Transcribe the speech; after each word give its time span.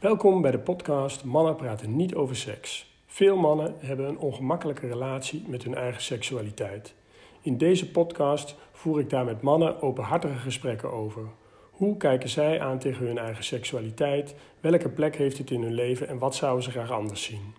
Welkom 0.00 0.42
bij 0.42 0.50
de 0.50 0.58
podcast 0.58 1.24
Mannen 1.24 1.56
praten 1.56 1.96
niet 1.96 2.14
over 2.14 2.36
seks. 2.36 2.94
Veel 3.06 3.36
mannen 3.36 3.74
hebben 3.78 4.08
een 4.08 4.18
ongemakkelijke 4.18 4.86
relatie 4.86 5.44
met 5.46 5.62
hun 5.62 5.74
eigen 5.74 6.02
seksualiteit. 6.02 6.94
In 7.40 7.58
deze 7.58 7.90
podcast 7.90 8.54
voer 8.72 9.00
ik 9.00 9.10
daar 9.10 9.24
met 9.24 9.42
mannen 9.42 9.82
openhartige 9.82 10.38
gesprekken 10.38 10.92
over. 10.92 11.22
Hoe 11.70 11.96
kijken 11.96 12.28
zij 12.28 12.60
aan 12.60 12.78
tegen 12.78 13.06
hun 13.06 13.18
eigen 13.18 13.44
seksualiteit? 13.44 14.34
Welke 14.60 14.88
plek 14.88 15.16
heeft 15.16 15.38
het 15.38 15.50
in 15.50 15.62
hun 15.62 15.74
leven 15.74 16.08
en 16.08 16.18
wat 16.18 16.34
zouden 16.34 16.64
ze 16.64 16.70
graag 16.70 16.90
anders 16.90 17.22
zien? 17.22 17.54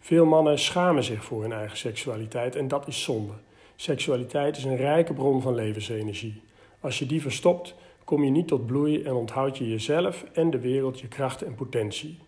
Veel 0.00 0.26
mannen 0.26 0.58
schamen 0.58 1.04
zich 1.04 1.24
voor 1.24 1.42
hun 1.42 1.52
eigen 1.52 1.76
seksualiteit 1.76 2.56
en 2.56 2.68
dat 2.68 2.88
is 2.88 3.02
zonde. 3.02 3.32
Seksualiteit 3.76 4.56
is 4.56 4.64
een 4.64 4.76
rijke 4.76 5.12
bron 5.12 5.42
van 5.42 5.54
levensenergie. 5.54 6.42
Als 6.80 6.98
je 6.98 7.06
die 7.06 7.22
verstopt, 7.22 7.74
kom 8.04 8.24
je 8.24 8.30
niet 8.30 8.48
tot 8.48 8.66
bloei 8.66 9.02
en 9.02 9.12
onthoud 9.12 9.58
je 9.58 9.68
jezelf 9.68 10.24
en 10.32 10.50
de 10.50 10.60
wereld 10.60 11.00
je 11.00 11.08
kracht 11.08 11.42
en 11.42 11.54
potentie. 11.54 12.18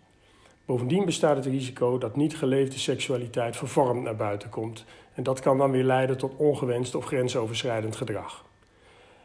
Bovendien 0.64 1.04
bestaat 1.04 1.36
het 1.36 1.46
risico 1.46 1.98
dat 1.98 2.16
niet 2.16 2.36
geleefde 2.36 2.78
seksualiteit 2.78 3.56
vervormd 3.56 4.02
naar 4.02 4.16
buiten 4.16 4.48
komt 4.48 4.84
en 5.14 5.22
dat 5.22 5.40
kan 5.40 5.58
dan 5.58 5.70
weer 5.70 5.84
leiden 5.84 6.18
tot 6.18 6.36
ongewenst 6.36 6.94
of 6.94 7.04
grensoverschrijdend 7.04 7.96
gedrag. 7.96 8.44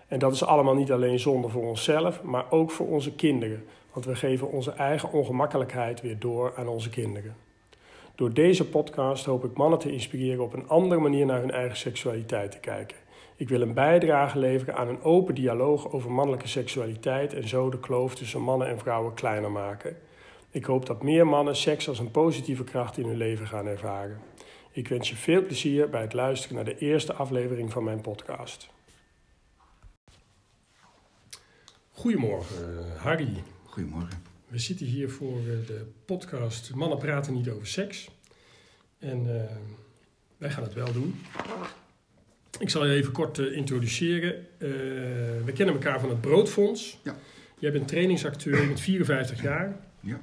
En 0.07 0.19
dat 0.19 0.33
is 0.33 0.43
allemaal 0.43 0.75
niet 0.75 0.91
alleen 0.91 1.19
zonde 1.19 1.49
voor 1.49 1.67
onszelf, 1.67 2.23
maar 2.23 2.45
ook 2.49 2.71
voor 2.71 2.87
onze 2.87 3.15
kinderen, 3.15 3.65
want 3.93 4.05
we 4.05 4.15
geven 4.15 4.51
onze 4.51 4.71
eigen 4.71 5.11
ongemakkelijkheid 5.11 6.01
weer 6.01 6.19
door 6.19 6.53
aan 6.55 6.67
onze 6.67 6.89
kinderen. 6.89 7.35
Door 8.15 8.33
deze 8.33 8.69
podcast 8.69 9.25
hoop 9.25 9.43
ik 9.43 9.57
mannen 9.57 9.79
te 9.79 9.91
inspireren 9.91 10.43
op 10.43 10.53
een 10.53 10.67
andere 10.67 11.01
manier 11.01 11.25
naar 11.25 11.39
hun 11.39 11.51
eigen 11.51 11.77
seksualiteit 11.77 12.51
te 12.51 12.59
kijken. 12.59 12.97
Ik 13.41 13.49
wil 13.49 13.61
een 13.61 13.73
bijdrage 13.73 14.39
leveren 14.39 14.75
aan 14.75 14.87
een 14.87 15.01
open 15.01 15.35
dialoog 15.35 15.91
over 15.91 16.11
mannelijke 16.11 16.47
seksualiteit 16.47 17.33
en 17.33 17.47
zo 17.47 17.69
de 17.69 17.79
kloof 17.79 18.15
tussen 18.15 18.41
mannen 18.41 18.67
en 18.67 18.79
vrouwen 18.79 19.13
kleiner 19.13 19.51
maken. 19.51 19.97
Ik 20.49 20.65
hoop 20.65 20.85
dat 20.85 21.03
meer 21.03 21.27
mannen 21.27 21.55
seks 21.55 21.87
als 21.87 21.99
een 21.99 22.11
positieve 22.11 22.63
kracht 22.63 22.97
in 22.97 23.05
hun 23.05 23.17
leven 23.17 23.47
gaan 23.47 23.65
ervaren. 23.65 24.19
Ik 24.71 24.87
wens 24.87 25.09
je 25.09 25.15
veel 25.15 25.45
plezier 25.45 25.89
bij 25.89 26.01
het 26.01 26.13
luisteren 26.13 26.55
naar 26.55 26.65
de 26.65 26.77
eerste 26.77 27.13
aflevering 27.13 27.71
van 27.71 27.83
mijn 27.83 28.01
podcast. 28.01 28.69
Goedemorgen, 31.89 32.85
Harry. 32.97 33.43
Goedemorgen. 33.65 34.23
We 34.47 34.59
zitten 34.59 34.85
hier 34.85 35.09
voor 35.09 35.37
eh, 35.37 35.67
de 35.67 35.91
podcast 36.05 36.75
Mannen 36.75 36.97
praten 36.97 37.33
niet 37.33 37.49
over 37.49 37.67
seks. 37.67 38.09
En 38.99 39.25
uh, 39.25 39.43
wij 40.37 40.49
gaan 40.49 40.63
het 40.63 40.73
wel 40.73 40.91
doen. 40.91 41.21
Ik 42.59 42.69
zal 42.69 42.85
je 42.85 42.93
even 42.93 43.11
kort 43.11 43.37
uh, 43.37 43.55
introduceren. 43.55 44.35
Uh, 44.35 44.69
we 45.45 45.51
kennen 45.53 45.75
elkaar 45.75 45.99
van 45.99 46.09
het 46.09 46.21
Broodfonds. 46.21 46.99
Ja. 47.03 47.15
Jij 47.59 47.71
bent 47.71 47.87
trainingsacteur, 47.87 48.61
je 48.61 48.67
bent 48.67 48.79
54 48.79 49.41
jaar. 49.41 49.75
Ja. 49.99 50.19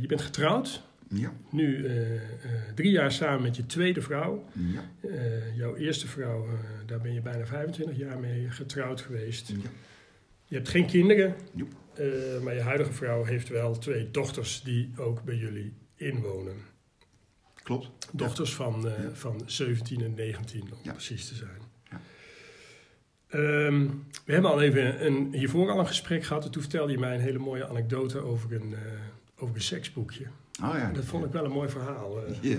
je 0.00 0.06
bent 0.06 0.22
getrouwd. 0.22 0.82
Ja. 1.08 1.32
Nu 1.50 1.86
drie 2.74 2.90
jaar 2.90 3.12
samen 3.12 3.42
met 3.42 3.56
je 3.56 3.66
tweede 3.66 4.00
vrouw. 4.00 4.44
Ja. 4.52 4.82
jouw 5.56 5.76
eerste 5.76 6.06
vrouw, 6.06 6.46
daar 6.86 7.00
ben 7.00 7.14
je 7.14 7.20
bijna 7.20 7.46
25 7.46 7.96
jaar 7.96 8.18
mee 8.18 8.50
getrouwd 8.50 9.00
geweest. 9.00 9.48
Ja. 9.48 9.70
Je 10.44 10.54
hebt 10.54 10.68
geen 10.68 10.86
kinderen. 10.86 11.34
Maar 12.42 12.54
je 12.54 12.60
huidige 12.60 12.92
vrouw 12.92 13.24
heeft 13.24 13.48
wel 13.48 13.78
twee 13.78 14.10
dochters 14.10 14.62
die 14.62 14.92
ook 14.96 15.24
bij 15.24 15.36
jullie 15.36 15.72
inwonen. 15.96 16.56
Klopt. 17.64 18.08
Dochters 18.12 18.50
ja. 18.50 18.56
van, 18.56 18.86
uh, 18.86 19.02
ja. 19.02 19.10
van 19.12 19.42
17 19.46 20.02
en 20.02 20.14
19, 20.14 20.62
om 20.62 20.78
ja. 20.82 20.92
precies 20.92 21.28
te 21.28 21.34
zijn. 21.34 21.60
Ja. 21.90 22.00
Um, 23.38 24.06
we 24.24 24.32
hebben 24.32 24.50
al 24.50 24.60
even 24.60 25.06
een, 25.06 25.32
hiervoor 25.32 25.70
al 25.70 25.78
een 25.78 25.86
gesprek 25.86 26.24
gehad. 26.24 26.44
En 26.44 26.50
toen 26.50 26.62
vertelde 26.62 26.92
je 26.92 26.98
mij 26.98 27.14
een 27.14 27.20
hele 27.20 27.38
mooie 27.38 27.68
anekdote 27.68 28.18
over 28.18 28.54
een, 28.54 28.70
uh, 28.70 28.78
over 29.36 29.54
een 29.54 29.62
seksboekje. 29.62 30.24
Oh 30.62 30.74
ja. 30.74 30.90
Dat 30.92 31.04
vond 31.04 31.24
ik 31.24 31.32
wel 31.32 31.44
een 31.44 31.50
mooi 31.50 31.68
verhaal. 31.68 32.18
Ja. 32.40 32.58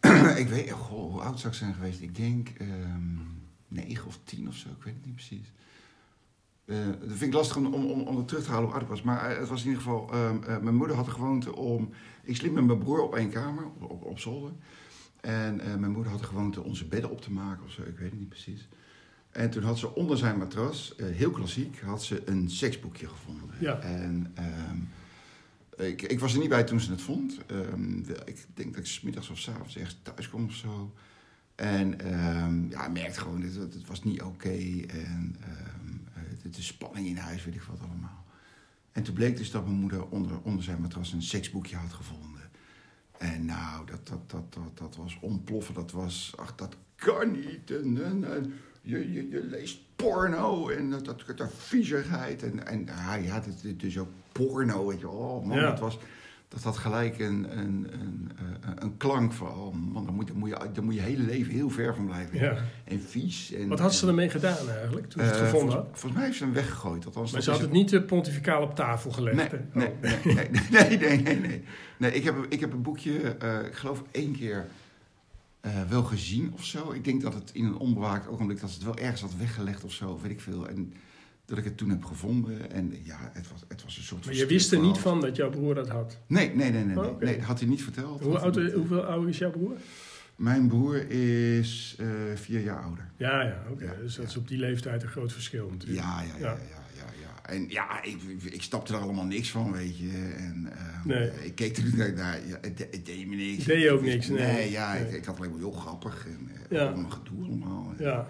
ik 0.42 0.48
weet, 0.48 0.70
goh, 0.70 1.12
hoe 1.12 1.20
oud 1.20 1.40
zou 1.40 1.52
ik 1.52 1.58
zijn 1.58 1.74
geweest? 1.74 2.00
Ik 2.00 2.16
denk 2.16 2.48
um, 2.60 3.42
negen 3.68 4.06
of 4.06 4.18
tien 4.24 4.48
of 4.48 4.54
zo, 4.54 4.68
ik 4.68 4.82
weet 4.82 4.94
het 4.94 5.04
niet 5.04 5.14
precies. 5.14 5.52
Uh, 6.66 6.86
dat 6.86 7.08
vind 7.08 7.22
ik 7.22 7.32
lastig 7.32 7.56
om, 7.56 7.66
om, 7.66 8.00
om 8.00 8.16
het 8.16 8.28
terug 8.28 8.44
te 8.44 8.50
halen 8.50 8.64
hoe 8.64 8.72
oud 8.72 8.82
ik 8.82 8.88
was. 8.88 9.02
Maar 9.02 9.32
uh, 9.32 9.38
het 9.38 9.48
was 9.48 9.60
in 9.60 9.68
ieder 9.68 9.82
geval... 9.82 10.10
Uh, 10.14 10.58
mijn 10.58 10.74
moeder 10.74 10.96
had 10.96 11.04
de 11.04 11.10
gewoonte 11.10 11.56
om... 11.56 11.90
Ik 12.22 12.36
sliep 12.36 12.52
met 12.52 12.64
mijn 12.64 12.78
broer 12.78 13.00
op 13.00 13.14
één 13.14 13.30
kamer, 13.30 13.64
op, 13.64 13.90
op, 13.90 14.04
op 14.04 14.18
zolder. 14.18 14.52
En 15.20 15.56
mijn 15.56 15.92
moeder 15.92 16.10
had 16.10 16.20
de 16.20 16.26
gewoonte 16.26 16.62
onze 16.62 16.86
bedden 16.86 17.10
op 17.10 17.20
te 17.20 17.32
maken 17.32 17.64
of 17.64 17.70
zo. 17.70 17.82
Ik 17.82 17.98
weet 17.98 18.10
het 18.10 18.18
niet 18.18 18.28
precies. 18.28 18.68
En 19.30 19.50
toen 19.50 19.62
had 19.62 19.78
ze 19.78 19.94
onder 19.94 20.16
zijn 20.16 20.38
matras, 20.38 20.94
heel 21.02 21.30
klassiek, 21.30 21.80
had 21.80 22.04
ze 22.04 22.22
een 22.24 22.50
seksboekje 22.50 23.08
gevonden. 23.08 23.54
Ja. 23.60 23.78
En 23.78 24.34
um, 24.70 24.88
ik, 25.86 26.02
ik, 26.02 26.20
was 26.20 26.32
er 26.32 26.38
niet 26.38 26.48
bij 26.48 26.64
toen 26.64 26.80
ze 26.80 26.90
het 26.90 27.02
vond. 27.02 27.38
Um, 27.50 28.04
ik 28.24 28.46
denk 28.54 28.74
dat 28.74 28.82
ik 28.82 28.86
's 28.86 29.00
middags 29.00 29.30
of 29.30 29.38
's 29.38 29.48
avonds 29.48 29.76
ergens 29.76 29.98
thuis 30.02 30.28
kwam 30.28 30.44
of 30.44 30.54
zo. 30.54 30.92
En 31.54 31.98
ja, 32.70 32.86
ik 32.86 32.92
merkte 32.92 33.20
gewoon, 33.20 33.40
dat 33.40 33.54
het, 33.54 33.74
het 33.74 33.86
was 33.86 34.04
niet 34.04 34.22
oké. 34.22 34.32
Okay. 34.32 34.84
En 34.88 35.36
de 36.54 36.62
spanning 36.62 37.06
in 37.06 37.16
huis, 37.16 37.44
weet 37.44 37.54
ik 37.54 37.62
wat 37.62 37.80
allemaal. 37.80 38.24
En 38.92 39.02
toen 39.02 39.14
bleek 39.14 39.36
dus 39.36 39.50
dat 39.50 39.64
mijn 39.64 39.76
moeder 39.76 40.08
onder, 40.08 40.40
onder 40.42 40.64
zijn 40.64 40.80
matras 40.80 41.12
een 41.12 41.22
seksboekje 41.22 41.76
had 41.76 41.92
gevonden. 41.92 42.50
En 43.18 43.44
nou, 43.44 43.86
dat, 43.86 44.06
dat, 44.06 44.30
dat, 44.30 44.52
dat, 44.52 44.78
dat 44.78 44.96
was 44.96 45.18
ontploffen. 45.20 45.74
Dat 45.74 45.92
was, 45.92 46.32
ach, 46.36 46.54
dat 46.54 46.76
kan 46.94 47.30
niet. 47.30 47.70
En, 47.70 48.04
en, 48.04 48.34
en 48.34 48.52
je, 48.82 49.12
je, 49.12 49.28
je 49.28 49.44
leest 49.44 49.78
porno 49.96 50.68
en 50.68 50.90
dat, 50.90 51.04
dat, 51.04 51.36
dat 51.36 51.52
viezigheid. 51.56 52.42
En, 52.42 52.66
en 52.66 52.88
ah, 52.88 53.24
ja, 53.24 53.42
het 53.42 53.80
dus 53.80 53.98
ook 53.98 54.10
porno, 54.32 54.86
weet 54.86 55.00
je. 55.00 55.08
Oh 55.08 55.46
man, 55.46 55.56
Ja. 55.56 55.70
dat 55.70 55.78
was... 55.78 55.98
Dat 56.48 56.62
had 56.62 56.76
gelijk 56.76 57.18
een, 57.18 57.58
een, 57.58 57.86
een, 57.92 58.30
een, 58.62 58.82
een 58.82 58.96
klank 58.96 59.32
van, 59.32 59.48
oh 59.48 59.74
man, 59.74 60.04
daar 60.04 60.12
moet, 60.14 60.26
daar, 60.26 60.36
moet 60.36 60.48
je, 60.48 60.70
daar 60.72 60.84
moet 60.84 60.94
je 60.94 61.00
hele 61.00 61.22
leven 61.22 61.52
heel 61.52 61.70
ver 61.70 61.94
van 61.94 62.06
blijven. 62.06 62.38
Ja. 62.38 62.56
En 62.84 63.00
vies. 63.00 63.52
En, 63.52 63.68
Wat 63.68 63.78
had 63.78 63.94
ze 63.94 64.06
ermee 64.06 64.30
gedaan 64.30 64.68
eigenlijk, 64.68 65.10
toen 65.10 65.22
ze 65.22 65.28
het 65.28 65.36
eh, 65.36 65.44
gevonden 65.44 65.60
volgens, 65.60 65.74
had? 65.74 65.86
volgens 65.92 66.12
mij 66.12 66.24
heeft 66.24 66.36
ze 66.36 66.44
hem 66.44 66.52
weggegooid. 66.52 67.06
Althans, 67.06 67.32
Maar 67.32 67.42
ze 67.42 67.50
had 67.50 67.60
het 67.60 67.72
niet 67.72 67.92
uh, 67.92 68.06
pontificaal 68.06 68.62
op 68.62 68.74
tafel 68.74 69.10
gelegd, 69.10 69.36
Nee, 69.36 69.88
Oh. 69.88 70.00
nee, 70.02 70.14
nee, 70.24 70.48
nee, 70.70 70.98
nee, 70.98 71.22
nee, 71.22 71.38
nee. 71.40 71.64
nee 71.98 72.12
ik, 72.12 72.24
heb, 72.24 72.46
ik 72.48 72.60
heb 72.60 72.72
een 72.72 72.82
boekje, 72.82 73.36
uh, 73.42 73.66
ik 73.66 73.74
geloof 73.74 74.02
één 74.10 74.32
keer 74.36 74.66
uh, 75.66 75.72
wel 75.88 76.02
gezien 76.02 76.52
of 76.54 76.64
zo. 76.64 76.90
Ik 76.92 77.04
denk 77.04 77.22
dat 77.22 77.34
het 77.34 77.50
in 77.52 77.64
een 77.64 77.76
onbewaakt 77.76 78.28
ogenblik, 78.28 78.60
dat 78.60 78.70
ze 78.70 78.76
het 78.76 78.84
wel 78.84 78.96
ergens 78.96 79.20
had 79.20 79.36
weggelegd 79.38 79.84
of 79.84 79.92
zo, 79.92 80.18
weet 80.22 80.30
ik 80.30 80.40
veel. 80.40 80.68
En 80.68 80.92
dat 81.46 81.58
ik 81.58 81.64
het 81.64 81.76
toen 81.76 81.88
heb 81.90 82.04
gevonden. 82.04 82.70
En 82.70 82.94
ja, 83.02 83.30
het 83.32 83.50
was, 83.50 83.60
het 83.68 83.82
was 83.82 83.96
een 83.96 84.02
soort 84.02 84.24
Maar 84.24 84.34
je 84.34 84.46
wist 84.46 84.72
er 84.72 84.80
niet 84.80 84.98
van 84.98 85.20
dat 85.20 85.36
jouw 85.36 85.50
broer 85.50 85.74
dat 85.74 85.88
had? 85.88 86.18
Nee, 86.26 86.54
nee, 86.54 86.70
nee, 86.70 86.84
nee. 86.84 86.96
Oh, 86.98 87.04
nee. 87.04 87.14
nee 87.20 87.36
dat 87.36 87.44
had 87.46 87.58
hij 87.60 87.68
niet 87.68 87.82
verteld. 87.82 88.20
Hoe 88.20 88.38
oud, 88.38 88.56
niet- 88.56 88.72
hoeveel 88.72 89.02
ouder 89.04 89.28
is 89.28 89.38
jouw 89.38 89.50
broer? 89.50 89.76
Mijn 90.36 90.68
broer 90.68 91.10
is 91.10 91.96
uh, 92.00 92.06
vier 92.34 92.60
jaar 92.60 92.82
ouder. 92.82 93.08
Ja, 93.16 93.42
ja, 93.42 93.62
oké. 93.70 93.84
Ja, 93.84 93.92
dus 94.02 94.14
dat 94.14 94.24
ja. 94.24 94.30
is 94.30 94.36
op 94.36 94.48
die 94.48 94.58
leeftijd 94.58 95.02
een 95.02 95.08
groot 95.08 95.32
verschil 95.32 95.68
natuurlijk. 95.70 96.00
Ja, 96.02 96.22
ja, 96.22 96.26
ja, 96.28 96.38
Ja. 96.38 96.46
ja, 96.50 96.56
ja. 96.96 97.04
ja. 97.20 97.48
En 97.54 97.66
ja, 97.68 98.02
ik, 98.02 98.16
ik 98.42 98.62
snapte 98.62 98.94
er 98.94 99.00
allemaal 99.00 99.24
niks 99.24 99.50
van, 99.50 99.72
weet 99.72 99.98
je. 99.98 100.34
En 100.36 100.66
uh, 100.72 101.04
Nee. 101.04 101.30
ik 101.44 101.54
keek 101.54 101.76
er 101.76 101.96
naar, 101.96 102.12
naar 102.12 102.46
ja, 102.46 102.58
het, 102.60 102.78
de- 102.78 102.88
het 102.90 103.06
deed 103.06 103.26
me 103.26 103.34
niks. 103.36 103.64
Deed 103.64 103.82
je 103.82 103.90
ook 103.90 104.00
Ik 104.00 104.06
niks, 104.06 104.28
nee. 104.28 104.70
ja, 104.70 104.92
Nee. 104.92 105.02
Ik, 105.08 105.12
ik 105.12 105.24
had 105.24 105.36
alleen 105.38 105.50
maar 105.50 105.58
heel 105.58 105.70
grappig 105.70 106.26
en 106.26 106.50
uh, 106.52 106.78
Ja. 106.78 106.86
allemaal 106.86 107.10
gedoe 107.10 107.44
allemaal. 107.46 107.94
Ja, 107.98 108.26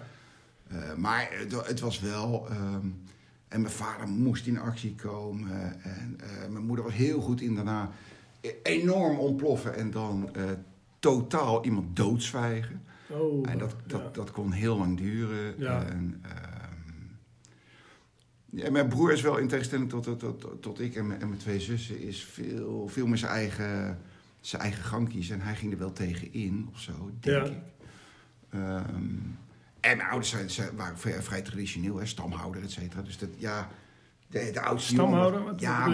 Uh, 0.71 0.93
maar 0.95 1.27
het, 1.31 1.67
het 1.67 1.79
was 1.79 1.99
wel... 1.99 2.47
Um, 2.51 3.05
en 3.47 3.61
mijn 3.61 3.73
vader 3.73 4.07
moest 4.07 4.47
in 4.47 4.59
actie 4.59 4.95
komen. 4.95 5.83
En 5.83 6.17
uh, 6.23 6.47
mijn 6.51 6.65
moeder 6.65 6.85
was 6.85 6.93
heel 6.93 7.21
goed 7.21 7.41
in 7.41 7.55
daarna 7.55 7.89
e- 8.41 8.53
enorm 8.63 9.17
ontploffen. 9.17 9.75
En 9.75 9.91
dan 9.91 10.29
uh, 10.37 10.43
totaal 10.99 11.65
iemand 11.65 11.95
doodzwijgen. 11.95 12.81
oh, 13.09 13.49
En 13.49 13.57
dat, 13.57 13.75
dat, 13.85 14.01
ja. 14.01 14.09
dat 14.11 14.31
kon 14.31 14.51
heel 14.51 14.77
lang 14.77 14.97
duren. 14.97 15.55
Ja. 15.57 15.83
En, 15.85 16.21
ehm, 16.21 17.05
ja, 18.45 18.71
mijn 18.71 18.87
broer 18.87 19.11
is 19.11 19.21
wel 19.21 19.37
in 19.37 19.47
tegenstelling 19.47 19.89
tot, 19.89 20.03
tot, 20.03 20.19
tot, 20.19 20.61
tot 20.61 20.79
ik 20.79 20.95
en 20.95 21.07
mijn, 21.07 21.21
en 21.21 21.27
mijn 21.27 21.39
twee 21.39 21.59
zussen... 21.59 21.99
is 21.99 22.23
veel, 22.23 22.87
veel 22.87 23.07
meer 23.07 23.17
zijn 23.17 23.31
eigen, 23.31 23.99
zijn 24.41 24.61
eigen 24.61 24.83
gang 24.83 25.09
kiezen. 25.09 25.35
En 25.35 25.45
hij 25.45 25.55
ging 25.55 25.71
er 25.71 25.79
wel 25.79 25.93
tegen 25.93 26.33
in, 26.33 26.67
of 26.73 26.79
zo, 26.79 27.11
denk 27.19 27.45
Ja. 27.45 27.51
ik. 27.51 27.57
Ehm, 28.49 29.15
en 29.79 29.97
mijn 29.97 30.09
ouders 30.09 30.29
zijn, 30.29 30.49
zijn, 30.49 30.75
waren 30.75 30.97
vrij, 31.23 31.41
traditioneel, 31.41 31.97
hè, 31.97 32.05
stamhouder, 32.05 32.63
et 32.63 32.71
cetera. 32.71 33.01
Dus 33.01 33.17
dat, 33.17 33.29
ja... 33.37 33.69
De, 34.29 34.49
de 34.53 34.61
oudste 34.61 34.93
Stamhouder? 34.93 35.43
Wat 35.43 35.59
ja, 35.59 35.87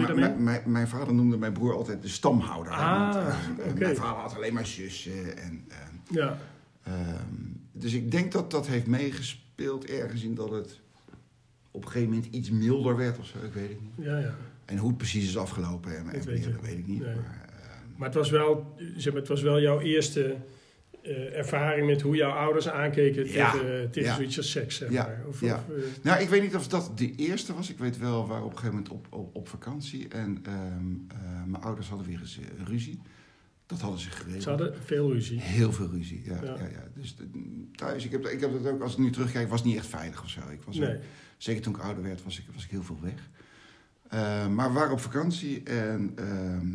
mijn- 0.66 0.88
vader 0.88 1.14
noemde 1.14 1.36
mijn 1.36 1.52
broer 1.52 1.74
altijd 1.74 2.02
de 2.02 2.08
stamhouder. 2.08 2.72
Ah, 2.72 3.00
want, 3.12 3.14
eh, 3.26 3.68
oké. 3.70 3.78
Mijn 3.78 3.96
vader 3.96 4.20
had 4.20 4.36
alleen 4.36 4.54
maar 4.54 4.66
zussen 4.66 5.36
en... 5.38 5.64
ehm, 5.68 6.14
ja. 6.16 6.38
Ehm, 6.82 7.24
dus 7.72 7.92
ik 7.92 8.10
denk 8.10 8.32
dat 8.32 8.50
dat 8.50 8.66
heeft 8.66 8.86
meegespeeld 8.86 9.84
ergens 9.84 10.22
in 10.22 10.34
dat 10.34 10.50
het 10.50 10.80
op 11.70 11.84
een 11.84 11.90
gegeven 11.90 12.14
moment 12.14 12.32
iets 12.34 12.50
milder 12.50 12.96
werd 12.96 13.18
of 13.18 13.26
zo. 13.26 13.38
Ik 13.44 13.52
weet 13.52 13.68
het 13.68 13.80
niet. 13.80 14.06
ja, 14.06 14.18
ja. 14.18 14.34
En 14.64 14.76
hoe 14.76 14.88
het 14.88 14.98
precies 14.98 15.28
is 15.28 15.36
afgelopen, 15.36 15.96
en, 15.96 16.08
en 16.12 16.24
weet 16.24 16.44
je 16.44 16.50
dat 16.50 16.60
weet 16.60 16.78
ik 16.78 16.86
niet. 16.86 17.00
Nee. 17.00 17.14
Maar, 17.14 17.48
ehm, 17.60 17.88
Maar 17.96 18.08
het 18.08 18.16
was 18.16 18.30
wel, 18.30 18.74
zeg 18.96 19.12
maar, 19.12 19.20
het 19.20 19.30
was 19.30 19.42
wel 19.42 19.60
jouw 19.60 19.80
eerste 19.80 20.36
eh, 21.04 21.36
ervaring 21.38 21.86
met 21.86 22.00
hoe 22.00 22.16
jouw 22.16 22.30
ouders 22.30 22.68
aankeken 22.68 23.28
Ja, 23.32 23.50
tegen, 23.52 23.90
tegen 23.90 24.08
ja. 24.08 24.14
zoiets 24.14 24.36
als 24.36 24.50
seks, 24.50 24.76
zeg 24.76 24.90
Ja, 24.90 25.02
maar. 25.06 25.24
Of, 25.28 25.40
ja. 25.40 25.64
of, 25.68 25.76
eh, 25.76 25.82
Nou, 26.02 26.22
ik 26.22 26.28
weet 26.28 26.42
niet 26.42 26.54
of 26.54 26.68
dat 26.68 26.92
de 26.98 27.14
eerste 27.14 27.54
was. 27.54 27.70
Ik 27.70 27.78
weet 27.78 27.98
wel, 27.98 28.22
we 28.22 28.28
waren 28.28 28.44
op 28.44 28.50
een 28.52 28.58
gegeven 28.58 28.76
moment 28.76 28.92
op, 28.92 29.06
op, 29.10 29.34
op 29.36 29.48
vakantie. 29.48 30.08
En 30.08 30.38
ehm, 30.42 30.56
eh, 31.08 31.42
mijn 31.46 31.62
ouders 31.62 31.88
hadden 31.88 32.06
weer 32.06 32.20
eens 32.20 32.38
eh, 32.38 32.66
ruzie. 32.66 33.00
Dat 33.66 33.80
hadden 33.80 34.00
ze 34.00 34.10
geregeld. 34.10 34.42
ze 34.42 34.48
hadden 34.48 34.74
veel 34.84 35.12
ruzie. 35.12 35.40
Heel 35.40 35.72
veel 35.72 35.88
ruzie, 35.90 36.22
ja. 36.24 36.38
Ja. 36.42 36.54
ja. 36.54 36.88
Dus 36.94 37.16
thuis, 37.74 38.04
ik 38.04 38.10
heb, 38.10 38.26
ik 38.26 38.40
heb 38.40 38.52
dat 38.52 38.72
ook, 38.72 38.82
als 38.82 38.92
ik 38.92 38.98
nu 38.98 39.10
terugkijk, 39.10 39.48
was 39.48 39.58
het 39.60 39.68
niet 39.68 39.76
echt 39.78 39.86
veilig 39.86 40.22
of 40.22 40.28
zo. 40.28 40.40
Ik 40.52 40.62
was 40.62 40.76
Nee. 40.76 40.94
ook- 40.96 41.02
zeker 41.36 41.62
toen 41.62 41.74
ik 41.74 41.80
ouder 41.80 42.02
werd, 42.02 42.22
was 42.24 42.38
ik, 42.38 42.44
was 42.54 42.64
ik 42.64 42.70
heel 42.70 42.82
veel 42.82 42.98
weg. 43.02 43.28
Eh, 44.08 44.48
maar 44.48 44.68
we 44.68 44.74
waren 44.78 44.92
op 44.92 45.00
vakantie 45.00 45.62
en 45.62 46.12
ehm, 46.14 46.28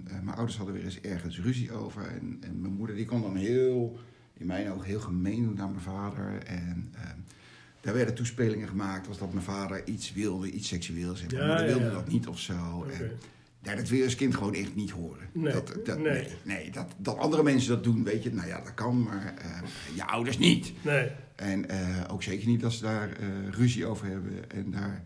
eh, 0.08 0.22
mijn 0.24 0.36
ouders 0.36 0.58
hadden 0.58 0.76
weer 0.76 0.84
eens 0.84 1.02
ergens 1.02 1.40
ruzie 1.40 1.72
over. 1.72 2.02
En, 2.08 2.38
en 2.42 2.62
mijn 2.62 2.74
moeder 2.74 2.96
die 2.96 3.06
kon 3.06 3.22
dan 3.22 3.36
heel, 3.36 4.00
in 4.40 4.46
mijn 4.46 4.72
ogen, 4.72 4.86
heel 4.86 5.00
gemeen 5.00 5.54
naar 5.56 5.70
mijn 5.70 5.82
vader. 5.82 6.44
En 6.46 6.90
ehm, 6.96 7.18
daar 7.82 7.94
werden 7.94 8.16
toespelingen 8.16 8.68
gemaakt 8.68 9.08
als 9.08 9.18
dat 9.18 9.34
mijn 9.34 9.46
vader 9.46 9.88
iets 9.88 10.14
wilde, 10.14 10.52
iets 10.52 10.68
seksueels. 10.68 11.22
En 11.22 11.28
mijn 11.36 11.40
Ja, 11.42 11.48
moeder 11.48 11.68
ja, 11.68 11.74
wilde 11.74 11.86
ja. 11.90 11.92
dat 12.00 12.08
niet 12.08 12.28
of 12.28 12.40
zo. 12.40 12.86
En, 13.00 13.12
ja, 13.64 13.76
dat 13.76 13.90
wil 13.90 13.98
je 13.98 14.04
als 14.04 14.16
kind 14.16 14.36
gewoon 14.36 14.54
echt 14.54 14.76
niet 14.76 14.92
horen. 14.92 15.28
Nee, 15.34 15.54
Dat, 15.54 15.78
dat, 15.86 15.98
nee. 16.00 16.14
nee, 16.14 16.28
nee, 16.44 16.72
dat, 16.72 16.86
dat 16.98 17.18
andere 17.18 17.44
mensen 17.44 17.70
dat 17.70 17.84
doen, 17.84 18.04
weet 18.04 18.24
je, 18.24 18.34
nou 18.34 18.48
ja, 18.48 18.62
dat 18.62 18.74
kan, 18.74 19.04
maar 19.04 19.34
eh, 19.38 19.62
je 19.96 20.06
ouders 20.06 20.38
niet. 20.38 20.74
Nee, 20.82 21.12
En 21.36 21.70
eh, 21.70 22.04
ook 22.12 22.24
zeker 22.24 22.48
niet 22.48 22.64
als 22.64 22.78
ze 22.78 22.84
daar 22.84 23.10
eh, 23.12 23.28
ruzie 23.52 23.86
over 23.86 24.08
hebben 24.08 24.50
en 24.52 24.72
daar 24.72 25.04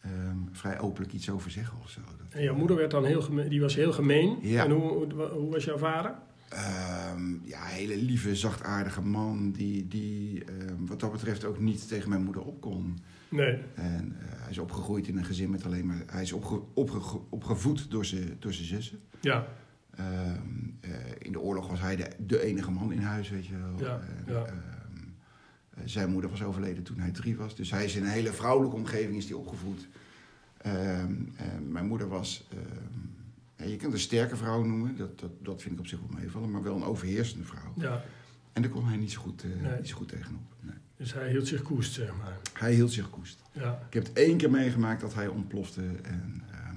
ehm, 0.00 0.36
vrij 0.52 0.78
openlijk 0.80 1.12
iets 1.12 1.30
over 1.30 1.50
zeggen 1.50 1.78
of 1.82 1.90
zo. 1.90 2.00
Dat, 2.00 2.26
en 2.38 2.42
jouw 2.42 2.54
moeder 2.56 2.76
werd 2.76 2.90
dan 2.90 3.04
heel 3.04 3.22
gemeen, 3.22 3.48
die 3.48 3.60
was 3.60 3.74
heel 3.74 3.92
gemeen. 3.92 4.38
Ja. 4.40 4.64
En 4.64 4.70
hoe, 4.70 5.12
hoe 5.30 5.50
was 5.50 5.64
jouw 5.64 5.78
vader? 5.78 6.14
Ehm, 6.50 7.34
ja, 7.42 7.62
hele 7.64 7.96
lieve, 7.96 8.36
zachtaardige 8.36 9.00
man 9.02 9.50
die, 9.50 9.88
die 9.88 10.44
ehm, 10.44 10.74
wat 10.86 11.00
dat 11.00 11.12
betreft 11.12 11.44
ook 11.44 11.58
niet 11.58 11.88
tegen 11.88 12.08
mijn 12.08 12.22
moeder 12.24 12.42
op 12.42 12.60
kon. 12.60 12.98
Nee, 13.28 13.58
En 13.74 14.16
eh, 14.20 14.26
hij 14.40 14.50
is 14.50 14.58
opgegroeid 14.58 15.08
in 15.08 15.16
een 15.16 15.24
gezin 15.24 15.50
met 15.50 15.64
alleen 15.64 15.86
maar... 15.86 16.02
Hij 16.06 16.22
is 16.22 16.32
opge, 16.32 16.60
opge- 16.74 17.20
opgevoed 17.28 17.90
door 17.90 18.04
zijn 18.04 18.36
door 18.38 18.52
zijn 18.52 18.66
zussen. 18.66 18.98
ja, 19.20 19.46
Ehm, 19.96 20.38
eh, 20.80 20.90
in 21.18 21.32
de 21.32 21.40
oorlog 21.40 21.68
was 21.68 21.80
hij 21.80 21.96
de, 21.96 22.08
de 22.26 22.42
enige 22.42 22.70
man 22.70 22.92
in 22.92 23.02
huis, 23.02 23.28
weet 23.30 23.46
je 23.46 23.56
wel. 23.56 23.78
Ja, 23.88 24.00
En, 24.26 24.32
ja. 24.32 24.44
eh, 24.44 24.52
zijn 25.84 26.10
moeder 26.10 26.30
was 26.30 26.42
overleden 26.42 26.82
toen 26.82 26.98
hij 26.98 27.10
drie 27.10 27.36
was. 27.36 27.56
Dus 27.56 27.70
hij 27.70 27.84
is 27.84 27.96
in 27.96 28.02
een 28.02 28.08
hele 28.08 28.32
vrouwelijke 28.32 28.76
omgeving 28.76 29.16
is 29.16 29.26
die 29.26 29.36
opgevoed. 29.36 29.88
En 30.58 31.32
mijn 31.68 31.86
moeder 31.86 32.08
was... 32.08 32.48
je 33.68 33.76
kunt 33.76 33.92
een 33.92 33.98
sterke 33.98 34.36
vrouw 34.36 34.62
noemen, 34.62 34.96
dat, 34.96 35.18
dat, 35.20 35.30
dat 35.42 35.62
vind 35.62 35.74
ik 35.74 35.80
op 35.80 35.86
zich 35.86 35.98
wel 36.08 36.18
meevallen. 36.20 36.50
Maar 36.50 36.62
wel 36.62 36.76
een 36.76 36.84
overheersende 36.84 37.44
vrouw. 37.44 37.72
ja. 37.76 38.02
En 38.52 38.62
daar 38.62 38.70
kon 38.70 38.86
hij 38.86 38.96
niet 38.96 39.12
zo 39.12 39.20
goed, 39.20 39.42
eh, 39.44 39.50
Nee. 39.68 39.76
niet 39.78 39.88
zo 39.88 39.96
goed 39.96 40.08
tegenop. 40.08 40.40
Nee. 40.60 40.74
Dus 40.96 41.12
hij 41.14 41.30
hield 41.30 41.46
zich 41.48 41.62
koest, 41.62 41.92
zeg 41.92 42.08
maar. 42.16 42.36
Hij 42.52 42.72
hield 42.74 42.92
zich 42.92 43.10
koest. 43.10 43.38
Ja, 43.52 43.82
Ik 43.88 43.94
heb 43.94 44.02
het 44.06 44.12
één 44.12 44.36
keer 44.36 44.50
meegemaakt 44.50 45.00
dat 45.00 45.14
hij 45.14 45.26
ontplofte. 45.26 45.80
En 46.02 46.42
ehm, 46.50 46.76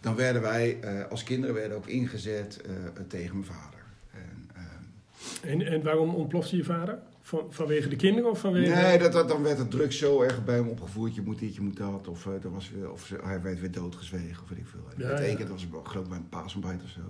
dan 0.00 0.14
werden 0.14 0.42
wij 0.42 0.80
eh, 0.80 1.10
als 1.10 1.22
kinderen 1.22 1.54
werden 1.54 1.76
ook 1.76 1.86
ingezet 1.86 2.60
eh, 2.60 2.74
tegen 3.08 3.34
mijn 3.38 3.46
vader. 3.52 3.80
En, 4.12 4.48
ehm, 4.54 5.48
en, 5.60 5.66
en 5.72 5.82
waarom 5.82 6.14
ontplofte 6.14 6.56
je 6.56 6.64
vader? 6.64 6.98
Van, 7.32 7.46
vanwege 7.48 7.88
de 7.88 7.96
kinderen 7.96 8.30
of 8.30 8.40
vanwege... 8.40 8.74
nee, 8.74 8.98
dat, 8.98 9.12
dat, 9.12 9.28
dan 9.28 9.42
werd 9.42 9.58
het 9.58 9.70
druk 9.70 9.92
zo 9.92 10.22
erg 10.22 10.44
bij 10.44 10.54
hem 10.54 10.68
opgevoerd. 10.68 11.14
Je 11.14 11.22
moet 11.22 11.38
dit, 11.38 11.54
je 11.54 11.60
moet 11.60 11.76
dat. 11.76 12.08
Of, 12.08 12.26
er 12.26 12.50
was 12.52 12.70
weer, 12.70 12.90
of 12.92 13.04
ze- 13.06 13.18
hij 13.22 13.42
werd 13.42 13.60
weer 13.60 13.70
doodgezwegen 13.70 14.42
of 14.42 14.48
weet 14.48 14.58
ik 14.58 14.66
veel. 14.66 14.80
Ja, 14.96 15.06
het 15.08 15.20
één 15.20 15.36
keer, 15.36 15.46
dat 15.46 15.54
was 15.54 15.66
geloof 15.82 16.04
ik 16.04 16.10
bij 16.10 16.18
een 16.18 16.28
paasontbijt 16.28 16.82
of 16.82 16.88
zo. 16.88 17.00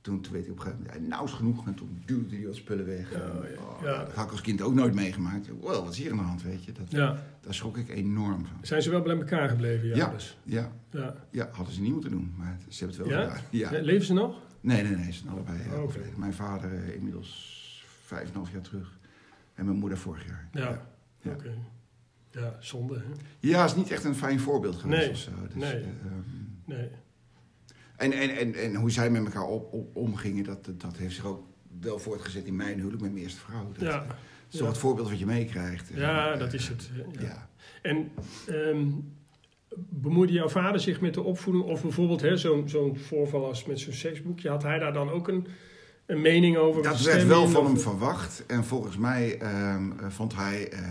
Toen, 0.00 0.20
toen 0.20 0.32
weet 0.32 0.42
hij 0.42 0.50
op 0.50 0.56
een 0.58 0.62
gegeven 0.64 0.84
moment, 0.86 1.02
ja, 1.02 1.08
nou 1.08 1.24
is 1.24 1.32
genoeg. 1.32 1.66
En 1.66 1.74
toen 1.74 2.02
duwde 2.06 2.36
hij 2.36 2.46
wat 2.46 2.54
spullen 2.56 2.86
weg. 2.86 3.10
Ja, 3.10 3.16
En, 3.16 3.58
oh. 3.58 3.82
Dat 3.82 4.12
had 4.14 4.24
ik 4.24 4.30
als 4.30 4.40
kind 4.40 4.62
ook 4.62 4.74
nooit 4.74 4.94
meegemaakt. 4.94 5.48
Wow, 5.60 5.84
wat 5.84 5.92
is 5.92 5.98
hier 5.98 6.10
aan 6.10 6.16
de 6.16 6.22
hand, 6.22 6.42
weet 6.42 6.64
je. 6.64 6.72
Dat, 6.72 6.90
Ja, 6.90 7.22
Daar 7.40 7.54
schrok 7.54 7.76
ik 7.76 7.88
enorm 7.88 8.46
van. 8.46 8.56
zijn 8.62 8.82
ze 8.82 8.90
wel 8.90 9.02
bij 9.02 9.16
elkaar 9.16 9.48
gebleven, 9.48 9.88
ja? 9.88 9.94
Ja. 9.96 10.10
Dus. 10.10 10.38
Ja, 10.44 10.72
ja. 10.90 11.14
ja, 11.30 11.48
hadden 11.52 11.74
ze 11.74 11.80
niet 11.80 11.92
moeten 11.92 12.10
doen. 12.10 12.34
Maar 12.36 12.58
ze 12.68 12.84
hebben 12.84 12.98
het 13.04 13.08
wel 13.08 13.22
gedaan. 13.22 13.40
Ja. 13.50 13.70
Leven 13.82 14.06
ze 14.06 14.12
nog? 14.12 14.36
Nee, 14.60 14.82
nee, 14.82 14.96
nee, 14.96 15.12
ze 15.12 15.18
zijn 15.18 15.28
allebei 15.32 15.58
eh, 15.62 15.82
Oh. 15.82 15.90
Mijn 16.16 16.34
vader 16.34 16.72
eh, 16.72 16.94
inmiddels 16.94 17.56
vijf 18.04 18.22
en 18.22 18.28
een 18.28 18.34
half 18.34 18.52
jaar 18.52 18.60
terug. 18.60 18.97
En 19.58 19.64
mijn 19.64 19.78
moeder 19.78 19.98
vorig 19.98 20.26
jaar. 20.26 20.48
Ja. 20.52 20.88
Ja. 21.20 21.32
Oké. 21.32 21.54
Ja, 22.30 22.56
zonde, 22.60 22.94
hè? 22.94 23.04
Ja, 23.40 23.64
is 23.64 23.74
niet 23.74 23.90
echt 23.90 24.04
een 24.04 24.14
fijn 24.14 24.40
voorbeeld 24.40 24.76
geweest 24.76 25.00
Nee, 25.00 25.10
of 25.10 25.16
zo. 25.16 25.30
Dus, 25.46 25.54
nee. 25.54 25.72
eh, 25.72 25.78
ehm, 25.78 26.22
Nee. 26.64 26.88
en, 27.96 28.12
en, 28.12 28.36
en, 28.36 28.54
en 28.54 28.74
hoe 28.74 28.90
zij 28.90 29.10
met 29.10 29.24
elkaar 29.24 29.46
op, 29.46 29.72
op, 29.72 29.96
omgingen, 29.96 30.44
dat, 30.44 30.68
dat 30.80 30.96
heeft 30.96 31.14
zich 31.14 31.24
ook 31.24 31.46
wel 31.80 31.98
voortgezet 31.98 32.44
in 32.44 32.56
mijn 32.56 32.76
huwelijk 32.78 33.02
met 33.02 33.10
mijn 33.12 33.22
eerste 33.24 33.40
vrouw. 33.40 33.72
Dat, 33.72 33.82
Ja. 33.82 34.02
eh, 34.02 34.08
is 34.48 34.52
Ja. 34.54 34.58
toch 34.58 34.68
het 34.68 34.78
voorbeeld 34.78 35.08
wat 35.08 35.18
je 35.18 35.26
meekrijgt. 35.26 35.90
Ja, 35.94 36.32
Eh, 36.32 36.38
dat 36.38 36.52
is 36.52 36.68
het. 36.68 36.90
Ja. 37.12 37.20
Ja. 37.20 37.48
En 37.82 38.10
ehm, 38.46 38.86
bemoeide 39.88 40.32
jouw 40.32 40.48
vader 40.48 40.80
zich 40.80 41.00
met 41.00 41.14
de 41.14 41.22
opvoeding? 41.22 41.64
Of 41.64 41.82
bijvoorbeeld 41.82 42.20
hè, 42.20 42.36
zo'n 42.36 42.68
zo'n 42.68 42.96
voorval 42.96 43.46
als 43.46 43.64
met 43.64 43.80
zo'n 43.80 43.92
seksboekje. 43.92 44.48
Had 44.48 44.62
hij 44.62 44.78
daar 44.78 44.92
dan 44.92 45.10
ook 45.10 45.28
een, 45.28 45.46
een 46.08 46.20
mening 46.20 46.56
over? 46.56 46.82
Dat 46.82 47.00
werd 47.00 47.26
wel 47.26 47.48
van 47.48 47.64
hem 47.64 47.78
verwacht. 47.78 48.46
En 48.46 48.64
volgens 48.64 48.96
mij 48.96 49.38
ehm, 49.38 49.90
eh, 50.00 50.06
vond 50.08 50.34
hij 50.34 50.68
eh, 50.70 50.82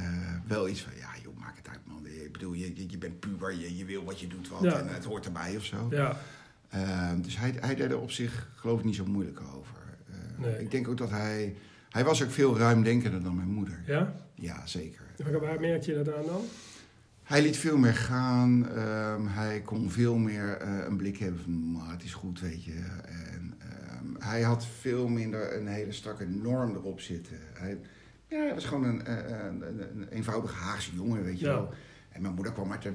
wel 0.47 0.67
iets 0.69 0.81
van... 0.81 0.91
Ja, 0.99 1.09
joh, 1.23 1.37
maak 1.39 1.57
het 1.57 1.67
uit, 1.67 1.79
man. 1.85 2.05
Ik 2.05 2.31
bedoel, 2.31 2.53
je, 2.53 2.89
je, 2.89 2.97
bent 2.97 3.19
puber, 3.19 3.53
je, 3.59 3.77
je 3.77 3.85
wil 3.85 4.03
wat 4.03 4.19
je 4.19 4.27
doet 4.27 4.49
wat. 4.49 4.61
Ja. 4.61 4.79
En 4.79 4.87
het 4.87 5.05
hoort 5.05 5.25
erbij 5.25 5.55
of 5.57 5.63
zo. 5.63 5.87
Ja, 5.89 6.17
Ehm, 6.69 7.21
dus 7.21 7.37
hij, 7.37 7.53
hij 7.59 7.75
deed 7.75 7.91
er 7.91 7.99
op 7.99 8.11
zich, 8.11 8.47
geloof 8.55 8.79
ik, 8.79 8.85
niet 8.85 8.95
zo 8.95 9.05
moeilijk 9.05 9.39
over. 9.55 9.77
Eh, 10.09 10.15
Nee. 10.45 10.59
Ik 10.59 10.71
denk 10.71 10.87
ook 10.87 10.97
dat 10.97 11.09
hij... 11.09 11.55
Hij 11.89 12.03
was 12.03 12.23
ook 12.23 12.31
veel 12.31 12.57
ruimdenkender 12.57 13.23
dan 13.23 13.35
mijn 13.35 13.47
moeder. 13.53 13.83
ja? 13.85 14.13
Ja, 14.35 14.65
zeker. 14.65 15.01
Waar, 15.23 15.39
waar 15.39 15.59
merk 15.59 15.83
je 15.83 15.93
dat 16.03 16.15
aan 16.15 16.25
dan? 16.25 16.41
Hij 17.23 17.41
liet 17.41 17.57
veel 17.57 17.77
meer 17.77 17.93
gaan. 17.95 18.69
ehm, 18.69 19.27
hij 19.27 19.61
kon 19.65 19.91
veel 19.91 20.15
meer 20.15 20.57
eh, 20.57 20.85
een 20.87 20.97
blik 20.97 21.17
hebben 21.17 21.41
van, 21.41 21.71
maar 21.71 21.91
het 21.91 22.03
is 22.03 22.13
goed, 22.13 22.39
weet 22.39 22.63
je. 22.63 22.83
Hij 24.19 24.41
had 24.41 24.65
veel 24.65 25.07
minder 25.07 25.55
een 25.57 25.67
hele 25.67 25.91
strakke 25.91 26.25
norm 26.25 26.75
erop 26.75 26.99
zitten. 26.99 27.37
Hij, 27.53 27.79
ja, 28.27 28.37
hij 28.37 28.53
was 28.53 28.65
gewoon 28.65 28.83
een, 28.83 29.05
eh, 29.05 29.15
een, 29.45 29.61
een, 29.67 29.79
een 30.01 30.07
eenvoudige 30.09 30.55
Haagse 30.55 30.95
jongen, 30.95 31.23
weet 31.23 31.39
je 31.39 31.45
Ja. 31.45 31.51
wel. 31.53 31.73
En 32.09 32.21
mijn 32.21 32.33
moeder 32.33 32.53
kwam 32.53 32.71
uit, 32.71 32.85
eh, 32.85 32.91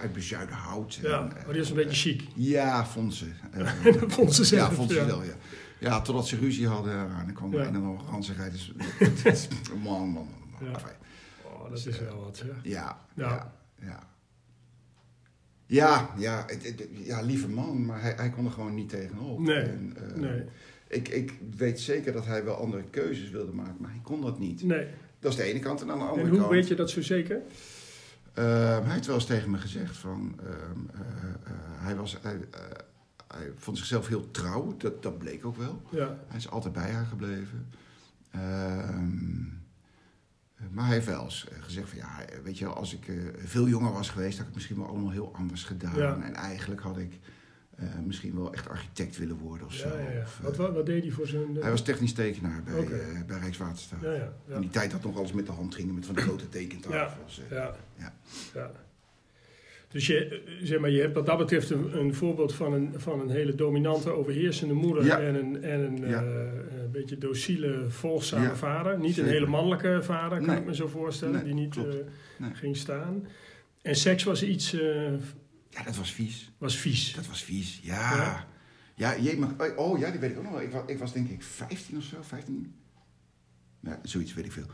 uit 0.00 0.12
Bezuidenhout. 0.12 0.94
Ja, 0.94 1.20
En, 1.20 1.44
oh, 1.44 1.48
die 1.50 1.58
was 1.58 1.68
een 1.70 1.76
beetje 1.76 2.10
chic. 2.10 2.22
Ja, 2.34 2.86
vond 2.86 3.14
ze. 3.14 3.26
Eh, 3.52 3.84
dat 4.00 4.12
vond 4.12 4.34
ze 4.34 4.44
zelf. 4.44 4.68
ja, 4.70 4.74
vond 4.74 4.90
ze 4.90 5.04
wel, 5.04 5.22
ja. 5.22 5.34
Ja, 5.80 6.00
totdat 6.00 6.26
ze 6.26 6.36
ruzie 6.36 6.66
hadden. 6.68 6.92
En 6.92 7.24
dan 7.24 7.32
kwam 7.34 7.54
er 7.54 7.60
een 7.60 7.74
en 7.74 7.84
ander 7.84 8.06
ranzigheid. 8.06 8.52
Dus, 8.52 8.72
is- 9.24 9.48
man, 9.84 9.84
man, 9.84 10.08
man. 10.12 10.28
man. 10.60 10.70
Ja. 10.70 10.78
Oh, 11.44 11.70
dat 11.70 11.86
is 11.86 11.98
wel 12.00 12.20
wat, 12.24 12.42
ja, 12.62 12.98
Ja. 13.14 13.52
ja, 13.80 14.06
ja. 15.66 15.86
Ja, 15.86 16.10
ja, 16.18 16.44
het- 16.46 16.64
het- 16.64 16.88
ja, 16.92 17.20
lieve 17.20 17.48
man, 17.48 17.84
maar 17.86 18.00
hij, 18.02 18.12
hij 18.16 18.30
kon 18.30 18.44
er 18.44 18.50
gewoon 18.50 18.74
niet 18.74 18.88
tegenop. 18.88 19.38
Nee, 19.40 19.56
En, 19.62 19.96
eh, 19.96 20.16
Nee, 20.20 20.42
ik, 20.88 21.08
ik 21.08 21.32
weet 21.56 21.80
zeker 21.80 22.12
dat 22.12 22.26
hij 22.26 22.44
wel 22.44 22.54
andere 22.54 22.82
keuzes 22.90 23.30
wilde 23.30 23.52
maken, 23.52 23.76
maar 23.78 23.90
hij 23.90 24.00
kon 24.02 24.20
dat 24.20 24.38
niet. 24.38 24.62
nee. 24.62 24.86
Dat 25.18 25.30
is 25.32 25.36
de 25.38 25.44
ene 25.44 25.58
kant. 25.58 25.80
En 25.82 25.90
aan 25.90 25.98
de 25.98 26.04
andere 26.04 26.22
En 26.22 26.28
hoe 26.30 26.38
kant... 26.38 26.50
weet 26.50 26.68
je 26.68 26.74
dat 26.74 26.90
zo 26.90 27.02
zeker? 27.02 27.40
Ehm, 28.34 28.82
hij 28.84 28.92
heeft 28.92 29.06
wel 29.06 29.14
eens 29.14 29.24
tegen 29.26 29.50
me 29.50 29.58
gezegd 29.58 29.96
van... 29.96 30.38
ehm, 30.40 30.50
eh, 31.00 31.00
eh, 31.44 31.52
hij, 31.84 31.96
was, 31.96 32.18
hij, 32.22 32.34
eh, 32.50 32.60
hij 33.36 33.50
vond 33.56 33.78
zichzelf 33.78 34.08
heel 34.08 34.30
trouw, 34.30 34.74
dat, 34.78 35.02
dat 35.02 35.18
bleek 35.18 35.44
ook 35.46 35.56
wel. 35.56 35.82
Ja, 35.90 36.18
Hij 36.28 36.36
is 36.38 36.50
altijd 36.50 36.74
bij 36.74 36.90
haar 36.90 37.06
gebleven. 37.06 37.66
Ehm, 38.30 39.42
maar 40.70 40.84
hij 40.84 40.94
heeft 40.94 41.06
wel 41.06 41.24
eens 41.24 41.48
eh, 41.48 41.62
gezegd 41.62 41.88
van 41.88 41.98
ja, 41.98 42.24
weet 42.44 42.58
je 42.58 42.66
als 42.66 42.94
ik 42.94 43.08
eh, 43.08 43.14
veel 43.36 43.68
jonger 43.68 43.92
was 43.92 44.10
geweest, 44.10 44.30
had 44.32 44.40
ik 44.40 44.46
het 44.46 44.54
misschien 44.54 44.76
wel 44.76 44.86
allemaal 44.86 45.10
heel 45.10 45.34
anders 45.34 45.64
gedaan. 45.64 45.96
Ja. 45.96 46.18
En 46.22 46.34
eigenlijk 46.34 46.80
had 46.80 46.98
ik 46.98 47.18
eh, 47.76 47.86
misschien 48.04 48.34
wel 48.34 48.52
echt 48.52 48.68
architect 48.68 49.16
willen 49.16 49.36
worden 49.38 49.66
of 49.66 49.72
zo. 49.72 49.88
ja, 49.88 49.98
ja, 49.98 50.10
ja. 50.10 50.20
Of, 50.22 50.38
eh, 50.38 50.44
Wat, 50.44 50.56
wat, 50.56 50.72
wat 50.74 50.86
deed 50.86 51.02
hij 51.02 51.12
voor 51.12 51.26
zijn... 51.26 51.54
hij 51.60 51.70
was 51.70 51.82
technisch 51.82 52.12
tekenaar 52.12 52.62
bij, 52.62 52.74
eh, 52.86 53.22
bij 53.26 53.38
Rijkswaterstaat. 53.38 54.00
Ja, 54.00 54.12
ja, 54.12 54.32
ja. 54.48 54.54
In 54.54 54.60
die 54.60 54.70
tijd 54.70 54.92
had 54.92 55.02
nog 55.02 55.16
alles 55.16 55.32
met 55.32 55.46
de 55.46 55.52
hand 55.52 55.74
gingen, 55.74 55.94
met 55.94 56.06
van 56.06 56.14
die 56.14 56.24
grote 56.28 56.48
tekentafels. 56.48 57.40
eh. 57.48 57.50
Ja. 57.56 57.74
Ja. 58.54 58.70
Dus 59.88 60.06
je, 60.06 60.42
zeg 60.62 60.78
maar, 60.78 60.90
je 60.90 61.00
hebt 61.00 61.14
wat 61.14 61.26
dat 61.26 61.38
betreft 61.38 61.70
een, 61.70 61.98
een 61.98 62.14
voorbeeld 62.14 62.54
van 62.54 62.72
een, 62.72 62.92
van 62.96 63.20
een 63.20 63.30
hele 63.30 63.54
dominante, 63.54 64.10
overheersende 64.10 64.74
moeder 64.74 65.04
Ja. 65.04 65.20
en 65.20 65.34
een, 65.34 65.62
en 65.62 65.80
een, 65.80 66.08
Ja. 66.08 66.22
eh, 66.22 66.82
een 66.82 66.90
beetje 66.90 67.18
docile, 67.18 67.84
volgzame 67.88 68.44
Ja, 68.44 68.56
vader. 68.56 68.98
Niet 68.98 69.14
zeker. 69.14 69.24
een 69.30 69.34
hele 69.36 69.46
mannelijke 69.50 69.98
vader, 70.02 70.38
kan 70.38 70.46
Nee. 70.46 70.56
ik 70.58 70.64
me 70.64 70.74
zo 70.74 70.86
voorstellen, 70.86 71.34
Nee, 71.34 71.44
die 71.44 71.54
niet 71.54 71.76
eh, 71.76 71.82
Nee. 72.38 72.54
ging 72.54 72.76
staan. 72.76 73.26
En 73.82 73.94
seks 73.96 74.24
was 74.24 74.42
iets, 74.42 74.72
eh, 74.72 75.12
Ja, 75.70 75.82
dat 75.84 75.96
was 75.96 76.12
vies. 76.12 76.50
was 76.58 76.76
vies. 76.78 77.14
Dat 77.14 77.26
was 77.26 77.42
vies, 77.44 77.80
ja. 77.82 78.16
Ja. 78.16 78.46
Ja, 78.94 79.12
je 79.12 79.36
mag, 79.38 79.76
oh 79.76 79.98
ja, 79.98 80.10
die 80.10 80.20
weet 80.20 80.30
ik 80.30 80.36
ook 80.36 80.42
nog 80.42 80.52
wel. 80.52 80.62
Ik 80.62 80.70
was, 80.70 80.82
ik 80.86 80.98
was 80.98 81.12
denk 81.12 81.28
ik 81.30 81.42
15 81.42 81.96
of 81.96 82.02
zo, 82.02 82.16
15. 82.20 82.74
Ja, 83.80 84.00
zoiets 84.02 84.34
weet 84.34 84.44
ik 84.44 84.52
veel. 84.52 84.66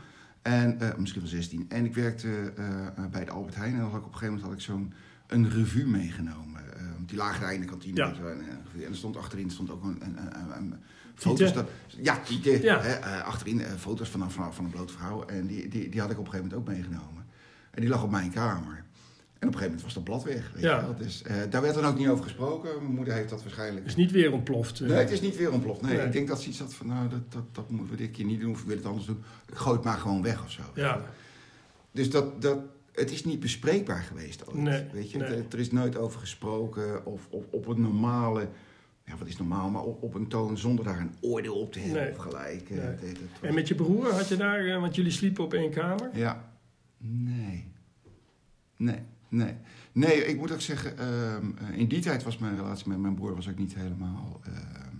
En 0.43 0.79
eh, 0.79 0.95
misschien 0.97 1.21
wel 1.21 1.29
16. 1.29 1.65
En 1.69 1.85
ik 1.85 1.93
werkte 1.93 2.27
eh, 2.55 2.87
eh, 2.87 3.05
bij 3.11 3.25
de 3.25 3.31
Albert 3.31 3.55
Heijn. 3.55 3.73
En 3.73 3.79
dan 3.79 3.89
had 3.89 3.99
ik 3.99 4.05
op 4.05 4.11
een 4.13 4.17
gegeven 4.17 4.33
moment 4.33 4.51
had 4.51 4.53
ik 4.59 4.65
zo'n 4.65 4.93
een 5.27 5.49
revue 5.49 5.85
meegenomen. 5.85 6.73
Ehm, 6.77 7.05
die 7.05 7.17
lagen 7.17 7.41
daar 7.41 7.53
in 7.53 7.61
de 7.61 7.67
kantine. 7.67 7.95
Ja. 7.95 8.13
En, 8.13 8.41
er 8.89 8.95
stond 8.95 9.17
achterin 9.17 9.49
stond 9.49 9.71
ook 9.71 9.83
een, 9.83 9.97
een, 10.01 10.17
een, 10.17 10.57
een- 10.57 10.75
Tieten. 11.15 11.47
foto's. 11.47 11.53
Dat, 11.53 11.69
ja, 11.87 12.19
Tieten. 12.19 12.61
Ja. 12.61 12.81
Hè, 12.81 13.23
achterin 13.23 13.61
foto's 13.61 14.09
van, 14.09 14.31
van, 14.31 14.53
van 14.53 14.65
een 14.65 14.71
blote 14.71 14.93
vrouw. 14.93 15.25
En 15.25 15.47
die, 15.47 15.67
die, 15.67 15.89
die 15.89 16.01
had 16.01 16.11
ik 16.11 16.19
op 16.19 16.25
een 16.25 16.31
gegeven 16.31 16.49
moment 16.51 16.69
ook 16.69 16.75
meegenomen. 16.75 17.25
En 17.71 17.81
die 17.81 17.89
lag 17.89 18.03
op 18.03 18.11
mijn 18.11 18.31
kamer. 18.31 18.83
En 19.43 19.49
op 19.49 19.55
een 19.55 19.59
gegeven 19.61 19.79
moment 19.79 19.81
was 19.83 19.93
dat 19.93 20.03
blad 20.03 20.23
weg. 20.23 20.51
Weet 20.53 20.63
Ja. 20.63 20.75
je 20.79 20.81
wel. 20.85 20.95
Dus 20.95 21.21
eh, 21.23 21.35
daar 21.49 21.61
werd 21.61 21.75
dan 21.75 21.85
ook 21.85 21.97
niet 21.97 22.07
over 22.07 22.23
gesproken. 22.23 22.69
Mijn 22.81 22.95
moeder 22.95 23.13
heeft 23.13 23.29
dat 23.29 23.43
waarschijnlijk 23.43 23.85
is 23.85 23.95
niet 23.95 24.11
weer 24.11 24.31
ontploft. 24.31 24.79
eh. 24.79 24.87
Nee, 24.87 24.97
het 24.97 25.11
is 25.11 25.21
niet 25.21 25.37
weer 25.37 25.51
ontploft. 25.51 25.81
Nee, 25.81 25.97
Nee. 25.97 26.05
ik 26.05 26.11
denk 26.11 26.27
dat 26.27 26.41
ze 26.41 26.49
iets 26.49 26.59
had 26.59 26.73
van, 26.73 26.87
nou, 26.87 27.09
dat, 27.09 27.31
dat, 27.31 27.43
dat 27.55 27.69
moeten 27.69 27.89
we 27.95 28.01
dit 28.01 28.11
keer 28.11 28.25
niet 28.25 28.39
doen. 28.39 28.51
Of 28.51 28.61
ik 28.61 28.67
wil 28.67 28.75
het 28.75 28.85
anders 28.85 29.05
doen. 29.05 29.23
Ik 29.49 29.55
gooi 29.55 29.75
het 29.75 29.85
maar 29.85 29.97
gewoon 29.97 30.21
weg 30.21 30.43
of 30.43 30.51
zo. 30.51 30.61
Ja, 30.75 31.01
Dus 31.91 32.09
dat, 32.09 32.41
dat, 32.41 32.57
het 32.91 33.11
is 33.11 33.23
niet 33.25 33.39
bespreekbaar 33.39 34.01
geweest 34.01 34.47
ooit. 34.47 34.57
Nee, 34.57 34.85
Weet 34.91 35.11
je? 35.11 35.17
nee. 35.17 35.43
Er, 35.51 35.59
is 35.59 35.71
nooit 35.71 35.97
over 35.97 36.19
gesproken. 36.19 37.05
Of 37.05 37.27
op, 37.29 37.53
op 37.53 37.67
een 37.67 37.81
normale, 37.81 38.47
ja, 39.05 39.17
wat 39.17 39.27
is 39.27 39.37
normaal, 39.37 39.69
maar 39.69 39.83
op, 39.83 40.03
op 40.03 40.13
een 40.13 40.27
toon 40.27 40.57
zonder 40.57 40.85
daar 40.85 40.99
een 40.99 41.13
oordeel 41.21 41.55
op 41.55 41.71
te 41.73 41.79
hebben. 41.79 42.01
Nee. 42.03 42.11
Of 42.11 42.17
gelijk. 42.17 42.69
eh, 42.69 42.77
het- 42.77 42.99
het- 42.99 43.01
het 43.01 43.17
was- 43.39 43.49
en 43.49 43.53
met 43.53 43.67
je 43.67 43.75
broer 43.75 44.11
had 44.11 44.27
je 44.27 44.35
daar, 44.35 44.79
want 44.79 44.95
jullie 44.95 45.11
sliepen 45.11 45.43
op 45.43 45.53
één 45.53 45.71
kamer? 45.71 46.09
Ja. 46.13 46.51
Nee. 46.97 47.71
Nee. 48.77 48.99
Nee. 49.33 49.53
Nee, 49.91 50.25
ik 50.25 50.37
moet 50.37 50.51
ook 50.51 50.61
zeggen, 50.61 50.97
ehm, 50.97 51.45
eh, 51.71 51.77
in 51.77 51.87
die 51.87 52.01
tijd 52.01 52.23
was 52.23 52.37
mijn 52.37 52.55
relatie 52.55 52.87
met 52.89 52.97
mijn 52.97 53.15
broer 53.15 53.35
was 53.35 53.49
ook 53.49 53.57
niet 53.57 53.75
helemaal. 53.75 54.41
ehm, 54.45 54.91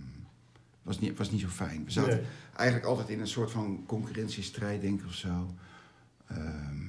was, 0.82 1.00
niet, 1.00 1.18
was 1.18 1.30
niet 1.30 1.40
zo 1.40 1.48
fijn. 1.48 1.84
We 1.84 1.90
zaten 1.90 2.14
Nee. 2.16 2.24
eigenlijk 2.56 2.86
altijd 2.88 3.08
in 3.08 3.20
een 3.20 3.26
soort 3.26 3.50
van 3.50 3.84
concurrentiestrijd, 3.86 4.80
denk 4.80 5.00
ik 5.00 5.06
of 5.06 5.14
zo. 5.14 5.54
Ehm, 6.28 6.82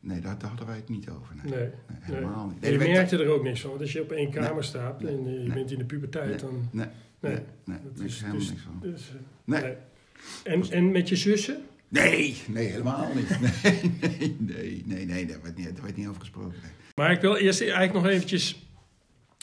nee, 0.00 0.20
daar, 0.20 0.38
daar 0.38 0.48
hadden 0.48 0.66
wij 0.66 0.76
het 0.76 0.88
niet 0.88 1.08
over. 1.08 1.34
Nee, 1.34 1.52
Nee. 1.54 1.60
Nee, 1.60 1.70
helemaal 2.00 2.46
niet. 2.46 2.66
Je 2.66 2.78
merkte 2.78 3.16
er 3.18 3.28
ook 3.28 3.42
niks 3.42 3.60
van, 3.60 3.70
want 3.70 3.82
als 3.82 3.92
je 3.92 4.02
op 4.02 4.10
één 4.12 4.30
kamer 4.30 4.64
staat 4.64 5.02
en 5.02 5.26
eh, 5.26 5.42
je 5.44 5.52
bent 5.52 5.70
in 5.70 5.78
de 5.78 5.84
puberteit, 5.84 6.28
Nee. 6.28 6.36
dan... 6.38 6.68
Nee, 6.72 6.86
Nee. 7.20 7.32
nee, 7.32 7.42
nee, 7.64 7.78
Dat 7.94 8.04
is- 8.04 8.16
helemaal 8.20 8.38
dus- 8.38 8.48
niks 8.50 8.62
van. 8.62 8.78
Dus, 8.80 9.08
eh, 9.10 9.14
Nee. 9.44 9.62
nee. 9.62 9.76
En, 10.44 10.70
en 10.70 10.90
met 10.92 11.08
je 11.08 11.16
zussen? 11.16 11.62
Nee, 11.88 12.36
nee, 12.48 12.66
helemaal 12.66 13.08
niet. 13.14 13.38
Nee, 13.62 13.94
nee, 14.00 14.36
nee, 14.38 14.82
nee, 14.86 15.06
nee 15.06 15.26
daar, 15.26 15.38
werd 15.42 15.56
niet, 15.56 15.74
daar 15.74 15.82
werd 15.84 15.96
niet 15.96 16.06
over 16.08 16.20
gesproken. 16.20 16.54
Maar 16.94 17.10
ik 17.10 17.20
wil 17.20 17.36
eerst 17.36 17.60
eigenlijk 17.60 17.92
nog 17.92 18.06
eventjes 18.06 18.68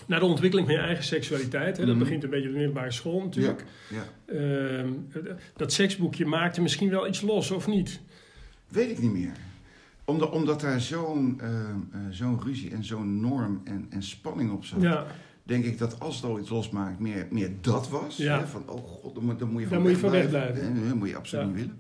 naar 0.08 0.20
de 0.20 0.26
ontwikkeling 0.26 0.68
van 0.68 0.78
je 0.78 0.84
eigen 0.84 1.04
seksualiteit. 1.04 1.78
Hè. 1.78 1.86
Dat 1.86 1.96
Mhm. 1.96 2.04
begint 2.04 2.24
een 2.24 2.30
beetje 2.30 2.46
op 2.48 2.52
de 2.54 2.58
middelbare 2.60 2.92
school 2.92 3.22
natuurlijk. 3.24 3.66
Ja. 3.90 4.34
Ehm, 4.34 4.90
dat 5.56 5.74
seksboekje 5.74 6.26
maakte 6.26 6.62
misschien 6.62 6.90
wel 6.90 7.08
iets 7.08 7.22
los, 7.22 7.52
of 7.52 7.68
niet? 7.68 8.00
Weet 8.68 8.90
ik 8.90 9.00
niet 9.00 9.12
meer. 9.14 9.32
Omdat, 10.06 10.30
omdat 10.32 10.62
daar 10.62 10.82
zo'n 10.82 11.40
ehm, 11.42 11.52
eh, 11.92 12.00
zo'n 12.10 12.42
ruzie 12.44 12.72
en 12.72 12.84
zo'n 12.84 13.20
norm 13.22 13.62
en, 13.64 13.86
en 13.90 14.04
spanning 14.04 14.52
op 14.52 14.66
zat. 14.66 14.82
Ja, 14.82 15.06
Denk 15.46 15.66
ik 15.66 15.78
dat 15.78 16.00
als 16.00 16.16
het 16.16 16.26
al 16.26 16.40
iets 16.40 16.50
losmaakt, 16.50 17.00
meer, 17.00 17.28
meer 17.30 17.52
dat 17.62 17.90
was. 17.90 18.18
Ja. 18.18 18.40
Hè? 18.40 18.48
Van, 18.48 18.64
oh 18.70 18.88
god, 18.88 19.16
dan 19.16 19.24
moet, 19.24 19.62
je 19.62 19.68
van 19.68 19.82
moet 19.82 19.92
je 19.92 19.98
van 19.98 20.12
wegblijven. 20.12 20.62
Eh, 20.76 20.88
Dat 20.88 20.96
moet 20.98 21.10
je 21.10 21.16
absoluut 21.16 21.46
Ja. 21.46 21.52
niet 21.52 21.60
willen. 21.60 21.80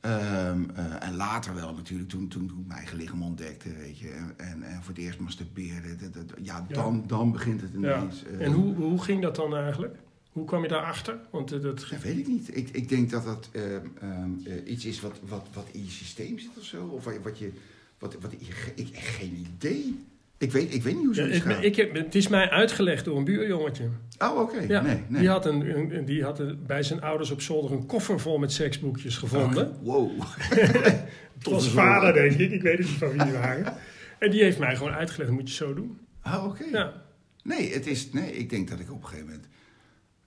Ehm, 0.00 0.62
eh, 0.74 1.02
en 1.06 1.14
later 1.16 1.54
wel 1.54 1.74
natuurlijk, 1.74 2.08
toen, 2.08 2.28
toen, 2.28 2.46
toen 2.48 2.58
ik 2.58 2.66
mijn 2.66 2.78
eigen 2.78 2.96
lichaam 2.96 3.22
ontdekte, 3.22 3.72
weet 3.74 3.98
je. 3.98 4.08
En, 4.36 4.62
en, 4.62 4.82
voor 4.82 4.94
het 4.94 5.02
eerst 5.02 5.18
masturbeerde. 5.18 5.96
Dat, 5.96 6.12
dat, 6.14 6.24
ja, 6.42 6.64
Ja. 6.68 6.74
dan, 6.74 7.04
dan 7.06 7.32
begint 7.32 7.60
het 7.60 7.70
ja. 7.78 7.78
ineens. 7.98 8.24
eh, 8.24 8.46
En 8.46 8.52
hoe, 8.52 8.74
hoe 8.74 9.02
ging 9.02 9.22
dat 9.22 9.36
dan 9.36 9.56
eigenlijk? 9.56 9.96
Hoe 10.32 10.44
kwam 10.44 10.62
je 10.62 10.68
daarachter? 10.68 11.18
Want 11.30 11.52
eh, 11.52 11.60
dat... 11.62 11.86
Dat 11.90 12.00
weet 12.02 12.18
ik 12.18 12.26
niet. 12.26 12.56
Ik, 12.56 12.68
ik 12.68 12.88
denk 12.88 13.10
dat 13.10 13.24
dat 13.24 13.48
ehm, 13.52 13.86
ehm, 14.00 14.30
eh, 14.46 14.70
iets 14.72 14.84
is 14.84 15.00
wat, 15.00 15.20
wat, 15.28 15.46
wat 15.52 15.66
in 15.72 15.84
je 15.84 15.90
systeem 15.90 16.38
zit 16.38 16.58
of 16.58 16.64
zo. 16.64 16.86
Of 16.86 17.04
wat, 17.04 17.14
je- 17.14 17.20
wat 17.22 17.38
je. 17.38 17.52
Wat, 17.98 18.16
wat, 18.20 18.32
ik, 18.32 18.72
ik 18.74 18.96
geen 18.96 19.46
idee. 19.56 20.04
Ik 20.40 20.52
weet, 20.52 20.74
ik 20.74 20.82
weet 20.82 20.94
niet 20.94 21.04
hoe 21.04 21.14
Ja, 21.14 21.20
zoiets 21.22 21.44
het, 21.44 21.52
gaat. 21.54 21.64
ik 21.64 21.76
heb, 21.76 21.94
het 21.94 22.14
is 22.14 22.28
mij 22.28 22.50
uitgelegd 22.50 23.04
door 23.04 23.16
een 23.18 23.24
buurjongetje. 23.24 23.88
Oh, 24.18 24.38
oké. 24.40 24.58
Ja, 24.68 24.80
Nee, 24.80 25.02
nee. 25.08 25.20
Die, 25.20 25.28
had 25.28 25.46
een, 25.46 25.94
een- 25.96 26.04
die 26.04 26.22
had 26.24 26.38
een- 26.38 26.58
bij 26.66 26.82
zijn 26.82 27.00
ouders 27.02 27.30
op 27.30 27.40
zolder 27.40 27.72
een 27.72 27.86
koffer 27.86 28.20
vol 28.20 28.38
met 28.38 28.52
seksboekjes 28.52 29.16
gevonden. 29.16 29.68
Oh, 29.70 29.82
wow. 29.82 30.10
Het 31.38 31.48
was 31.50 31.68
vader, 31.68 32.12
denk 32.12 32.32
ik. 32.32 32.50
Ik 32.50 32.62
weet 32.62 32.78
het 32.78 32.86
niet 32.86 32.96
van 32.96 33.08
wie 33.10 33.22
die 33.24 33.32
waren. 33.32 33.74
En 34.18 34.30
die 34.30 34.42
heeft 34.42 34.58
mij 34.58 34.76
gewoon 34.76 34.92
uitgelegd, 34.92 35.28
dat 35.30 35.38
moet 35.40 35.48
je 35.48 35.54
zo 35.54 35.74
doen. 35.74 35.98
Oh, 36.24 36.44
oké. 36.44 36.64
Ja, 36.72 37.02
Nee, 37.42 37.72
het 37.72 37.86
is, 37.86 38.12
nee, 38.12 38.32
ik 38.32 38.50
denk 38.50 38.68
dat 38.68 38.80
ik 38.80 38.90
op 38.92 39.02
een 39.02 39.08
gegeven 39.08 39.26
moment... 39.26 39.46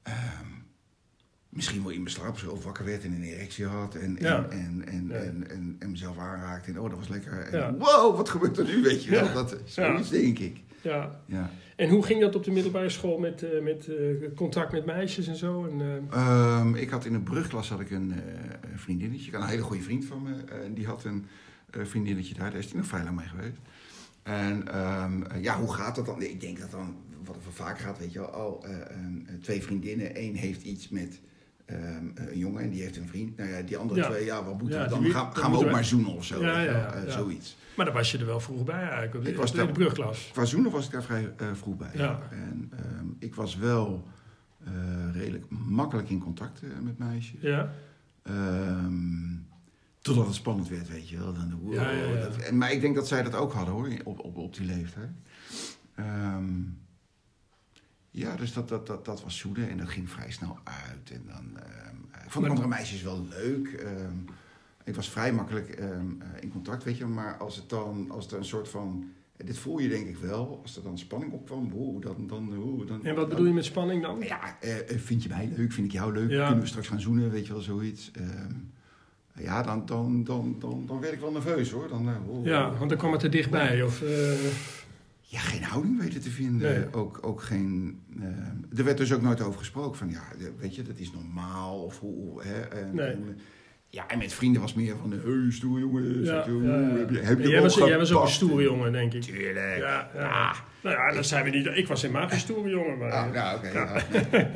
ehm, 0.04 0.46
misschien 1.54 1.82
wel 1.84 1.92
in 1.92 2.02
mijn 2.02 2.14
slaap 2.16 2.38
zo 2.38 2.60
wakker 2.64 2.86
werd 2.86 3.04
en 3.04 3.12
een 3.14 3.24
erectie 3.24 3.66
had. 3.66 3.96
En, 3.96 4.18
en, 4.18 4.26
Ja. 4.28 4.46
en, 4.50 4.84
en, 4.88 5.08
Ja. 5.08 5.16
en, 5.16 5.50
en, 5.50 5.76
en 5.80 5.92
mezelf 5.92 6.18
aanraakte. 6.18 6.72
En 6.72 6.80
oh, 6.80 6.90
dat 6.90 7.00
was 7.00 7.08
lekker. 7.08 7.32
En, 7.40 7.60
Ja. 7.60 7.74
Wow, 7.78 8.16
wat 8.16 8.30
gebeurt 8.30 8.58
er 8.58 8.66
nu, 8.66 8.82
weet 8.82 9.04
je 9.04 9.12
wel. 9.12 9.34
Dat, 9.34 9.58
zoiets 9.66 10.10
denk 10.10 10.40
ik. 10.40 10.58
ja. 10.82 11.20
Ja. 11.26 11.52
En 11.76 11.90
hoe 11.90 12.04
ging 12.06 12.22
dat 12.22 12.36
op 12.36 12.44
de 12.44 12.52
middelbare 12.52 12.90
school 12.90 13.18
met, 13.18 13.44
eh, 13.44 13.62
met 13.64 13.88
eh, 13.88 13.96
contact 14.36 14.72
met 14.72 14.86
meisjes 14.86 15.28
en 15.28 15.36
zo? 15.36 15.66
En, 15.66 15.82
eh, 15.82 16.20
Ehm, 16.20 16.76
ik 16.76 16.90
had 16.90 17.06
in 17.06 17.14
een 17.14 17.24
brugklas 17.24 17.70
had 17.70 17.80
ik 17.80 17.92
een 17.92 18.12
eh, 18.12 18.18
een 18.72 18.80
vriendinnetje, 18.80 19.36
een 19.36 19.44
hele 19.46 19.62
goede 19.62 19.84
vriend 19.84 20.06
van 20.06 20.22
me. 20.24 20.34
die 20.74 20.86
had 20.86 21.04
een 21.04 21.26
vriendinnetje 21.72 22.34
daar, 22.34 22.50
daar 22.50 22.60
is 22.60 22.66
hij 22.70 22.78
nog 22.78 22.86
vrij 22.88 23.04
lang 23.04 23.16
mee 23.16 23.28
geweest. 23.28 23.58
En 24.24 24.68
ehm, 24.68 25.24
eh, 25.24 25.44
ja, 25.44 25.60
hoe 25.60 25.74
gaat 25.74 25.96
dat 25.96 26.06
dan? 26.06 26.22
Ik 26.22 26.42
denk 26.42 26.60
dat 26.60 26.72
dan, 26.72 26.96
wat 27.24 27.36
er 27.36 27.52
vaak 27.52 27.80
gaat, 27.80 28.00
weet 28.00 28.14
je 28.14 28.20
wel, 28.20 28.28
oh, 28.28 28.66
eh, 28.70 28.78
een- 28.90 29.26
eh, 29.30 29.36
twee 29.42 29.62
vriendinnen. 29.64 30.22
Eén 30.24 30.36
heeft 30.36 30.62
iets 30.64 30.90
met 30.90 31.20
ehm, 31.74 32.06
een 32.30 32.38
jongen 32.38 32.64
en 32.64 32.70
die 32.70 32.82
heeft 32.82 32.98
een 32.98 33.08
vriend. 33.08 33.38
Nou 33.38 33.50
ja, 33.50 33.62
die 33.62 33.78
andere 33.78 34.00
Ja. 34.00 34.08
twee, 34.10 34.26
ja, 34.26 34.44
wat 34.44 34.60
moeten 34.60 34.78
Ja, 34.80 34.84
we 34.84 34.90
dan? 34.90 35.06
gaan 35.06 35.36
gaan 35.36 35.52
we 35.52 35.58
ook 35.58 35.64
we- 35.64 35.70
maar 35.72 35.86
zoenen 35.86 36.14
of 36.16 36.26
zo. 36.26 36.42
Ja, 36.42 36.66
eh. 36.66 37.12
Zoiets. 37.12 37.58
maar 37.78 37.86
daar 37.86 37.94
was 37.96 38.12
je 38.12 38.18
er 38.18 38.26
wel 38.26 38.40
vroeg 38.40 38.64
bij 38.64 38.82
eigenlijk, 38.82 39.16
op 39.16 39.24
de, 39.24 39.30
Ik 39.30 39.36
was 39.38 39.52
in 39.52 39.58
daar- 39.58 39.68
de 39.68 39.72
brugklas. 39.74 40.30
Qua 40.34 40.46
zoenen 40.46 40.72
was 40.72 40.86
ik 40.86 40.92
daar 40.92 41.04
vrij 41.04 41.34
eh, 41.38 41.48
vroeg 41.54 41.78
bij. 41.78 41.92
Ja. 41.94 42.20
En 42.32 42.72
ehm, 42.72 43.06
ik 43.20 43.36
was 43.36 43.56
wel 43.58 44.08
eh, 44.66 44.72
redelijk 45.14 45.46
makkelijk 45.50 46.10
in 46.10 46.20
contact 46.20 46.62
eh, 46.62 46.70
met 46.82 46.98
meisjes. 46.98 47.42
Ja, 47.42 47.74
Ehm, 48.24 49.36
totdat 50.02 50.26
het 50.26 50.36
spannend 50.36 50.70
werd, 50.70 50.90
weet 50.90 51.10
je 51.10 51.18
wel. 51.18 51.34
Dan, 51.34 51.60
wow. 51.62 52.22
Dat, 52.22 52.38
en, 52.38 52.58
maar 52.58 52.72
ik 52.72 52.82
denk 52.82 52.96
dat 52.96 53.08
zij 53.08 53.24
dat 53.24 53.36
ook 53.36 53.54
hadden 53.54 53.74
hoor, 53.74 53.90
op, 54.04 54.20
op, 54.20 54.38
op 54.38 54.56
die 54.56 54.66
leeftijd. 54.66 55.10
Ja, 58.16 58.36
dus 58.36 58.54
dat, 58.54 58.70
dat, 58.70 58.88
dat, 58.88 59.06
dat 59.06 59.24
was 59.24 59.38
zoenen 59.38 59.70
en 59.70 59.78
dat 59.78 59.90
ging 59.90 60.10
vrij 60.10 60.32
snel 60.32 60.58
uit. 60.64 61.12
En 61.12 61.22
dan, 61.28 61.58
ik 62.24 62.30
vond 62.32 62.42
Maar- 62.46 62.50
andere 62.50 62.68
meisjes 62.68 63.02
wel 63.02 63.26
leuk. 63.30 63.68
Ehm, 63.68 64.18
ik 64.84 64.96
was 64.96 65.10
vrij 65.10 65.34
makkelijk 65.34 65.70
ehm, 65.70 65.90
eh, 65.90 66.28
in 66.42 66.50
contact, 66.52 66.84
weet 66.84 66.98
je. 66.98 67.06
Maar 67.06 67.38
als 67.38 67.56
het 67.56 67.70
dan, 67.70 68.12
als 68.12 68.32
er 68.32 68.38
een 68.38 68.46
soort 68.46 68.70
van... 68.70 69.06
Dit 69.38 69.58
voel 69.58 69.80
je 69.80 69.90
denk 69.90 70.08
ik 70.08 70.18
wel. 70.18 70.60
Als 70.62 70.78
er 70.78 70.84
dan 70.84 70.98
spanning 70.98 71.32
opkwam, 71.32 71.70
wow, 71.72 72.02
dan... 72.02 72.28
dan, 72.28 72.56
wow, 72.56 72.88
dan 72.88 73.06
en 73.06 73.16
wat 73.16 73.30
bedoel 73.30 73.46
je 73.46 73.54
met 73.54 73.66
spanning 73.66 74.02
dan? 74.02 74.20
ja, 74.22 74.58
eh, 74.62 74.80
eh, 74.92 75.00
vind 75.00 75.24
je 75.24 75.30
mij 75.30 75.50
leuk? 75.56 75.72
Vind 75.72 75.88
ik 75.88 75.94
jou 75.94 76.14
leuk? 76.14 76.30
Ja. 76.30 76.44
Kunnen 76.46 76.64
we 76.64 76.70
straks 76.70 76.88
gaan 76.88 77.02
zoenen? 77.02 77.32
Weet 77.32 77.46
je 77.48 77.54
wel, 77.54 77.62
zoiets. 77.62 78.12
Ehm, 78.12 78.54
ja, 79.36 79.62
dan, 79.64 79.86
dan, 79.86 80.24
dan, 80.24 80.56
dan, 80.60 80.84
dan 80.88 81.00
werd 81.00 81.14
ik 81.14 81.20
wel 81.20 81.32
nerveus 81.32 81.72
hoor. 81.72 81.88
Dan, 81.88 82.08
eh, 82.10 82.16
Ja, 82.44 82.74
want 82.78 82.90
dan 82.90 82.98
kwam 82.98 83.12
het 83.12 83.24
er 83.24 83.32
dichtbij. 83.32 83.82
Of, 83.84 84.02
eh, 84.02 84.34
ja, 85.34 85.40
geen 85.40 85.64
houding 85.64 86.00
weten 86.00 86.22
te 86.22 86.30
vinden. 86.30 86.74
Nee. 86.80 86.94
Ook, 86.94 87.20
ook 87.22 87.42
geen... 87.42 88.00
eh, 88.20 88.78
er 88.80 88.84
werd 88.84 88.98
dus 88.98 89.14
ook 89.14 89.22
nooit 89.22 89.42
over 89.42 89.60
gesproken 89.60 89.98
van, 89.98 90.10
ja, 90.10 90.22
weet 90.60 90.76
je, 90.76 90.82
dat 90.82 90.98
is 90.98 91.12
normaal. 91.14 91.84
Of 91.84 92.00
hoe, 92.00 92.44
hè. 92.44 92.60
En, 92.62 92.96
Nee. 92.96 93.08
en, 93.12 93.38
ja, 93.90 94.08
en 94.08 94.18
met 94.18 94.34
vrienden 94.34 94.62
was 94.62 94.74
meer 94.74 94.96
van, 94.98 95.12
hey, 95.12 95.52
stoer 95.52 95.80
jongen. 95.80 96.24
ja. 96.24 96.36
Heb 96.36 97.10
je, 97.10 97.18
heb 97.20 97.40
je 97.40 97.48
jij, 97.50 97.62
was, 97.62 97.76
jij 97.76 97.98
was 97.98 98.12
ook 98.12 98.22
een 98.24 98.28
stoere 98.30 98.64
jongen, 98.64 98.92
denk 98.92 99.14
ik. 99.14 99.22
Tuurlijk. 99.22 99.78
Ja, 99.78 100.10
ja. 100.16 100.54
Nou 100.84 100.96
ja, 100.96 101.14
dat 101.14 101.26
zijn 101.26 101.44
we 101.44 101.50
niet. 101.50 101.66
Ik 101.74 101.88
was 101.88 102.02
helemaal 102.02 102.28
geen 102.30 102.40
stoere 102.40 102.70
jongen. 102.70 102.98
Maar, 102.98 103.12
Ah, 103.12 103.32
nou, 103.32 103.58
oké. 103.58 103.68
ja. 103.70 104.02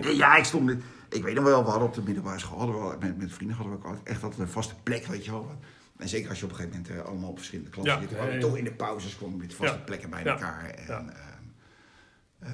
Nee. 0.01 0.15
ja, 0.15 0.37
ik 0.37 0.43
stond. 0.43 0.71
Ik 1.09 1.23
weet 1.23 1.35
nog 1.35 1.43
wel, 1.43 1.63
we 1.63 1.69
hadden 1.69 1.87
op 1.87 1.93
de 1.93 2.01
middelbare 2.05 2.39
school, 2.39 2.57
hadden 2.57 2.89
we, 2.89 2.95
met, 2.99 3.17
met 3.17 3.31
vrienden 3.31 3.57
hadden 3.57 3.79
we 3.79 3.87
ook 3.87 3.97
echt 4.03 4.23
altijd 4.23 4.41
een 4.41 4.47
vaste 4.47 4.73
plek, 4.83 5.05
weet 5.05 5.25
je 5.25 5.31
wel. 5.31 5.51
En 5.97 6.09
zeker 6.09 6.29
als 6.29 6.39
je 6.39 6.45
op 6.45 6.51
een 6.51 6.57
gegeven 6.57 6.77
moment 6.81 6.99
eh, 6.99 7.05
allemaal 7.05 7.29
op 7.29 7.37
verschillende 7.37 7.69
klassen 7.71 8.01
Ja, 8.09 8.29
zit. 8.31 8.41
Toch 8.41 8.57
in 8.57 8.63
de 8.63 8.71
pauzes 8.73 9.17
kwamen 9.17 9.37
we 9.37 9.41
met 9.43 9.53
vaste 9.53 9.79
plekken 9.79 10.09
bij 10.09 10.23
elkaar. 10.25 10.69
En, 10.69 10.87
ehm, 10.87 11.09
eh, 12.39 12.51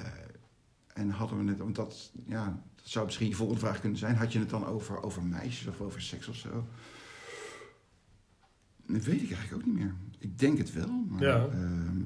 en 0.94 1.10
hadden 1.10 1.44
we 1.44 1.50
het, 1.50 1.58
want 1.58 1.76
dat, 1.76 2.10
ja, 2.26 2.44
dat 2.74 2.84
zou 2.88 3.04
misschien 3.04 3.28
je 3.28 3.34
volgende 3.34 3.60
vraag 3.60 3.80
kunnen 3.80 3.98
zijn. 3.98 4.16
Had 4.16 4.32
je 4.32 4.38
het 4.38 4.50
dan 4.50 4.66
over, 4.66 5.02
over 5.02 5.22
meisjes 5.22 5.66
of 5.66 5.80
over 5.80 6.02
seks 6.02 6.28
of 6.28 6.36
zo? 6.36 6.66
Dat 8.86 9.04
weet 9.04 9.22
ik 9.22 9.32
eigenlijk 9.32 9.54
ook 9.54 9.64
niet 9.66 9.74
meer. 9.84 9.94
Ik 10.18 10.38
denk 10.38 10.58
het 10.58 10.72
wel. 10.72 11.04
Maar, 11.08 11.22
Ja. 11.22 11.46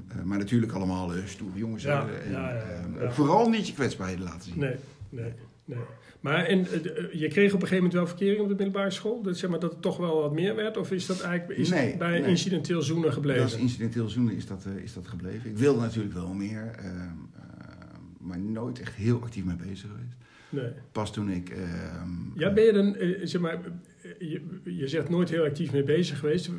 eh, 0.07 0.21
maar 0.23 0.37
natuurlijk 0.37 0.71
allemaal 0.71 1.13
eh, 1.15 1.25
stoere 1.25 1.57
jongens. 1.57 1.83
Ja. 1.83 2.07
En, 2.09 2.31
ja, 2.31 2.53
ja, 2.53 2.85
ja. 2.99 3.11
Vooral 3.11 3.49
niet 3.49 3.67
je 3.67 3.73
kwetsbaarheden 3.73 4.23
laten 4.23 4.41
zien. 4.41 4.59
Nee, 4.59 4.75
nee, 5.09 5.33
nee. 5.69 5.83
Maar 6.19 6.45
en, 6.45 6.59
eh, 6.59 6.83
de- 6.83 7.09
je 7.13 7.27
kreeg 7.27 7.47
op 7.53 7.61
een 7.61 7.67
gegeven 7.67 7.75
moment 7.75 7.93
wel 7.93 8.07
verkering 8.07 8.39
op 8.41 8.47
de 8.47 8.53
middelbare 8.55 8.89
school? 8.91 9.21
Dat, 9.21 9.37
zeg 9.37 9.49
maar, 9.49 9.59
dat 9.59 9.71
het 9.71 9.81
toch 9.81 9.97
wel 9.97 10.21
wat 10.21 10.33
meer 10.33 10.55
werd? 10.55 10.77
Of 10.77 10.91
is 10.91 11.05
dat 11.05 11.21
eigenlijk 11.21 11.59
is 11.59 11.69
Nee, 11.69 11.97
bij 11.97 12.19
nee. 12.19 12.29
incidenteel 12.29 12.81
zoenen 12.81 13.13
gebleven? 13.13 13.41
Dat 13.41 13.51
is 13.51 13.57
incidenteel 13.57 14.09
zoenen 14.09 14.35
is 14.35 14.45
dat, 14.47 14.65
eh, 14.65 14.83
is 14.83 14.93
dat 14.93 15.07
gebleven. 15.07 15.49
Ik 15.49 15.57
wilde 15.57 15.79
natuurlijk 15.79 16.13
wel 16.13 16.33
meer, 16.33 16.71
ehm, 16.77 16.87
ehm, 16.87 17.97
maar 18.19 18.39
nooit 18.39 18.79
echt 18.79 18.95
heel 18.95 19.21
actief 19.21 19.43
mee 19.43 19.55
bezig 19.55 19.89
geweest. 19.89 20.15
nee. 20.49 20.71
Pas 20.91 21.13
toen 21.13 21.29
ik... 21.29 21.49
ehm, 21.49 22.09
Ja, 22.35 22.53
ben 22.53 22.63
je 22.63 22.71
dan, 22.73 22.95
eh, 22.95 23.19
zeg 23.23 23.41
maar, 23.41 23.53
eh, 24.01 24.11
je, 24.31 24.41
je 24.63 24.87
zegt 24.87 25.09
nooit 25.09 25.29
heel 25.29 25.43
actief 25.43 25.71
mee 25.71 25.83
bezig 25.83 26.19
geweest. 26.19 26.49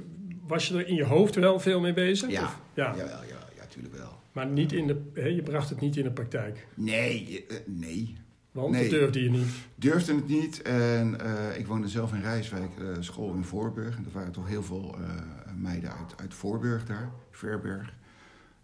Was 0.46 0.68
je 0.68 0.74
er 0.78 0.86
in 0.88 0.94
je 0.94 1.04
hoofd 1.04 1.34
wel 1.34 1.60
veel 1.60 1.80
mee 1.80 1.92
bezig? 1.92 2.30
Ja. 2.30 2.42
Of- 2.44 2.60
ja. 2.74 2.90
Jawel, 2.96 3.06
ja, 3.06 3.48
ja, 3.56 3.64
tuurlijk 3.68 3.94
wel. 3.94 4.18
Maar 4.32 4.46
niet 4.46 4.72
in 4.72 4.86
de, 4.86 4.96
hè, 5.14 5.26
je 5.26 5.42
bracht 5.42 5.70
het 5.70 5.80
niet 5.80 5.96
in 5.96 6.04
de 6.04 6.10
praktijk. 6.10 6.66
Nee, 6.74 7.44
eh, 7.48 7.56
nee. 7.66 8.16
Want 8.52 8.71
Nee. 8.71 8.88
dat 8.88 8.99
durfde 8.99 9.23
je 9.23 9.30
niet. 9.30 9.52
Durfde 9.75 10.14
het 10.14 10.28
niet. 10.28 10.62
En 10.62 11.21
eh, 11.21 11.59
ik 11.59 11.66
woonde 11.66 11.88
zelf 11.88 12.12
in 12.12 12.21
Rijswijk, 12.21 12.71
eh, 12.78 12.87
school 13.00 13.35
in 13.35 13.45
Voorburg. 13.45 13.97
En 13.97 14.04
er 14.04 14.12
waren 14.12 14.33
toch 14.33 14.47
heel 14.49 14.62
veel 14.62 14.97
eh, 14.99 15.52
meiden 15.57 15.92
uit, 15.92 16.14
uit 16.16 16.35
Voorburg 16.35 16.85
daar, 16.87 17.11
Verberg. 17.30 17.95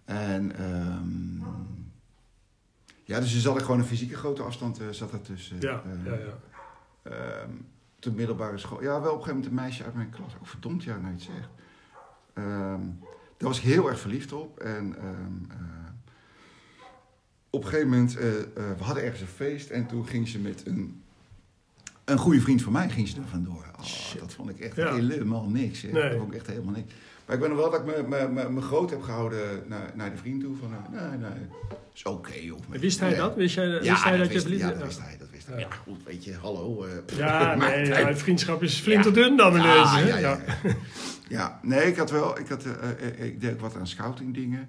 En 0.04 0.56
ehm, 0.56 1.38
ja, 3.04 3.20
dus 3.20 3.34
er 3.34 3.40
zat 3.40 3.56
er 3.56 3.60
gewoon 3.62 3.78
een 3.78 3.86
fysieke 3.86 4.16
grote 4.16 4.42
afstand 4.42 4.80
zat 4.90 5.12
er 5.12 5.20
tussen. 5.20 5.56
Ja, 5.60 5.82
ja, 6.04 6.14
ja. 6.14 7.46
De 7.98 8.12
middelbare 8.12 8.58
school. 8.58 8.82
Ja, 8.82 8.88
wel 8.88 8.98
op 8.98 9.04
een 9.04 9.10
gegeven 9.10 9.34
moment 9.34 9.46
een 9.46 9.54
meisje 9.54 9.84
uit 9.84 9.94
mijn 9.94 10.10
klas. 10.10 10.34
Oh, 10.34 10.46
verdomd, 10.46 10.84
ja, 10.84 10.96
nou 10.96 11.06
je 11.06 11.12
het 11.12 11.22
zegt. 11.22 11.48
Ehm, 12.32 12.80
daar 13.36 13.48
was 13.48 13.58
ik 13.58 13.64
heel 13.64 13.88
erg 13.88 13.98
verliefd 14.00 14.32
op. 14.32 14.58
En 14.58 14.96
op 17.56 17.62
een 17.64 17.68
gegeven 17.68 17.90
moment, 17.90 18.16
eh, 18.16 18.28
eh, 18.38 18.44
we 18.78 18.84
hadden 18.84 19.02
ergens 19.04 19.20
een 19.20 19.26
feest. 19.26 19.70
En 19.70 19.86
toen 19.86 20.06
ging 20.06 20.28
ze 20.28 20.38
met 20.38 20.62
een, 20.66 21.02
een 22.04 22.18
goede 22.18 22.40
vriend 22.40 22.62
van 22.62 22.72
mij 22.72 22.88
ging 22.88 23.08
ze 23.08 23.16
er 23.16 23.28
vandoor. 23.30 23.64
Oh, 23.80 24.20
dat 24.20 24.32
vond 24.34 24.50
ik 24.50 24.60
echt 24.60 24.76
Ja. 24.76 24.94
helemaal 24.94 25.48
niks. 25.48 25.82
Hè. 25.82 25.88
Nee. 25.90 26.02
Dat 26.02 26.18
vond 26.18 26.32
ik 26.32 26.38
echt 26.38 26.46
helemaal 26.46 26.74
niks. 26.74 26.92
Maar 27.26 27.34
ik 27.34 27.40
ben 27.40 27.50
nog 27.50 27.58
wel 27.58 27.70
dat 27.70 27.80
ik 27.80 27.86
me, 27.86 28.04
me, 28.08 28.28
me, 28.28 28.50
me 28.50 28.60
groot 28.60 28.90
heb 28.90 29.02
gehouden 29.02 29.62
naar, 29.66 29.90
naar 29.94 30.10
de 30.10 30.16
vriend 30.16 30.40
toe. 30.40 30.56
Van, 30.56 30.72
eh, 30.94 31.00
nee, 31.10 31.18
nee, 31.18 31.30
is 31.94 32.02
oké. 32.02 32.32
of 32.54 32.60
En 32.70 32.80
Wist 32.80 33.00
hij 33.00 33.08
nee. 33.08 33.18
dat? 33.18 33.34
Wist, 33.36 33.54
jij, 33.54 33.66
Ja, 33.66 33.80
wist 33.80 34.02
hij 34.04 34.10
dat, 34.10 34.18
dat 34.18 34.26
je 34.26 34.32
wist, 34.32 34.42
verliefd 34.46 34.62
ja, 34.64 34.72
dat 34.72 34.84
wist 34.86 35.00
hij. 35.02 35.16
Dat 35.18 35.30
wist 35.30 35.46
hij. 35.46 35.58
Ja. 35.58 35.68
Goed, 35.82 36.02
weet 36.04 36.24
je, 36.24 36.34
hallo. 36.34 36.84
eh, 36.84 37.16
Ja, 37.18 37.54
nee, 37.54 37.68
hij- 37.68 38.00
ja, 38.00 38.08
het 38.08 38.18
vriendschap 38.18 38.62
is 38.62 38.78
flinterdun 38.80 39.36
dan 39.36 39.52
ineens. 39.52 39.66
ja, 39.90 39.96
hè? 39.96 40.06
ja, 40.08 40.16
ja, 40.18 40.38
ja. 40.64 40.74
Ja, 41.28 41.60
nee, 41.62 41.86
ik 41.86 41.96
had 41.96 42.10
wel, 42.10 42.38
ik, 42.38 42.48
had, 42.48 42.64
ik 43.18 43.40
deed 43.40 43.52
ook 43.52 43.60
wat 43.60 43.76
aan 43.76 43.86
scouting 43.86 44.34
dingen. 44.34 44.68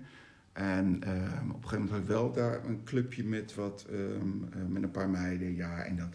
En 0.57 1.03
ehm, 1.03 1.49
op 1.49 1.63
een 1.63 1.69
gegeven 1.69 1.71
moment 1.71 1.89
had 1.89 1.99
ik 1.99 2.07
wel 2.07 2.31
daar 2.31 2.65
een 2.65 2.83
clubje 2.83 3.23
met 3.23 3.55
wat, 3.55 3.85
ehm, 3.89 3.99
eh, 4.53 4.65
met 4.67 4.83
een 4.83 4.91
paar 4.91 5.09
meiden. 5.09 5.55
Ja, 5.55 5.83
en 5.83 5.95
dat, 5.95 6.07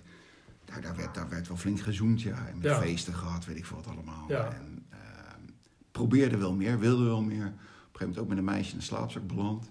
daar, 0.65 0.81
daar, 0.81 0.97
werd, 0.97 1.15
daar 1.15 1.29
werd 1.29 1.49
wel 1.49 1.57
flink 1.57 1.81
gezoend, 1.81 2.23
ja. 2.23 2.47
En 2.49 2.55
met 2.55 2.65
Ja. 2.65 2.81
feesten 2.81 3.15
gehad, 3.15 3.45
weet 3.45 3.57
ik 3.57 3.67
veel 3.67 3.77
wat 3.77 3.87
allemaal. 3.87 4.25
Ja. 4.29 4.45
En 4.53 4.85
ehm, 4.91 5.41
probeerde 5.91 6.37
wel 6.37 6.55
meer, 6.55 6.79
wilde 6.79 7.05
wel 7.05 7.23
meer. 7.23 7.47
Op 7.47 7.53
een 7.53 7.53
gegeven 7.53 7.99
moment 8.01 8.19
ook 8.19 8.29
met 8.29 8.39
een 8.39 8.45
meisje 8.45 8.73
in 8.73 8.79
de 8.79 8.85
slaapzak 8.85 9.27
beland. 9.27 9.71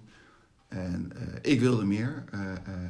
En 0.68 1.12
eh, 1.16 1.52
ik 1.52 1.60
wilde 1.60 1.86
meer. 1.86 2.24
eh, 2.32 2.42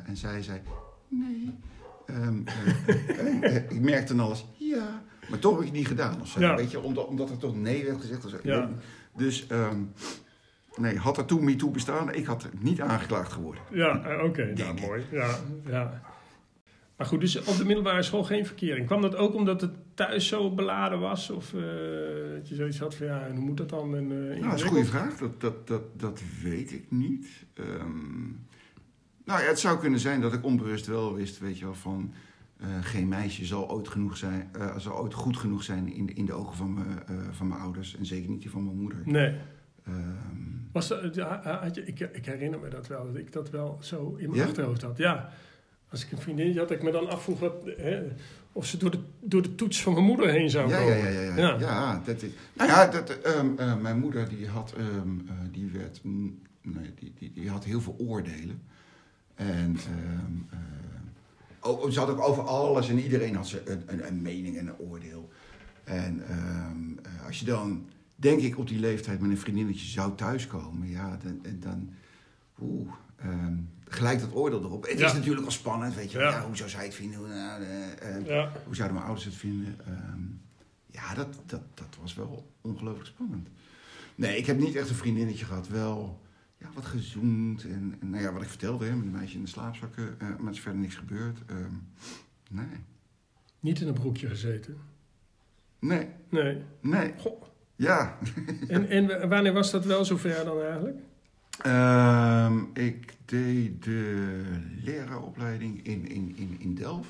en 0.09 0.17
zij 0.17 0.43
zei, 0.43 0.61
nee. 1.07 1.57
Ik 3.69 3.81
merkte 3.81 4.15
dan 4.15 4.25
alles, 4.25 4.45
ja. 4.57 5.03
Maar 5.29 5.39
toch 5.39 5.51
heb 5.51 5.61
ik 5.61 5.67
het 5.67 5.77
niet 5.77 5.87
gedaan 5.87 6.21
of 6.21 6.27
zo. 6.27 6.39
Ja. 6.39 6.55
Weet 6.55 6.71
je, 6.71 6.79
omdat, 6.79 7.07
omdat 7.07 7.29
er 7.29 7.37
toch 7.37 7.55
nee 7.55 7.85
werd 7.85 8.01
gezegd. 8.01 8.25
of 8.25 8.31
zo. 8.31 8.37
Dus, 9.17 9.47
nee, 10.75 10.97
had 10.97 11.17
er 11.17 11.25
toen 11.25 11.43
MeToo 11.43 11.69
bestaan, 11.69 12.13
ik 12.13 12.25
had 12.25 12.49
niet 12.59 12.81
aangeklaagd 12.81 13.31
geworden. 13.31 13.61
Ja, 13.71 14.03
eh, 14.03 14.23
oké, 14.23 14.43
nou 14.43 14.55
Denk 14.55 14.79
ik. 14.79 14.85
mooi. 14.85 15.03
Ja, 15.11 15.35
ja. 15.65 16.01
Maar 16.97 17.09
goed, 17.09 17.19
dus 17.19 17.37
op 17.37 17.57
de 17.57 17.65
middelbare 17.65 18.01
school 18.01 18.23
geen 18.23 18.45
verkering. 18.45 18.85
Kwam 18.85 19.01
dat 19.01 19.15
ook 19.15 19.33
omdat 19.33 19.61
het 19.61 19.71
thuis 19.93 20.27
zo 20.27 20.53
beladen 20.53 20.99
was? 20.99 21.29
Of 21.29 21.53
eh, 21.53 21.61
dat 22.35 22.49
je 22.49 22.55
zoiets 22.55 22.79
had 22.79 22.95
van, 22.95 23.05
ja, 23.05 23.25
en 23.25 23.35
hoe 23.35 23.45
moet 23.45 23.57
dat 23.57 23.69
dan? 23.69 23.95
En, 23.95 24.03
eh, 24.03 24.39
Nou, 24.39 24.41
dat 24.43 24.53
is 24.53 24.61
een 24.61 24.67
goede 24.67 24.85
vraag. 24.85 25.17
Dat, 25.17 25.41
dat, 25.41 25.67
dat, 25.67 25.99
dat 25.99 26.21
weet 26.43 26.71
ik 26.71 26.85
niet. 26.89 27.27
Ehm, 27.53 28.21
nou 29.25 29.41
ja, 29.41 29.47
het 29.47 29.59
zou 29.59 29.79
kunnen 29.79 29.99
zijn 29.99 30.21
dat 30.21 30.33
ik 30.33 30.43
onbewust 30.45 30.87
wel 30.87 31.13
wist, 31.15 31.39
weet 31.39 31.57
je 31.57 31.65
wel, 31.65 31.75
van... 31.75 32.13
geen 32.81 33.07
meisje 33.07 33.45
zal 33.45 33.69
ooit, 33.69 33.87
genoeg 33.87 34.17
zijn, 34.17 34.51
zal 34.77 34.97
ooit 34.97 35.13
goed 35.13 35.37
genoeg 35.37 35.63
zijn 35.63 35.93
in 35.93 36.05
de, 36.05 36.13
in 36.13 36.25
de 36.25 36.33
ogen 36.33 36.55
van, 36.55 36.73
me, 36.73 36.83
van 37.31 37.47
mijn 37.47 37.61
ouders. 37.61 37.97
En 37.97 38.05
zeker 38.05 38.29
niet 38.29 38.41
die 38.41 38.49
van 38.49 38.63
mijn 38.63 38.77
moeder. 38.77 39.01
Nee. 39.05 39.35
Ehm, 39.85 40.60
Was 40.71 40.87
dat, 40.87 41.15
ja, 41.15 41.59
had 41.61 41.75
je, 41.75 41.85
ik, 41.85 41.99
ik 41.99 42.25
herinner 42.25 42.59
me 42.59 42.69
dat 42.69 42.87
wel, 42.87 43.05
dat 43.05 43.15
ik 43.15 43.31
dat 43.31 43.49
wel 43.49 43.77
zo 43.81 44.15
in 44.17 44.29
mijn 44.29 44.41
Ja? 44.41 44.47
achterhoofd 44.47 44.81
had. 44.81 44.97
Ja. 44.97 45.29
Als 45.89 46.05
ik 46.05 46.11
een 46.11 46.17
vriendin 46.17 46.57
had, 46.57 46.67
dat 46.67 46.77
ik 46.77 46.83
me 46.83 46.91
dan 46.91 47.09
afvroeg 47.09 47.39
wat, 47.39 47.53
hè, 47.77 48.01
of 48.51 48.65
ze 48.65 48.77
door 48.77 48.91
de, 48.91 48.99
door 49.19 49.41
de 49.41 49.55
toets 49.55 49.81
van 49.81 49.93
mijn 49.93 50.05
moeder 50.05 50.29
heen 50.29 50.49
zou 50.49 50.69
ja, 50.69 50.77
komen. 50.77 50.97
ja, 50.97 51.07
ja, 51.07 51.21
ja, 51.21 51.35
ja. 51.35 51.35
Ja. 51.35 51.59
ja. 51.59 52.01
dat 52.05 52.21
is, 52.21 52.29
nou 52.53 52.69
ja, 52.69 52.87
dat, 52.87 53.09
ehm, 53.09 53.57
eh, 53.57 53.77
mijn 53.77 53.99
moeder 53.99 54.29
die 54.29 54.47
had, 54.47 54.73
ehm, 54.77 55.19
eh, 55.27 55.33
die 55.51 55.69
werd, 55.71 55.99
mm, 56.03 56.39
nee, 56.61 56.93
die, 56.99 57.13
die, 57.19 57.31
die 57.33 57.49
had 57.49 57.63
heel 57.63 57.81
veel 57.81 57.95
oordelen. 57.97 58.61
En 59.35 59.77
ehm, 59.77 60.59
eh, 61.63 61.69
oh, 61.69 61.89
ze 61.89 61.99
had 61.99 62.09
ook 62.09 62.19
over 62.21 62.43
alles 62.43 62.89
en 62.89 62.99
iedereen 62.99 63.35
had 63.35 63.47
ze 63.47 63.61
een, 63.65 63.83
een, 63.85 64.07
een 64.07 64.21
mening 64.21 64.57
en 64.57 64.67
een 64.67 64.77
oordeel. 64.77 65.29
En 65.83 66.23
ehm, 66.27 67.05
eh, 67.17 67.25
als 67.25 67.39
je 67.39 67.45
dan, 67.45 67.85
denk 68.21 68.41
ik, 68.41 68.57
op 68.57 68.67
die 68.67 68.79
leeftijd 68.79 69.19
met 69.19 69.29
een 69.31 69.37
vriendinnetje 69.37 69.85
zou 69.85 70.15
thuiskomen, 70.15 70.89
ja, 70.89 71.17
dan, 71.23 71.39
en 71.45 71.59
dan 71.59 71.89
oeh, 72.61 72.91
ehm, 73.15 73.55
gelijk 73.87 74.19
dat 74.19 74.33
oordeel 74.33 74.63
erop. 74.63 74.87
Het 74.87 74.99
Ja. 74.99 75.05
is 75.05 75.13
natuurlijk 75.13 75.41
wel 75.41 75.51
spannend, 75.51 75.95
weet 75.95 76.11
je, 76.11 76.17
Ja. 76.19 76.29
ja. 76.29 76.45
hoe 76.45 76.55
zou 76.55 76.69
zij 76.69 76.83
het 76.85 76.93
vinden? 76.95 77.19
Hoe, 77.19 77.27
nou, 77.27 77.63
eh, 77.63 78.15
eh, 78.17 78.25
Ja. 78.25 78.51
hoe 78.65 78.75
zouden 78.75 78.93
mijn 78.97 79.07
ouders 79.07 79.25
het 79.25 79.35
vinden? 79.35 79.75
Ehm, 79.85 80.21
ja, 80.85 81.13
dat, 81.13 81.37
dat, 81.45 81.61
dat 81.73 81.97
was 82.01 82.13
wel 82.13 82.51
ongelooflijk 82.61 83.07
spannend. 83.07 83.47
Nee, 84.15 84.37
ik 84.37 84.45
heb 84.45 84.57
niet 84.59 84.75
echt 84.75 84.89
een 84.89 84.95
vriendinnetje 84.95 85.45
gehad. 85.45 85.67
Wel 85.67 86.21
ja, 86.57 86.67
wat 86.73 86.85
gezoend. 86.85 87.63
En, 87.63 87.95
en 87.99 88.09
nou 88.09 88.23
ja, 88.23 88.31
wat 88.33 88.41
ik 88.41 88.47
vertelde, 88.49 88.85
hè, 88.85 88.95
met 88.95 89.05
een 89.05 89.11
meisje 89.11 89.35
in 89.35 89.43
de 89.43 89.49
slaapzakken. 89.49 90.15
eh, 90.19 90.27
maar 90.39 90.51
is 90.53 90.59
verder 90.59 90.81
niks 90.81 90.95
gebeurd. 90.95 91.39
Ehm, 91.45 91.73
nee. 92.49 92.65
Niet 93.59 93.79
in 93.81 93.87
een 93.87 93.93
broekje 93.93 94.27
gezeten. 94.27 94.77
Nee. 95.79 96.07
Nee. 96.29 96.61
Nee. 96.81 97.13
Goh. 97.17 97.43
Ja. 97.81 98.17
En, 98.67 98.89
en 98.89 99.29
wanneer 99.29 99.53
was 99.53 99.71
dat 99.71 99.85
wel 99.85 100.05
zover 100.05 100.45
dan 100.45 100.61
eigenlijk? 100.61 100.97
Ehm, 101.61 102.59
ik 102.73 103.13
deed 103.25 103.83
de 103.83 104.41
leraaropleiding 104.83 105.85
in, 105.85 106.07
in, 106.09 106.33
in, 106.37 106.55
in 106.59 106.75
Delft. 106.75 107.09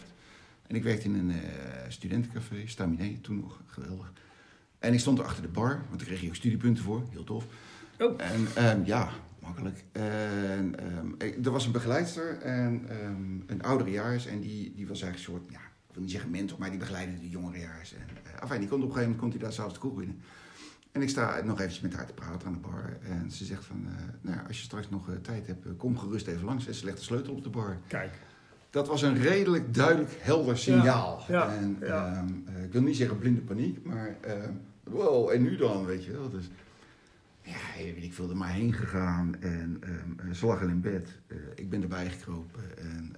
En 0.68 0.76
ik 0.76 0.84
werkte 0.84 1.06
in 1.08 1.14
een 1.16 1.32
eh, 1.32 1.40
studentencafé, 1.88 2.56
Staminé, 2.66 3.18
toen 3.22 3.40
nog, 3.40 3.62
geweldig. 3.66 4.12
En 4.80 4.94
ik 4.94 5.00
stond 5.00 5.20
er 5.20 5.24
achter 5.26 5.42
de 5.42 5.48
bar, 5.50 5.84
want 5.88 6.00
daar 6.00 6.08
kreeg 6.08 6.22
je 6.22 6.28
ook 6.28 6.36
studiepunten 6.36 6.84
voor, 6.84 7.04
heel 7.12 7.24
tof. 7.24 7.46
Oh. 8.00 8.22
En 8.22 8.48
ehm, 8.56 8.82
ja, 8.86 9.10
makkelijk. 9.40 9.84
En 9.92 10.76
ehm, 10.80 11.08
ik- 11.18 11.46
er 11.46 11.52
was 11.52 11.66
een 11.66 11.72
begeleidster 11.72 12.38
en 12.42 12.86
ehm, 12.90 13.52
een 13.52 13.62
ouderejaars. 13.64 14.26
En 14.26 14.40
die, 14.40 14.74
die 14.76 14.88
was 14.88 15.02
eigenlijk 15.02 15.16
een 15.34 15.40
soort, 15.48 15.52
ja, 15.62 15.68
ik 15.88 15.94
wil 15.94 16.02
niet 16.02 16.12
zeggen 16.12 16.30
mentor, 16.32 16.60
maar 16.60 16.70
die 16.70 16.80
begeleidde 16.80 17.20
de 17.20 17.30
jongerejaars. 17.30 17.94
En 17.94 18.08
uh, 18.36 18.40
afijn, 18.42 18.60
die 18.60 18.70
komt 18.70 18.84
op 18.84 18.88
een 18.90 18.96
gegeven 18.96 19.16
moment 19.16 19.20
komt 19.20 19.34
hij 19.34 19.42
daar 19.42 19.52
s'avonds 19.54 19.74
de 19.74 19.80
kroeg 19.80 19.96
binnen. 19.98 20.22
En 20.92 21.02
ik 21.02 21.10
sta 21.10 21.42
nog 21.44 21.58
eventjes 21.60 21.82
met 21.82 21.94
haar 21.94 22.06
te 22.06 22.14
praten 22.14 22.48
aan 22.48 22.54
de 22.54 22.60
bar. 22.60 22.98
En 23.02 23.32
ze 23.32 23.46
zegt 23.46 23.66
van, 23.66 23.86
eh, 23.88 24.04
nou 24.22 24.38
ja, 24.38 24.44
als 24.48 24.58
je 24.58 24.64
straks 24.64 24.90
nog 24.90 25.10
eh, 25.10 25.16
tijd 25.16 25.48
hebt, 25.48 25.66
eh, 25.66 25.72
kom 25.78 25.98
gerust 25.98 26.28
even 26.28 26.46
langs. 26.46 26.68
En 26.68 26.74
ze 26.74 26.86
legt 26.86 26.98
de 26.98 27.04
sleutel 27.04 27.34
op 27.34 27.44
de 27.44 27.50
bar. 27.50 27.78
Kijk. 27.88 28.12
Dat 28.72 28.88
was 28.88 29.02
een 29.02 29.18
redelijk 29.22 29.74
duidelijk, 29.74 30.12
helder 30.20 30.58
signaal. 30.58 31.24
ja, 31.28 31.54
en, 31.56 31.78
ja. 31.80 32.16
ehm, 32.16 32.28
eh, 32.58 32.64
ik 32.64 32.72
wil 32.72 32.82
niet 32.82 32.96
zeggen 32.98 33.18
blinde 33.18 33.42
paniek, 33.42 33.86
maar 33.86 34.16
ehm, 34.22 34.52
wow, 34.84 35.30
en 35.30 35.42
nu 35.42 35.56
dan, 35.56 35.86
weet 35.86 36.04
je 36.06 36.12
wel. 36.12 36.30
Dus 36.30 36.50
ja, 37.42 37.76
ik 37.78 38.18
er 38.18 38.38
maar 38.38 38.54
heen 38.54 38.74
gegaan. 38.74 39.36
En 39.40 39.78
eh, 39.82 40.34
ze 40.34 40.46
lag 40.46 40.62
al 40.62 40.68
in 40.68 40.82
bed. 40.82 41.10
Ik 41.56 41.70
ben 41.70 41.82
erbij 41.82 42.10
gekropen. 42.10 42.78
En 42.78 43.16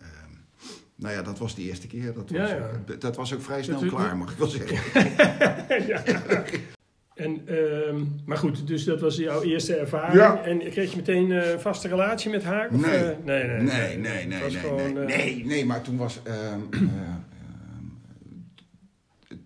nou 0.95 1.13
ja, 1.13 1.21
dat 1.21 1.39
was 1.39 1.55
de 1.55 1.61
eerste 1.61 1.87
keer. 1.87 2.13
Dat 2.13 2.29
was, 2.29 2.49
Ja, 2.49 2.71
dat 2.99 3.15
was 3.15 3.33
ook 3.33 3.41
vrij 3.41 3.63
snel 3.63 3.85
klaar, 3.85 4.17
mag 4.17 4.31
ik 4.31 4.37
wel 4.37 4.47
zeggen. 4.47 5.01
ja. 5.91 6.03
En, 7.15 7.47
ehm, 7.47 8.03
maar 8.25 8.37
goed, 8.37 8.67
dus 8.67 8.83
dat 8.83 9.01
was 9.01 9.15
jouw 9.17 9.41
eerste 9.41 9.75
ervaring. 9.75 10.13
Ja. 10.13 10.43
En 10.43 10.59
kreeg 10.59 10.89
je 10.91 10.95
meteen 10.95 11.31
eh, 11.31 11.51
een 11.51 11.59
vaste 11.59 11.87
relatie 11.87 12.31
met 12.31 12.43
haar? 12.43 12.69
Of, 12.69 12.81
Nee. 12.85 12.95
eh, 12.97 13.17
nee, 13.25 13.43
nee, 13.43 13.57
Nee, 13.61 13.97
nee, 13.97 14.25
nee, 14.27 14.39
nee, 14.39 14.49
gewoon, 14.51 14.97
eh, 14.97 15.05
nee, 15.05 15.45
nee, 15.45 15.65
maar 15.65 15.81
toen 15.81 15.97
was... 15.97 16.19
ehm, 16.23 16.59
eh, 16.71 16.79
ehm, 16.81 17.85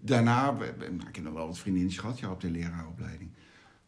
daarna, 0.01 0.51
nou, 0.51 0.63
ik 1.09 1.15
heb 1.15 1.23
nog 1.23 1.33
wel 1.33 1.47
wat 1.47 1.59
vriendinnetjes 1.59 2.01
gehad 2.01 2.19
ja, 2.19 2.31
op 2.31 2.41
de 2.41 2.51
leraaropleiding. 2.51 3.29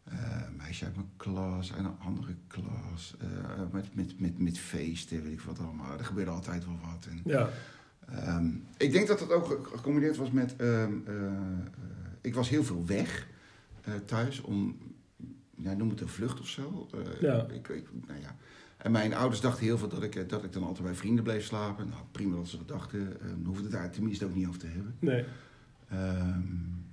Eh, 0.04 0.16
meisje 0.56 0.84
uit 0.84 0.94
mijn 0.96 1.10
klas 1.16 1.72
en 1.76 1.84
een 1.84 1.98
andere 2.04 2.34
klas. 2.46 3.16
eh, 3.20 3.26
met, 3.72 3.94
met, 3.94 4.20
met, 4.20 4.38
met 4.38 4.58
feesten, 4.58 5.22
weet 5.22 5.32
ik 5.32 5.40
wat 5.40 5.58
allemaal. 5.58 5.98
Er 5.98 6.04
gebeurde 6.04 6.30
altijd 6.30 6.64
wel 6.64 6.78
wat. 6.92 7.06
En, 7.10 7.20
Ja, 7.24 7.48
ik 8.76 8.92
denk 8.92 9.06
dat 9.06 9.20
het 9.20 9.32
ook 9.32 9.46
ge- 9.46 9.60
gecombineerd 9.76 10.16
was 10.16 10.30
met. 10.30 10.56
eh, 10.56 10.82
eh, 10.82 10.88
ik 12.20 12.34
was 12.34 12.48
heel 12.48 12.64
veel 12.64 12.86
weg 12.86 13.26
eh, 13.26 13.29
thuis 14.06 14.40
om. 14.40 14.78
Ja, 15.56 15.72
noem 15.74 15.88
het 15.90 16.00
een 16.00 16.08
vlucht 16.08 16.40
of 16.40 16.46
zo. 16.48 16.88
Eh, 16.94 17.20
Ja. 17.20 17.46
ik, 17.52 17.68
ik, 17.68 17.88
nou 18.06 18.20
ja. 18.20 18.36
En 18.76 18.90
mijn 18.92 19.14
ouders 19.14 19.40
dachten 19.40 19.64
heel 19.64 19.78
veel 19.78 19.88
dat 19.88 20.02
ik, 20.02 20.14
eh, 20.16 20.28
dat 20.28 20.44
ik 20.44 20.52
dan 20.52 20.62
altijd 20.62 20.84
bij 20.86 20.94
vrienden 20.94 21.24
bleef 21.24 21.44
slapen. 21.44 21.88
Nou, 21.88 22.00
prima 22.10 22.36
dat 22.36 22.48
ze 22.48 22.56
dat 22.56 22.68
dachten. 22.68 22.98
Uh, 23.00 23.46
hoefde 23.46 23.62
het 23.62 23.72
daar 23.72 23.90
tenminste 23.90 24.24
ook 24.24 24.34
niet 24.34 24.46
over 24.46 24.60
te 24.60 24.66
hebben. 24.66 24.94
nee. 24.98 25.24
Ehm, 25.88 26.40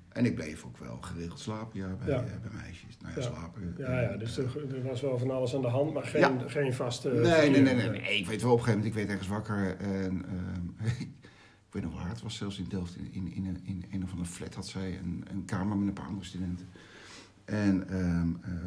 en 0.10 0.25
ik 0.25 0.36
bleef 0.36 0.65
ook 0.65 0.77
wel 0.77 0.97
geregeld 1.01 1.39
slapen, 1.39 1.79
ja, 1.79 1.88
bij, 2.05 2.07
Ja. 2.13 2.19
eh, 2.23 2.31
bij 2.41 2.51
meisjes. 2.63 2.97
Nou 3.01 3.13
ja, 3.15 3.21
Ja. 3.21 3.27
slapen. 3.27 3.75
Ja, 3.77 4.01
ja, 4.01 4.17
dus 4.17 4.38
er, 4.38 4.75
er 4.75 4.83
was 4.83 5.01
wel 5.01 5.17
van 5.17 5.31
alles 5.31 5.55
aan 5.55 5.62
de 5.62 5.67
hand, 5.67 5.93
maar 5.93 6.03
geen, 6.03 6.49
geen 6.49 6.73
vaste... 6.73 7.10
Nee, 7.10 7.49
nee, 7.49 7.62
nee, 7.62 7.73
nee, 7.75 7.89
nee. 7.89 8.17
Ik 8.17 8.27
weet 8.27 8.41
wel 8.41 8.51
op 8.51 8.57
een 8.57 8.63
gegeven 8.63 8.67
moment, 8.67 8.86
ik 8.86 8.93
werd 8.93 9.10
ergens 9.10 9.27
wakker 9.27 9.75
en 9.77 10.25
ehm, 10.25 10.89
ik 11.01 11.16
weet 11.81 11.91
nog 11.91 12.01
waar, 12.01 12.09
het 12.09 12.21
was 12.21 12.35
zelfs 12.35 12.59
in 12.59 12.65
Delft, 12.69 12.95
in, 12.95 13.07
in, 13.11 13.33
in, 13.33 13.45
een- 13.45 13.61
in 13.63 13.83
een 13.91 14.03
of 14.03 14.11
andere 14.11 14.29
flat 14.29 14.53
had 14.55 14.67
zij 14.67 14.99
een, 15.03 15.23
een 15.31 15.45
kamer 15.45 15.77
met 15.77 15.87
een 15.87 15.93
paar 15.93 16.05
andere 16.05 16.25
studenten. 16.25 16.67
En 17.45 17.87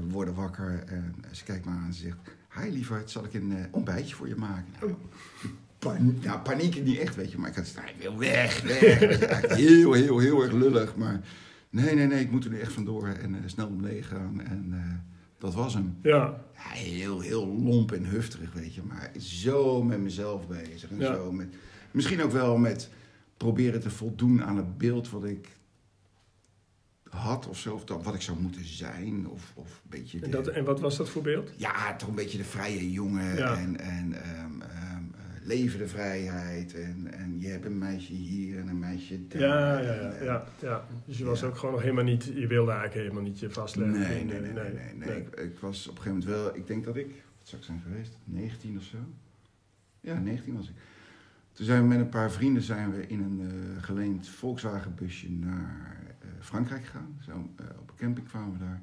we 0.07 0.13
worden 0.13 0.35
wakker 0.35 0.83
en 0.87 1.15
ze 1.31 1.45
kijkt 1.45 1.65
me 1.65 1.71
aan 1.71 1.85
en 1.87 1.95
ze 1.95 2.03
zegt, 2.03 2.17
Hi 2.59 2.71
lieverd, 2.71 3.11
zal 3.11 3.25
ik 3.25 3.35
een 3.35 3.57
eh, 3.57 3.65
ontbijtje 3.71 4.15
voor 4.15 4.29
je 4.29 4.37
maken? 4.37 4.73
Nou, 4.81 4.93
pan, 5.79 6.17
ja, 6.21 6.37
paniek 6.37 6.85
niet 6.85 6.99
echt, 6.99 7.17
weet 7.17 7.31
je. 7.33 7.39
Maar 7.39 7.49
ik 7.51 7.55
had 7.57 7.65
gezegd, 7.67 7.85
nou, 7.87 7.97
ik 7.97 8.03
wil 8.03 8.19
weg, 8.19 8.63
weg. 8.63 9.57
Heel, 9.57 9.93
heel, 9.93 10.19
heel 10.19 10.43
erg 10.43 10.53
lullig. 10.53 10.97
Maar 10.97 11.21
nee, 11.71 11.95
nee, 11.95 12.07
nee, 12.07 12.21
ik 12.21 12.31
moet 12.31 12.45
er 12.45 12.51
nu 12.51 12.59
echt 12.59 12.73
vandoor. 12.73 13.07
En 13.09 13.35
eh, 13.35 13.41
snel 13.47 13.67
om 13.67 13.85
gaan. 14.01 14.41
En 14.41 14.75
dat 15.39 15.55
was 15.55 15.75
hem. 15.75 15.97
Ja, 16.03 16.43
Ja, 16.55 16.71
heel, 16.71 17.21
heel 17.21 17.47
lomp 17.47 17.93
en 17.93 18.05
hufterig, 18.05 18.53
weet 18.53 18.75
je. 18.75 18.83
Maar 18.83 19.11
zo 19.19 19.83
met 19.83 20.01
mezelf 20.01 20.47
bezig. 20.49 20.91
En 20.91 20.99
Ja. 20.99 21.15
zo 21.15 21.33
met, 21.33 21.55
misschien 21.91 22.23
ook 22.23 22.33
wel 22.33 22.57
met 22.57 22.89
proberen 23.41 23.81
te 23.81 23.91
voldoen 23.91 24.45
aan 24.45 24.57
het 24.57 24.79
beeld 24.79 25.11
wat 25.11 25.25
ik 25.25 25.49
had 27.09 27.49
of 27.49 27.59
zo. 27.59 27.75
Of 27.75 28.05
wat 28.05 28.15
ik 28.15 28.21
zou 28.23 28.41
moeten 28.41 28.65
zijn. 28.65 29.29
Of, 29.29 29.53
of 29.55 29.81
een 29.83 30.01
beetje... 30.01 30.21
en, 30.21 30.31
dat, 30.31 30.47
en 30.47 30.65
wat 30.65 30.81
was 30.81 30.97
dat 30.97 31.09
voor 31.09 31.23
beeld? 31.23 31.53
ja, 31.57 31.97
toch 31.97 32.09
een 32.09 32.15
beetje 32.15 32.39
de 32.39 32.45
vrije 32.45 32.91
jongen. 32.91 33.37
Ja. 33.37 33.57
En, 33.57 33.81
en 33.81 34.13
ehm, 34.13 34.61
ehm, 34.61 34.63
eh, 34.63 35.47
leven 35.47 35.79
de 35.79 35.89
vrijheid. 35.89 36.75
En, 36.75 37.13
en 37.13 37.41
je 37.41 37.49
hebt 37.49 37.65
een 37.65 37.79
meisje 37.79 38.13
hier 38.13 38.59
en 38.59 38.69
een 38.69 38.79
meisje 38.79 39.27
daar. 39.27 39.41
Ja, 39.41 39.79
ja, 39.79 39.93
ja, 39.93 40.11
En, 40.11 40.19
eh, 40.19 40.25
ja, 40.25 40.45
ja. 40.59 40.85
Dus 41.05 41.19
je 41.19 41.25
was 41.25 41.43
ook 41.43 41.57
gewoon 41.57 41.75
nog 41.75 41.83
helemaal 41.83 42.05
niet, 42.05 42.25
je 42.25 42.47
wilde 42.47 42.71
eigenlijk 42.71 43.01
helemaal 43.01 43.23
niet 43.23 43.39
je 43.39 43.51
vastleggen. 43.51 43.99
Nee, 43.99 44.25
nee, 44.25 44.41
nee, 44.41 44.53
nee, 44.53 44.95
nee. 44.95 45.17
Ik, 45.17 45.35
ik 45.37 45.59
was 45.59 45.89
op 45.89 45.97
een 45.97 46.03
gegeven 46.03 46.19
moment 46.19 46.43
wel, 46.43 46.57
ik 46.57 46.67
denk 46.67 46.85
dat 46.85 46.97
ik, 46.97 47.07
wat 47.39 47.49
zou 47.49 47.61
ik 47.61 47.67
zijn 47.67 47.81
geweest, 47.81 48.17
19 48.25 48.77
of 48.77 48.85
zo? 48.85 48.99
Ja, 50.01 50.19
19 50.19 50.57
was 50.57 50.69
ik. 50.69 50.75
Toen 51.61 51.69
zijn 51.69 51.83
we 51.83 51.89
met 51.89 51.99
een 51.99 52.09
paar 52.09 52.31
vrienden 52.31 52.63
zijn 52.63 52.91
we 52.91 53.07
in 53.07 53.21
een 53.21 53.41
eh, 53.41 53.83
geleend 53.83 54.29
Volkswagen 54.29 54.95
busje 54.95 55.31
naar 55.31 55.97
eh, 56.21 56.29
Frankrijk 56.41 56.85
gegaan. 56.85 57.19
Zo, 57.21 57.31
eh, 57.31 57.67
op 57.81 57.91
een 57.91 57.97
camping 57.97 58.29
kwamen 58.29 58.53
we 58.53 58.59
daar. 58.59 58.83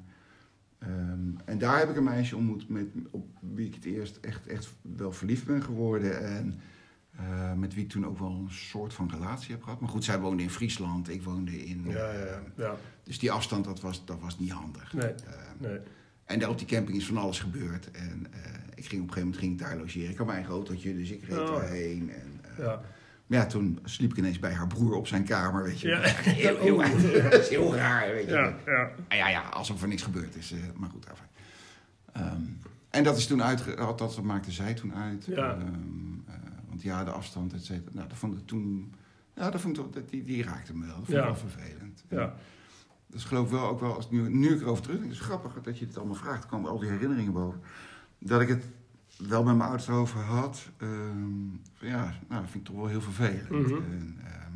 Ehm, 0.78 1.20
en 1.44 1.58
daar 1.58 1.78
heb 1.78 1.90
ik 1.90 1.96
een 1.96 2.04
meisje 2.04 2.36
ontmoet 2.36 2.68
met, 2.68 2.86
op 3.10 3.26
wie 3.40 3.66
ik 3.66 3.74
het 3.74 3.84
eerst 3.84 4.16
echt, 4.16 4.46
echt 4.46 4.74
wel 4.96 5.12
verliefd 5.12 5.46
ben 5.46 5.62
geworden. 5.62 6.20
En 6.26 6.60
met 7.56 7.74
wie 7.74 7.84
ik 7.84 7.90
toen 7.90 8.06
ook 8.06 8.18
wel 8.18 8.30
een 8.30 8.50
soort 8.50 8.94
van 8.94 9.10
relatie 9.10 9.50
heb 9.52 9.62
gehad. 9.62 9.80
Maar 9.80 9.88
goed, 9.88 10.04
zij 10.04 10.20
woonde 10.20 10.42
in 10.42 10.50
Friesland, 10.50 11.08
ik 11.08 11.22
woonde 11.22 11.66
in... 11.66 11.84
Ja, 11.84 12.12
ja, 12.12 12.24
ja. 12.24 12.42
ja. 12.56 12.76
dus 13.02 13.18
die 13.18 13.32
afstand, 13.32 13.64
dat 13.64 13.80
was, 13.80 14.04
dat 14.04 14.20
was 14.20 14.38
niet 14.38 14.50
handig. 14.50 14.92
Nee, 14.92 15.12
Ehm, 15.12 15.14
nee. 15.58 15.78
en 16.24 16.38
daar 16.38 16.48
op 16.48 16.58
die 16.58 16.66
camping 16.66 16.96
is 16.96 17.06
van 17.06 17.16
alles 17.16 17.40
gebeurd. 17.40 17.90
En 17.90 18.26
ik 18.74 18.86
ging 18.86 19.02
op 19.02 19.08
een 19.08 19.14
gegeven 19.14 19.20
moment 19.20 19.36
ging 19.36 19.52
ik 19.52 19.58
daar 19.58 19.76
logeren. 19.76 20.10
Ik 20.10 20.16
had 20.16 20.26
mijn 20.26 20.38
eigen 20.38 20.54
autootje, 20.54 20.96
dus 20.96 21.10
ik 21.10 21.24
reed 21.24 21.38
Oh, 21.38 21.46
daarheen. 21.46 22.10
En, 22.10 22.37
Ja. 22.58 22.80
Maar 23.26 23.38
ja, 23.38 23.46
toen 23.46 23.78
sliep 23.84 24.10
ik 24.10 24.16
ineens 24.16 24.38
bij 24.38 24.52
haar 24.52 24.66
broer 24.66 24.94
op 24.94 25.06
zijn 25.06 25.24
kamer, 25.24 25.62
weet 25.62 25.80
je. 25.80 25.88
Ja. 25.88 26.00
Heel, 26.00 26.58
heel, 26.58 26.74
Oh. 26.84 27.22
dat 27.30 27.32
is 27.40 27.48
heel 27.48 27.74
raar, 27.74 28.12
weet 28.12 28.24
je. 28.26 28.30
Ja, 28.32 28.54
ja. 28.66 28.90
Ah, 29.08 29.16
ja, 29.16 29.28
ja, 29.28 29.40
alsof 29.42 29.82
er 29.82 29.88
niks 29.88 30.02
gebeurd 30.02 30.36
is. 30.36 30.52
eh, 30.52 30.58
maar 30.76 30.88
goed, 30.90 31.04
enfin. 31.06 31.26
Ehm, 32.12 32.42
en 32.90 33.04
dat 33.04 33.16
is 33.16 33.26
toen 33.26 33.42
uitge... 33.42 33.74
Dat 33.96 34.22
maakte 34.22 34.52
zij 34.52 34.74
toen 34.74 34.94
uit. 34.94 35.24
Ja. 35.24 35.50
Ehm, 35.54 35.66
eh, 36.26 36.34
want 36.68 36.82
ja, 36.82 37.04
de 37.04 37.10
afstand, 37.10 37.52
et 37.52 37.64
cetera. 37.64 37.90
Nou, 37.94 38.08
dat 38.08 38.18
vond 38.18 38.38
ik 38.38 38.46
toen... 38.46 38.94
Ja, 39.34 39.50
dat 39.50 39.60
vond 39.60 39.78
ik, 39.96 40.10
die, 40.10 40.24
die 40.24 40.42
raakte 40.42 40.74
me 40.74 40.86
wel. 40.86 40.94
Dat 40.96 41.04
vond 41.04 41.08
ik 41.08 41.14
Ja. 41.14 41.24
wel 41.24 41.36
vervelend. 41.36 42.04
Ja. 42.08 42.34
Dus 43.06 43.24
geloof 43.24 43.44
ik 43.44 43.50
wel 43.52 43.68
ook 43.68 43.80
wel, 43.80 43.94
als 43.94 44.10
nu, 44.10 44.28
nu 44.34 44.54
ik 44.54 44.60
erover 44.60 44.82
terugdenk, 44.82 45.10
het 45.12 45.20
is 45.20 45.26
grappig 45.26 45.52
dat 45.62 45.78
je 45.78 45.86
dit 45.86 45.96
allemaal 45.98 46.14
vraagt, 46.14 46.42
er 46.42 46.48
komen 46.50 46.70
al 46.70 46.78
die 46.78 46.90
herinneringen 46.90 47.32
boven. 47.32 47.60
Dat 48.18 48.40
ik 48.40 48.48
het 48.48 48.64
wel 49.18 49.44
met 49.44 49.56
mijn 49.56 49.68
ouders 49.68 49.88
over 49.88 50.20
had, 50.20 50.68
ehm, 50.76 51.48
ja, 51.78 52.02
nou, 52.28 52.40
dat 52.42 52.50
vind 52.50 52.54
ik 52.54 52.64
toch 52.64 52.76
wel 52.76 52.86
heel 52.86 53.00
vervelend. 53.00 53.50
Mhm. 53.50 53.74
En, 53.74 54.16
ehm, 54.24 54.52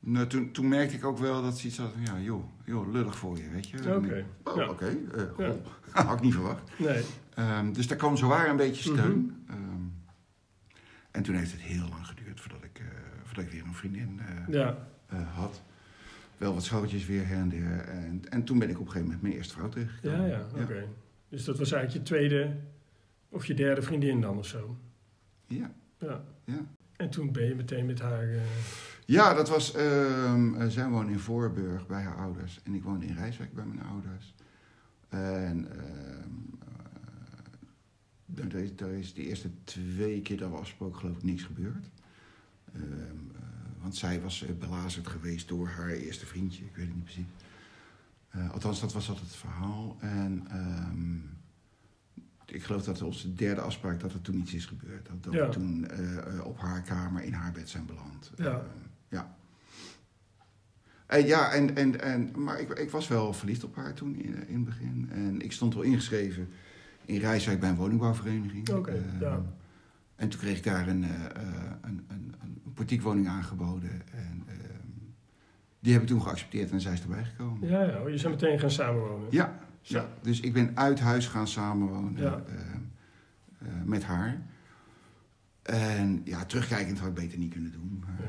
nou, 0.00 0.26
toen, 0.26 0.50
toen 0.52 0.68
merkte 0.68 0.96
ik 0.96 1.04
ook 1.04 1.18
wel 1.18 1.42
dat 1.42 1.58
ze 1.58 1.66
iets 1.66 1.78
had 1.78 1.92
van, 1.92 2.02
ja, 2.02 2.20
joh, 2.24 2.44
joh 2.64 2.92
lullig 2.92 3.18
voor 3.18 3.36
je, 3.38 3.50
weet 3.50 3.68
je. 3.68 3.94
Oké. 3.96 4.14
Ik, 4.16 4.24
Oh, 4.44 4.56
Ja. 4.56 4.68
oké, 4.68 4.86
eh, 4.86 5.22
Ja. 5.38 5.54
had 6.04 6.16
ik 6.16 6.20
niet 6.24 6.34
verwacht. 6.34 6.62
Nee. 6.78 7.02
Ehm, 7.34 7.72
dus 7.72 7.86
daar 7.86 7.96
kwam 7.98 8.16
zowaar 8.16 8.48
een 8.48 8.56
beetje 8.56 8.82
steun. 8.92 9.36
Mhm. 9.46 9.50
Ehm, 9.56 9.82
en 11.10 11.22
toen 11.22 11.34
heeft 11.34 11.52
het 11.52 11.60
heel 11.60 11.88
lang 11.88 12.06
geduurd 12.06 12.40
voordat 12.40 12.64
ik, 12.64 12.78
eh, 12.78 12.84
voordat 13.24 13.44
ik 13.44 13.50
weer 13.50 13.64
een 13.64 13.74
vriendin 13.74 14.20
eh, 14.20 14.54
Ja. 14.54 14.76
had. 15.34 15.62
Wel 16.36 16.54
wat 16.54 16.64
schootjes 16.64 17.06
weer 17.06 17.26
her 17.26 17.36
en 17.38 17.48
der. 17.48 17.78
En, 17.80 18.22
en 18.28 18.44
toen 18.44 18.58
ben 18.58 18.68
ik 18.70 18.74
op 18.74 18.80
een 18.86 18.92
gegeven 18.92 19.06
moment 19.06 19.22
mijn 19.22 19.34
eerste 19.34 19.54
vrouw 19.54 19.66
Ja, 19.66 19.72
tegengekomen. 19.72 20.28
ja, 20.28 20.46
oké. 20.62 20.84
Dus 21.28 21.44
dat 21.44 21.58
was 21.58 21.72
eigenlijk 21.72 22.02
je 22.08 22.14
tweede 22.14 22.56
of 23.30 23.46
je 23.46 23.54
derde 23.54 23.82
vriendin 23.82 24.20
dan 24.20 24.38
of 24.38 24.46
zo? 24.46 24.76
Ja. 25.46 25.72
Ja. 25.98 26.24
Ja. 26.44 26.66
En 26.96 27.10
toen 27.10 27.32
ben 27.32 27.44
je 27.44 27.54
meteen 27.54 27.86
met 27.86 28.00
haar... 28.00 28.28
eh, 28.28 28.40
Ja, 29.04 29.34
dat 29.34 29.48
was... 29.48 29.74
ehm, 29.74 30.54
eh, 30.54 30.66
zij 30.68 30.88
woonde 30.88 31.12
in 31.12 31.18
Voorburg 31.18 31.86
bij 31.86 32.02
haar 32.02 32.16
ouders. 32.16 32.60
En 32.62 32.74
ik 32.74 32.82
woonde 32.82 33.06
in 33.06 33.14
Rijswijk 33.14 33.54
bij 33.54 33.64
mijn 33.64 33.82
ouders. 33.86 34.34
En 35.08 35.72
eh, 35.72 36.24
daar, 38.26 38.60
is, 38.60 38.76
daar 38.76 38.90
is 38.92 39.14
de 39.14 39.22
eerste 39.26 39.50
twee 39.64 40.22
keer 40.22 40.36
dat 40.38 40.50
we 40.50 40.56
afsproken 40.56 40.98
geloof 41.00 41.16
ik 41.16 41.22
niks 41.22 41.42
gebeurd. 41.42 41.90
Ehm, 42.74 42.82
eh, 42.84 43.40
want 43.80 43.96
zij 43.96 44.20
was 44.20 44.44
belazerd 44.58 45.06
geweest 45.06 45.48
door 45.48 45.68
haar 45.68 45.88
eerste 45.90 46.26
vriendje. 46.26 46.64
Ik 46.64 46.76
weet 46.76 46.86
het 46.86 46.94
niet 46.94 47.04
precies. 47.04 47.24
Althans, 48.52 48.80
dat 48.80 48.92
was 48.92 49.08
altijd 49.08 49.26
het 49.26 49.36
verhaal. 49.36 49.96
En 50.00 50.46
ehm, 50.50 51.18
ik 52.52 52.62
geloof 52.62 52.82
dat 52.84 53.02
onze 53.02 53.34
derde 53.34 53.60
afspraak 53.60 54.00
dat 54.00 54.12
er 54.12 54.20
toen 54.20 54.38
iets 54.38 54.54
is 54.54 54.66
gebeurd. 54.66 55.06
Dat, 55.06 55.22
dat 55.22 55.32
Ja. 55.32 55.46
we 55.46 55.52
toen 55.52 55.88
eh, 55.88 56.16
eh, 56.16 56.44
op 56.46 56.58
haar 56.58 56.82
kamer 56.82 57.22
in 57.22 57.32
haar 57.32 57.52
bed 57.52 57.68
zijn 57.68 57.86
beland. 57.86 58.30
Ja. 58.36 58.44
Ehm, 58.50 58.64
ja. 59.08 59.34
En 61.06 61.26
ja, 61.26 61.52
en, 61.52 61.76
en, 61.76 62.00
en, 62.00 62.30
maar 62.36 62.60
ik, 62.60 62.68
ik 62.70 62.90
was 62.90 63.08
wel 63.08 63.32
verliefd 63.32 63.64
op 63.64 63.76
haar 63.76 63.94
toen 63.94 64.14
in, 64.16 64.48
in 64.48 64.54
het 64.54 64.64
begin. 64.64 65.08
En 65.12 65.40
ik 65.40 65.52
stond 65.52 65.74
wel 65.74 65.82
ingeschreven 65.82 66.48
in 67.04 67.18
Rijswijk 67.18 67.60
bij 67.60 67.68
een 67.68 67.76
woningbouwvereniging. 67.76 68.68
Oké, 68.70 68.90
Ehm, 68.90 69.20
ja. 69.20 69.42
En 70.16 70.28
toen 70.28 70.40
kreeg 70.40 70.56
ik 70.56 70.64
daar 70.64 70.88
een, 70.88 71.04
eh, 71.04 71.10
eh, 71.24 71.32
een, 71.80 72.04
een, 72.08 72.34
een 72.42 72.72
portiekwoning 72.74 73.28
aangeboden. 73.28 73.90
En 74.12 74.42
ehm, 74.46 74.58
die 75.80 75.92
heb 75.92 76.02
ik 76.02 76.08
toen 76.08 76.22
geaccepteerd 76.22 76.70
en 76.70 76.80
zij 76.80 76.92
is 76.92 77.00
erbij 77.02 77.24
gekomen. 77.24 77.68
Ja, 77.68 77.82
ja. 77.82 78.08
Je 78.08 78.18
zijn 78.18 78.32
meteen 78.32 78.58
gaan 78.58 78.70
samenwonen. 78.70 79.26
Ja. 79.30 79.58
Ja, 79.80 80.08
dus 80.22 80.40
ik 80.40 80.52
ben 80.52 80.70
uit 80.74 81.00
huis 81.00 81.26
gaan 81.26 81.48
samenwonen 81.48 82.14
Ja. 82.16 82.42
ehm, 82.48 82.78
eh, 83.58 83.68
met 83.84 84.04
haar. 84.04 84.40
En 85.62 86.20
ja, 86.24 86.44
terugkijkend 86.44 86.98
had 86.98 87.08
ik 87.08 87.14
beter 87.14 87.38
niet 87.38 87.52
kunnen 87.52 87.72
doen. 87.72 88.04
Ja. 88.18 88.24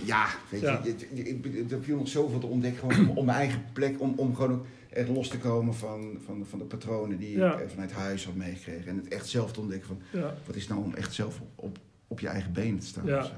eh, 0.00 0.06
ja, 0.06 0.26
weet 0.50 0.60
Ja. 0.60 0.80
je, 1.14 1.66
er 1.70 1.82
viel 1.82 1.96
nog 1.96 2.08
zoveel 2.08 2.38
te 2.38 2.46
ontdekken 2.46 2.80
gewoon 2.92 3.08
om, 3.08 3.16
om 3.18 3.24
mijn 3.24 3.38
eigen 3.38 3.62
plek, 3.72 4.00
om, 4.00 4.12
om 4.16 4.34
gewoon 4.34 4.52
ook 4.52 4.66
echt 4.90 5.08
los 5.08 5.28
te 5.28 5.38
komen 5.38 5.74
van, 5.74 6.18
van, 6.24 6.46
van 6.46 6.58
de 6.58 6.64
patronen 6.64 7.18
die 7.18 7.36
ik 7.36 7.42
eh, 7.42 7.68
vanuit 7.68 7.92
huis 7.92 8.24
had 8.24 8.34
meegekregen. 8.34 8.86
En 8.90 8.96
het 8.96 9.08
echt 9.08 9.28
zelf 9.28 9.52
te 9.52 9.60
ontdekken 9.60 9.88
van, 9.88 10.20
wat 10.46 10.56
is 10.56 10.68
nou 10.68 10.84
om 10.84 10.94
echt 10.94 11.14
zelf 11.14 11.40
op, 11.40 11.48
op, 11.54 11.78
op 12.06 12.20
je 12.20 12.28
eigen 12.28 12.52
benen 12.52 12.78
te 12.78 12.86
staan. 12.86 13.06
Ja. 13.06 13.18
Eh, 13.18 13.30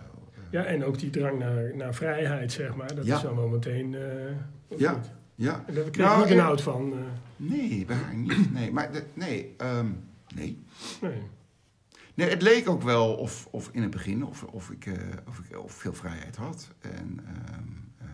ja, 0.51 0.65
en 0.65 0.85
ook 0.85 0.99
die 0.99 1.11
drang 1.11 1.39
naar, 1.39 1.77
naar 1.77 1.95
vrijheid, 1.95 2.53
zeg 2.53 2.75
maar. 2.77 2.95
Dat 2.95 3.05
is 3.07 3.23
wel 3.23 3.49
meteen... 3.49 3.95
eh, 3.95 4.79
Ja. 4.79 5.01
Ja. 5.37 5.65
En 5.67 5.75
daar 5.75 5.91
kreeg 5.91 6.07
Nou, 6.07 6.29
je 6.29 6.35
niet 6.35 6.43
eh, 6.43 6.57
van. 6.65 6.93
eh, 6.93 6.99
Nee, 7.37 7.85
bij 7.85 7.97
haar 7.97 8.15
niet. 8.27 8.53
Nee, 8.53 8.73
maar 8.73 8.93
de- 8.93 9.07
nee, 9.15 9.55
ehm, 9.57 9.91
nee. 10.35 10.63
nee. 11.01 11.23
Nee, 12.15 12.29
het 12.31 12.43
leek 12.43 12.69
ook 12.69 12.83
wel 12.83 13.15
of, 13.15 13.47
of 13.51 13.69
in 13.73 13.83
het 13.83 13.91
begin 13.91 14.25
of, 14.25 14.43
of, 14.43 14.71
ik, 14.71 14.87
eh, 14.87 14.95
of 15.29 15.39
ik 15.39 15.59
of 15.59 15.73
veel 15.73 15.93
vrijheid 15.95 16.37
had. 16.37 16.71
En, 16.81 17.21
ehm, 17.27 17.63
eh, 17.99 18.07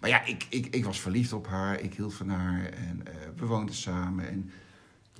maar 0.00 0.10
ja, 0.10 0.24
ik, 0.24 0.46
ik, 0.50 0.66
ik 0.66 0.84
was 0.84 1.00
verliefd 1.00 1.32
op 1.32 1.46
haar, 1.46 1.80
ik 1.80 1.94
hield 1.94 2.14
van 2.14 2.28
haar 2.28 2.64
en 2.64 3.02
we 3.36 3.46
woonden 3.46 3.74
samen. 3.74 4.28
En 4.28 4.50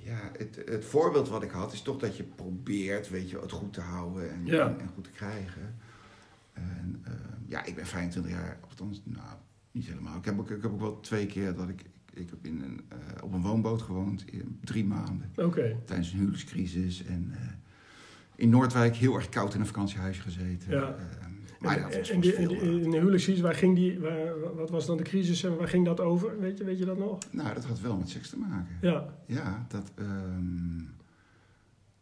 ja, 0.03 0.31
het, 0.37 0.61
het 0.65 0.85
voorbeeld 0.85 1.29
wat 1.29 1.43
ik 1.43 1.51
had 1.51 1.73
is 1.73 1.81
toch 1.81 1.97
dat 1.97 2.17
je 2.17 2.23
probeert, 2.23 3.09
weet 3.09 3.29
je, 3.29 3.39
het 3.39 3.51
goed 3.51 3.73
te 3.73 3.81
houden 3.81 4.31
en, 4.31 4.45
Ja. 4.45 4.67
en, 4.67 4.79
en 4.79 4.89
goed 4.95 5.03
te 5.03 5.09
krijgen. 5.11 5.75
En 6.53 7.01
ehm, 7.05 7.15
ja, 7.47 7.63
ik 7.65 7.75
ben 7.75 7.85
25 7.85 8.31
jaar, 8.31 8.57
althans, 8.69 9.01
nou, 9.03 9.27
niet 9.71 9.85
helemaal. 9.85 10.17
Ik 10.17 10.25
heb 10.25 10.39
ook, 10.39 10.49
ik 10.49 10.61
heb 10.61 10.71
ook 10.71 10.79
wel 10.79 10.99
twee 10.99 11.25
keer 11.25 11.53
dat 11.55 11.69
ik, 11.69 11.81
ik 12.13 12.29
heb 12.29 12.45
in 12.45 12.61
een, 12.61 12.81
eh, 12.89 13.23
op 13.23 13.33
een 13.33 13.41
woonboot 13.41 13.81
gewoond, 13.81 14.23
in 14.31 14.59
drie 14.63 14.85
maanden 14.85 15.31
Oké. 15.35 15.77
tijdens 15.85 16.11
een 16.11 16.17
huwelijkscrisis. 16.17 17.03
En 17.03 17.29
eh, 17.31 17.39
in 18.35 18.49
Noordwijk 18.49 18.95
heel 18.95 19.15
erg 19.15 19.29
koud 19.29 19.53
in 19.53 19.59
een 19.59 19.65
vakantiehuis 19.65 20.19
gezeten. 20.19 20.71
Ja. 20.71 20.95
Maar 21.59 21.75
En, 21.77 21.81
dat 21.83 21.95
was, 21.97 22.09
en 22.09 22.15
was 22.15 22.25
die, 22.25 22.33
veel, 22.33 22.51
en 22.51 22.57
die- 22.71 22.81
in 22.81 22.89
de 22.91 22.97
huwelijkscrisis, 22.97 23.41
waar 23.41 23.53
ging 23.55 23.75
die, 23.75 23.99
waar, 23.99 24.39
wat 24.55 24.69
was 24.69 24.85
dan 24.85 24.97
de 24.97 25.03
crisis 25.03 25.43
en 25.43 25.57
waar 25.57 25.67
ging 25.67 25.85
dat 25.85 25.99
over? 25.99 26.39
Weet 26.39 26.57
je, 26.57 26.63
weet 26.63 26.77
je 26.77 26.85
dat 26.85 26.97
nog? 26.97 27.17
nou, 27.31 27.53
dat 27.53 27.65
had 27.65 27.79
wel 27.79 27.97
met 27.97 28.09
seks 28.09 28.29
te 28.29 28.37
maken. 28.37 28.67
Ja, 28.81 29.13
Ja, 29.25 29.65
dat... 29.69 29.91
ehm, 29.95 30.79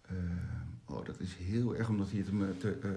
eh, 0.01 0.15
oh, 0.85 1.05
dat 1.05 1.19
is 1.19 1.35
heel 1.35 1.75
erg, 1.75 1.89
omdat 1.89 2.09
hier 2.09 2.23
te... 2.25 2.33
me- 2.33 2.57
te 2.57 2.77
eh, 2.81 2.89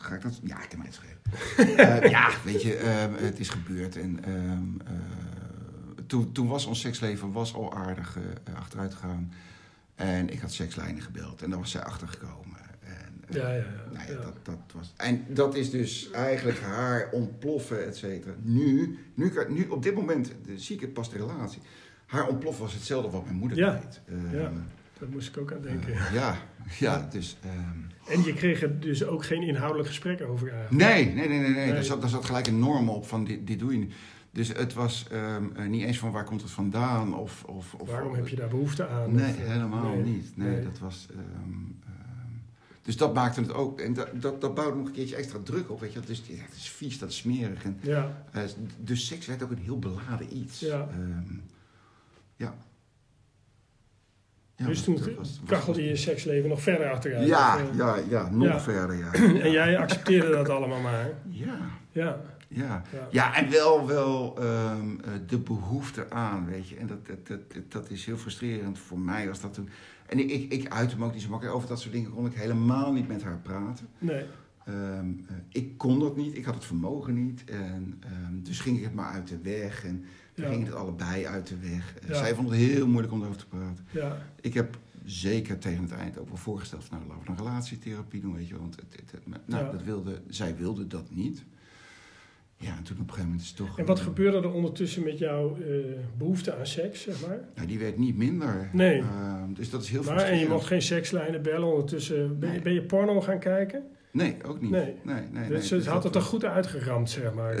ga 0.00 0.14
ik 0.14 0.22
dat... 0.22 0.40
Ja, 0.42 0.62
ik 0.62 0.68
kan 0.68 0.78
mij 0.78 0.86
het 0.86 0.94
schelen. 0.94 2.10
Ja, 2.10 2.30
weet 2.44 2.62
je, 2.62 2.76
ehm, 2.76 3.12
het 3.14 3.38
is 3.38 3.48
gebeurd. 3.48 3.96
En 3.96 4.24
ehm, 4.24 4.86
eh, 4.86 4.94
toen, 6.06 6.32
toen 6.32 6.48
was 6.48 6.66
ons 6.66 6.80
seksleven 6.80 7.32
was 7.32 7.54
al 7.54 7.74
aardig 7.74 8.16
eh, 8.16 8.54
achteruit 8.54 8.94
gegaan. 8.94 9.32
En 9.94 10.28
ik 10.28 10.40
had 10.40 10.52
sekslijnen 10.52 11.02
gebeld. 11.02 11.42
En 11.42 11.50
daar 11.50 11.58
was 11.58 11.70
zij 11.70 11.82
achtergekomen. 11.82 12.58
En, 12.80 13.24
eh, 13.28 13.36
ja, 13.36 13.48
ja. 13.48 13.56
ja, 13.56 13.64
Nou 13.92 14.06
ja, 14.06 14.12
ja. 14.12 14.20
Dat, 14.20 14.36
dat 14.42 14.58
was, 14.74 14.92
en 14.96 15.24
dat 15.28 15.54
is 15.54 15.70
dus 15.70 16.10
eigenlijk 16.10 16.60
haar 16.60 17.08
ontploffen, 17.10 17.86
et 17.86 17.96
cetera. 17.96 18.34
Nu, 18.42 18.98
nu, 19.14 19.32
nu, 19.48 19.68
op 19.68 19.82
dit 19.82 19.94
moment, 19.94 20.32
zie 20.56 20.74
ik 20.74 20.80
het 20.80 20.92
pas 20.92 21.10
de 21.10 21.18
relatie. 21.18 21.62
Haar 22.06 22.28
ontploffen 22.28 22.64
was 22.64 22.74
hetzelfde 22.74 23.10
wat 23.10 23.24
mijn 23.24 23.36
moeder 23.36 23.56
deed. 23.56 24.00
Ehm, 24.08 24.36
ja. 24.36 24.52
Daar 25.00 25.08
moest 25.08 25.28
ik 25.28 25.38
ook 25.38 25.52
aan 25.52 25.62
denken. 25.62 25.92
Eh, 25.92 26.12
ja, 26.14 26.36
ja, 26.78 27.08
dus... 27.10 27.36
ehm, 27.42 28.12
En 28.18 28.22
je 28.24 28.34
kreeg 28.34 28.62
er 28.62 28.80
dus 28.80 29.04
ook 29.04 29.24
geen 29.24 29.42
inhoudelijk 29.42 29.88
gesprek 29.88 30.22
over 30.22 30.52
eigenlijk. 30.52 30.84
Nee, 30.84 31.04
nee, 31.04 31.28
nee, 31.28 31.38
nee. 31.38 31.48
nee. 31.50 31.64
Nee. 31.64 31.72
Daar, 31.72 31.84
zat, 31.84 32.00
daar 32.00 32.10
zat 32.10 32.24
gelijk 32.24 32.46
een 32.46 32.58
norm 32.58 32.88
op 32.88 33.06
van 33.06 33.24
dit, 33.24 33.46
dit 33.46 33.58
doe 33.58 33.72
je 33.72 33.78
niet. 33.78 33.94
Dus 34.32 34.48
het 34.48 34.74
was 34.74 35.06
ehm, 35.10 35.44
eh, 35.56 35.66
niet 35.66 35.82
eens 35.82 35.98
van 35.98 36.10
waar 36.10 36.24
komt 36.24 36.42
het 36.42 36.50
vandaan 36.50 37.14
of... 37.14 37.44
of, 37.44 37.74
of 37.74 37.88
Waarom 37.90 38.14
heb 38.14 38.28
je 38.28 38.36
daar 38.36 38.48
behoefte 38.48 38.88
aan? 38.88 39.14
Nee, 39.14 39.30
Of, 39.30 39.38
eh, 39.38 39.46
helemaal 39.48 39.94
nee. 39.94 40.02
niet. 40.02 40.36
Nee, 40.36 40.62
dat 40.62 40.78
was... 40.78 41.06
ehm, 41.10 41.88
dus 42.82 42.96
dat 42.96 43.14
maakte 43.14 43.40
het 43.40 43.52
ook... 43.52 43.80
En 43.80 43.92
dat, 43.92 44.08
dat, 44.14 44.40
dat 44.40 44.54
bouwde 44.54 44.76
nog 44.76 44.86
een 44.86 44.92
keertje 44.92 45.16
extra 45.16 45.38
druk 45.44 45.70
op, 45.70 45.80
weet 45.80 45.92
je. 45.92 46.00
Dus 46.00 46.22
ja, 46.26 46.34
het 46.42 46.54
is 46.56 46.70
vies, 46.70 46.98
dat 46.98 47.08
is 47.08 47.16
smerig. 47.16 47.64
En, 47.64 47.78
Ja, 47.80 48.24
dus 48.78 49.06
seks 49.06 49.26
werd 49.26 49.42
ook 49.42 49.50
een 49.50 49.58
heel 49.58 49.78
beladen 49.78 50.36
iets. 50.36 50.60
Ja. 50.60 50.88
Ja. 52.36 52.54
Ja, 54.60 54.66
dus 54.66 54.82
toen 54.84 54.94
dat 54.96 55.04
was- 55.04 55.16
was- 55.16 55.40
kachelde 55.46 55.84
je 55.84 55.96
seksleven 55.96 56.48
nog 56.48 56.62
verder 56.62 56.90
achteruit. 56.90 57.26
Ja, 57.28 57.54
Of, 57.54 57.70
eh, 57.70 57.76
ja, 57.76 57.96
ja, 58.08 58.30
nog 58.30 58.48
Ja. 58.48 58.60
verder, 58.60 58.96
ja. 58.98 59.12
En 59.44 59.50
jij 59.50 59.78
accepteerde 59.78 60.30
dat 60.30 60.48
allemaal 60.56 60.80
maar. 60.80 61.10
Ja, 61.28 61.56
Ja, 61.92 62.20
ja. 62.48 62.82
ja. 63.10 63.36
En 63.36 63.50
wel, 63.50 63.86
wel 63.86 64.36
ehm, 64.38 64.90
eh, 65.04 65.10
de 65.26 65.38
behoefte 65.38 66.10
aan, 66.10 66.46
weet 66.46 66.68
je. 66.68 66.76
En 66.76 66.86
dat, 66.86 67.06
dat, 67.06 67.26
dat, 67.26 67.40
dat- 67.68 67.90
is 67.90 68.04
heel 68.06 68.16
frustrerend 68.16 68.78
voor 68.78 68.98
mij 68.98 69.28
als 69.28 69.40
dat 69.40 69.54
toen... 69.54 69.68
En 70.06 70.18
ik, 70.18 70.30
ik, 70.30 70.52
ik 70.52 70.68
uit 70.72 70.90
hem 70.92 71.04
ook 71.04 71.12
niet 71.12 71.22
zo 71.22 71.28
makkelijk. 71.28 71.56
Over 71.56 71.68
dat 71.68 71.80
soort 71.80 71.92
dingen 71.92 72.10
kon 72.10 72.26
ik 72.26 72.34
helemaal 72.34 72.92
niet 72.92 73.08
met 73.08 73.22
haar 73.22 73.38
praten. 73.42 73.86
Nee. 73.98 74.24
Ehm, 74.64 74.76
eh, 75.28 75.34
ik 75.48 75.78
kon 75.78 75.98
dat 75.98 76.16
niet, 76.16 76.36
ik 76.36 76.44
had 76.44 76.54
het 76.54 76.64
vermogen 76.64 77.24
niet. 77.26 77.44
En, 77.44 78.02
ehm, 78.04 78.42
dus 78.42 78.60
ging 78.60 78.76
ik 78.78 78.84
het 78.84 78.94
maar 78.94 79.12
uit 79.12 79.28
de 79.28 79.38
weg. 79.42 79.84
En 79.84 80.04
Ja. 80.40 80.48
gingen 80.48 80.66
het 80.66 80.74
allebei 80.74 81.26
uit 81.26 81.46
de 81.46 81.58
weg. 81.58 81.94
Eh. 82.08 82.16
Zij 82.16 82.34
vond 82.34 82.48
het 82.50 82.58
heel 82.58 82.86
moeilijk 82.86 83.12
om 83.12 83.20
erover 83.20 83.40
te 83.40 83.46
praten. 83.46 83.86
Ja, 83.90 84.18
Ik 84.40 84.54
heb 84.54 84.78
zeker 85.04 85.58
tegen 85.58 85.82
het 85.82 85.92
eind 85.92 86.18
ook 86.18 86.28
wel 86.28 86.36
voorgesteld... 86.36 86.84
van, 86.84 86.98
nou, 86.98 87.08
laten 87.10 87.24
we 87.24 87.30
een 87.30 87.46
relatietherapie 87.48 88.20
doen, 88.20 88.34
weet 88.34 88.48
je. 88.48 88.58
Want 88.58 88.76
het, 88.76 89.00
het, 89.00 89.10
het- 89.12 89.46
nou, 89.46 89.72
dat 89.72 89.82
wilde, 89.82 90.20
zij 90.28 90.56
wilde 90.56 90.86
dat 90.86 91.06
niet. 91.10 91.44
Ja, 92.56 92.76
en 92.76 92.82
toen 92.82 92.96
op 92.96 93.02
een 93.02 93.08
gegeven 93.08 93.24
moment 93.24 93.40
is 93.40 93.48
het 93.48 93.56
toch... 93.56 93.78
En 93.78 93.84
wat 93.86 93.98
eh, 93.98 94.04
gebeurde 94.04 94.36
er 94.38 94.52
ondertussen 94.52 95.02
met 95.02 95.18
jouw 95.18 95.56
eh, 95.56 95.66
behoefte 96.18 96.56
aan 96.56 96.66
seks, 96.66 97.02
zeg 97.02 97.26
maar? 97.26 97.40
Nou, 97.54 97.66
die 97.68 97.78
werd 97.78 97.98
niet 97.98 98.16
minder. 98.16 98.68
Nee. 98.72 98.98
Ehm, 99.00 99.52
dus 99.52 99.70
dat 99.70 99.82
is 99.82 99.88
heel 99.90 100.02
Maar, 100.02 100.16
en 100.18 100.38
je 100.38 100.48
mocht 100.48 100.66
geen 100.66 100.82
sekslijnen 100.82 101.42
bellen 101.42 101.68
ondertussen. 101.70 102.38
Ben, 102.38 102.52
je, 102.52 102.60
ben 102.60 102.72
je 102.72 102.82
porno 102.82 103.20
gaan 103.20 103.38
kijken? 103.38 103.82
Nee, 104.12 104.36
ook 104.44 104.60
niet. 104.60 104.70
Nee. 104.70 104.94
nee, 105.02 105.22
nee, 105.30 105.48
dus 105.48 105.70
nee, 105.70 105.80
het 105.80 105.88
had 105.88 106.04
het 106.04 106.14
er 106.14 106.22
goed 106.22 106.44
uitgeramd, 106.44 107.10
zeg 107.10 107.34
maar. 107.34 107.54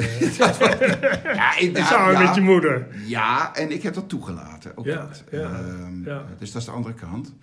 Ja, 1.34 1.58
ik, 1.58 1.76
Samen 1.76 2.12
ja, 2.12 2.26
met 2.26 2.34
je 2.34 2.40
moeder. 2.40 2.86
Ja, 3.06 3.54
en 3.54 3.70
ik 3.70 3.82
heb 3.82 3.94
dat 3.94 4.08
toegelaten. 4.08 4.76
Ook 4.76 4.84
Ja, 4.84 5.06
dat. 5.06 5.24
ja, 5.30 5.38
Ehm, 5.60 6.04
ja. 6.04 6.26
Dus 6.38 6.52
dat 6.52 6.60
is 6.60 6.66
de 6.68 6.74
andere 6.74 6.94
kant. 6.94 7.34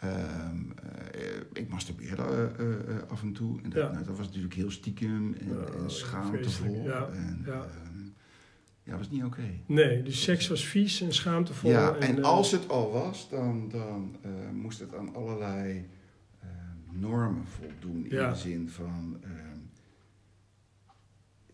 Ehm, 0.00 0.10
eh, 1.12 1.20
ik 1.52 1.68
masturbeerde 1.68 2.22
eh, 2.22 2.42
eh, 2.66 2.72
eh, 2.96 3.10
af 3.10 3.22
en 3.22 3.32
toe. 3.32 3.58
En 3.62 3.70
dat, 3.70 3.82
Ja. 3.82 3.90
nou, 3.92 4.04
dat 4.04 4.16
was 4.16 4.26
natuurlijk 4.26 4.54
heel 4.54 4.70
stiekem 4.70 5.34
en, 5.40 5.48
en 5.82 5.90
schaamtevol. 5.90 6.82
ja, 6.84 7.08
En, 7.12 7.42
ja. 7.46 7.52
ehm, 7.52 8.04
ja, 8.82 8.90
dat 8.90 8.98
was 8.98 9.10
niet 9.10 9.24
oké. 9.24 9.42
Nee, 9.66 10.02
dus 10.02 10.22
seks 10.22 10.48
was 10.48 10.64
vies 10.66 11.00
en 11.00 11.12
schaamtevol. 11.14 11.70
Ja, 11.70 11.94
en 11.96 12.18
eh, 12.18 12.24
als 12.24 12.50
het 12.50 12.68
al 12.68 12.90
was, 12.92 13.28
dan, 13.30 13.68
dan 13.68 14.16
eh, 14.22 14.30
moest 14.52 14.80
het 14.80 14.94
aan 14.94 15.14
allerlei 15.14 15.70
eh, 15.76 15.82
normen 16.92 17.44
voldoen. 17.58 18.04
In 18.04 18.16
Ja. 18.16 18.30
de 18.30 18.36
zin 18.36 18.68
van... 18.70 19.16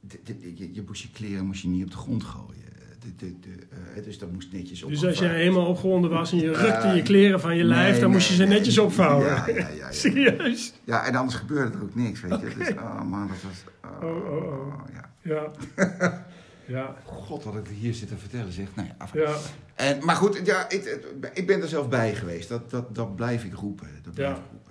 de, 0.01 0.18
de- 0.25 0.55
je, 0.57 0.75
je 0.75 0.83
moest 0.87 1.03
je 1.03 1.11
kleren 1.11 1.47
moest 1.47 1.62
je 1.62 1.68
niet 1.68 1.85
op 1.85 1.90
de 1.90 1.97
grond 1.97 2.25
gooien. 2.25 2.62
De, 3.01 3.14
de, 3.16 3.40
de, 3.40 3.66
eh, 3.97 4.05
dus 4.05 4.18
dat 4.18 4.33
moest 4.33 4.53
netjes 4.53 4.83
op. 4.83 4.90
Dus 4.90 5.05
als 5.07 5.18
jij 5.18 5.35
helemaal 5.35 5.66
opgewonden 5.66 6.11
was 6.11 6.33
en 6.33 6.38
je 6.38 6.53
rukte 6.53 6.88
je 6.88 7.03
kleren 7.03 7.40
van 7.40 7.57
je 7.57 7.64
lijf, 7.64 7.92
Nee, 7.92 8.01
dan 8.01 8.11
moest 8.11 8.29
je 8.29 8.35
ze 8.35 8.44
nee. 8.44 8.57
netjes 8.57 8.79
opvouwen. 8.79 9.27
Ja, 9.27 9.49
ja, 9.49 9.68
ja. 9.68 9.92
Serieus? 10.03 10.73
Ja, 10.85 11.05
en 11.07 11.14
anders 11.14 11.37
gebeurde 11.38 11.77
er 11.77 11.83
ook 11.83 11.94
niks, 11.94 12.20
weet 12.20 12.40
je. 12.40 12.55
Dus, 12.59 12.68
oh 12.73 13.03
man, 13.03 13.29
dat 13.29 13.37
was... 13.42 13.64
Oh, 14.03 14.03
Oh, 14.09 14.33
oh, 14.33 14.68
oh. 14.68 14.85
Ja. 14.92 15.11
Ja. 15.23 15.51
ja. 16.77 16.97
God, 17.05 17.44
had 17.44 17.55
ik 17.57 17.66
hier 17.68 17.94
zitten 17.94 18.18
vertellen, 18.18 18.53
zeg. 18.53 18.66
Nou 18.75 18.88
ja, 18.88 18.94
af- 18.99 19.12
Ja. 19.14 19.35
En, 19.75 20.05
maar 20.05 20.16
goed, 20.16 20.40
ja, 20.44 20.70
ik, 20.70 21.01
ik 21.35 21.47
ben 21.47 21.62
er 21.62 21.68
zelf 21.68 21.88
bij 21.88 22.14
geweest. 22.14 22.49
Dat, 22.49 22.70
dat, 22.70 22.94
dat 22.94 23.16
blijf 23.16 23.44
ik 23.44 23.55
roepen. 23.55 23.88
Dat 24.03 24.14
blijf 24.14 24.37
Ja. 24.37 24.42
ik 24.42 24.51
roepen. 24.51 24.63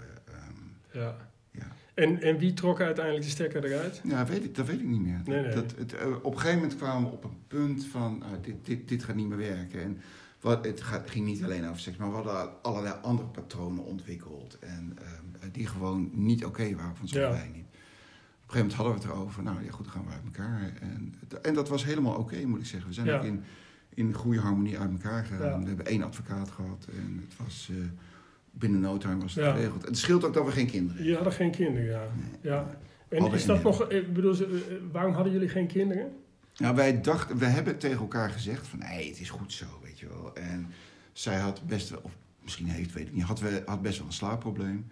Ja. 0.94 1.16
ja. 1.52 1.68
En, 1.94 2.22
en 2.22 2.38
wie 2.38 2.54
trok 2.54 2.82
uiteindelijk 2.82 3.26
de 3.26 3.32
stekker 3.32 3.64
eruit? 3.66 4.02
Ja, 4.04 4.26
weet 4.26 4.44
ik, 4.44 4.56
dat 4.56 4.66
weet 4.68 4.80
ik 4.80 4.86
niet 4.88 5.02
meer. 5.02 5.22
Nee, 5.26 5.42
nee. 5.42 5.54
Dat, 5.56 5.74
het, 5.78 5.94
eh, 5.94 6.08
op 6.22 6.34
een 6.34 6.40
gegeven 6.40 6.60
moment 6.60 6.78
kwamen 6.78 7.10
we 7.10 7.16
op 7.16 7.24
een 7.24 7.38
punt 7.48 7.86
van, 7.86 8.24
ah, 8.24 8.30
dit, 8.42 8.66
dit, 8.66 8.88
dit 8.88 9.04
gaat 9.04 9.16
niet 9.16 9.28
meer 9.28 9.38
werken. 9.38 9.82
En 9.82 10.02
wat, 10.42 10.66
het 10.66 10.82
gaat, 10.82 11.10
ging 11.10 11.26
niet 11.26 11.44
alleen 11.44 11.66
over 11.68 11.80
seks, 11.80 11.98
maar 11.98 12.10
we 12.10 12.16
hadden 12.16 12.62
allerlei 12.64 12.96
andere 13.02 13.28
patronen 13.28 13.84
ontwikkeld. 13.84 14.60
En 14.60 14.98
ehm, 15.02 15.52
die 15.52 15.68
gewoon 15.68 16.10
niet 16.14 16.46
oké 16.46 16.76
waren 16.76 16.96
van 16.96 17.08
zo'n 17.08 17.22
Ja. 17.22 17.30
wij 17.32 17.50
niet. 17.54 17.66
Op 17.66 18.50
een 18.50 18.60
gegeven 18.60 18.60
moment 18.60 18.74
hadden 18.74 18.94
we 18.94 19.00
het 19.00 19.10
erover. 19.10 19.44
Nou 19.44 19.64
ja, 19.64 19.72
goed, 19.72 19.86
dan 19.86 19.94
gaan 19.94 20.06
we 20.06 20.12
uit 20.12 20.24
elkaar. 20.26 20.74
En, 20.82 21.14
en 21.42 21.54
dat 21.54 21.70
was 21.70 21.84
helemaal 21.86 22.16
oké, 22.16 22.46
moet 22.46 22.60
ik 22.60 22.66
zeggen. 22.66 22.88
We 22.90 22.96
zijn 22.96 23.08
Ja. 23.08 23.18
ook 23.18 23.24
in, 23.24 23.44
in 23.94 24.14
goede 24.14 24.40
harmonie 24.40 24.80
uit 24.80 24.92
elkaar 24.92 25.26
gegaan. 25.26 25.50
Ja. 25.50 25.60
We 25.60 25.68
hebben 25.68 25.86
één 25.86 26.04
advocaat 26.04 26.52
gehad. 26.52 26.88
En 26.92 27.24
het 27.30 27.38
was 27.46 27.70
eh, 27.72 27.78
binnen 28.54 28.80
no 28.80 28.98
time 28.98 29.22
was 29.22 29.36
het 29.36 29.44
Ja. 29.44 29.52
geregeld. 29.52 29.86
Het 29.86 29.98
scheelt 29.98 30.24
ook 30.24 30.34
dat 30.34 30.46
we 30.46 30.52
geen 30.52 30.68
kinderen 30.68 31.06
Je 31.06 31.16
hadden 31.16 31.34
geen 31.34 31.52
kinderen, 31.52 31.90
ja. 31.90 32.04
Nee. 32.16 32.52
ja. 32.52 32.78
En 33.10 33.32
is 33.32 33.46
dat 33.46 33.64
nog, 33.64 33.90
ik 33.90 34.14
bedoel, 34.14 34.34
eh, 34.34 34.48
waarom 34.92 35.14
hadden 35.14 35.34
jullie 35.34 35.50
geen 35.50 35.68
kinderen? 35.68 36.12
Nou, 36.58 36.76
wij 36.76 37.02
dachten, 37.02 37.38
we 37.38 37.46
hebben 37.46 37.78
tegen 37.78 38.00
elkaar 38.00 38.30
gezegd 38.30 38.68
van, 38.68 38.80
nee, 38.80 39.10
het 39.10 39.20
is 39.20 39.30
goed 39.30 39.54
zo, 39.54 39.66
weet 39.84 40.00
je 40.00 40.08
wel. 40.08 40.36
En 40.36 40.68
zij 41.12 41.38
had 41.38 41.62
best 41.68 41.90
wel, 41.90 42.00
of 42.04 42.12
misschien 42.42 42.68
heeft, 42.68 42.94
weet 42.94 43.08
ik 43.08 43.14
niet, 43.14 43.24
had, 43.24 43.40
we, 43.40 43.62
had 43.66 43.82
best 43.82 43.98
wel 43.98 44.08
een 44.08 44.14
slaapprobleem. 44.14 44.86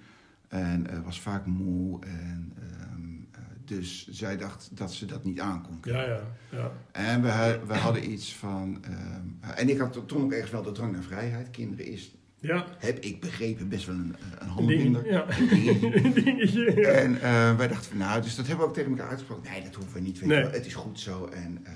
En 0.47 0.87
eh, 0.89 0.99
was 1.03 1.21
vaak 1.21 1.45
moe. 1.45 1.99
En, 2.05 2.53
ehm, 2.55 3.11
eh, 3.31 3.39
dus 3.65 4.07
zij 4.09 4.37
dacht 4.37 4.69
dat 4.77 4.93
ze 4.93 5.05
dat 5.05 5.23
niet 5.23 5.39
aankon. 5.39 5.77
Ja, 5.83 6.01
ja, 6.01 6.21
ja. 6.49 6.71
En 6.91 7.21
we, 7.21 7.59
we 7.67 7.73
hadden 7.73 8.11
iets 8.11 8.35
van, 8.35 8.83
ehm, 8.83 9.53
en 9.55 9.69
ik 9.69 9.77
had 9.77 10.07
toen 10.07 10.21
ook 10.23 10.31
ergens 10.31 10.51
wel 10.51 10.63
de 10.63 10.71
drang 10.71 10.91
naar 10.91 11.03
vrijheid. 11.03 11.49
Kinderen 11.49 11.85
is, 11.85 12.15
Ja, 12.41 12.65
heb 12.77 12.99
ik 12.99 13.19
begrepen, 13.19 13.69
best 13.69 13.85
wel 13.85 13.95
een, 13.95 14.15
een 14.57 14.67
ding, 14.67 15.05
ja. 15.05 15.25
Een 15.37 16.13
dingetje. 16.13 16.73
Ja. 16.75 16.87
En 16.89 17.21
eh, 17.21 17.55
wij 17.57 17.67
dachten 17.67 17.89
van, 17.89 17.97
nou, 17.97 18.21
dus 18.21 18.35
dat 18.35 18.47
hebben 18.47 18.63
we 18.65 18.69
ook 18.71 18.75
tegen 18.77 18.91
elkaar 18.91 19.07
uitgesproken. 19.09 19.51
Nee, 19.51 19.63
dat 19.63 19.75
hoeven 19.75 19.93
we 19.93 19.99
niet, 19.99 20.19
weet 20.19 20.29
je 20.29 20.35
Nee. 20.35 20.43
wel. 20.43 20.51
Het 20.51 20.65
is 20.65 20.73
goed 20.73 20.99
zo. 20.99 21.25
En, 21.25 21.59
ehm, 21.63 21.75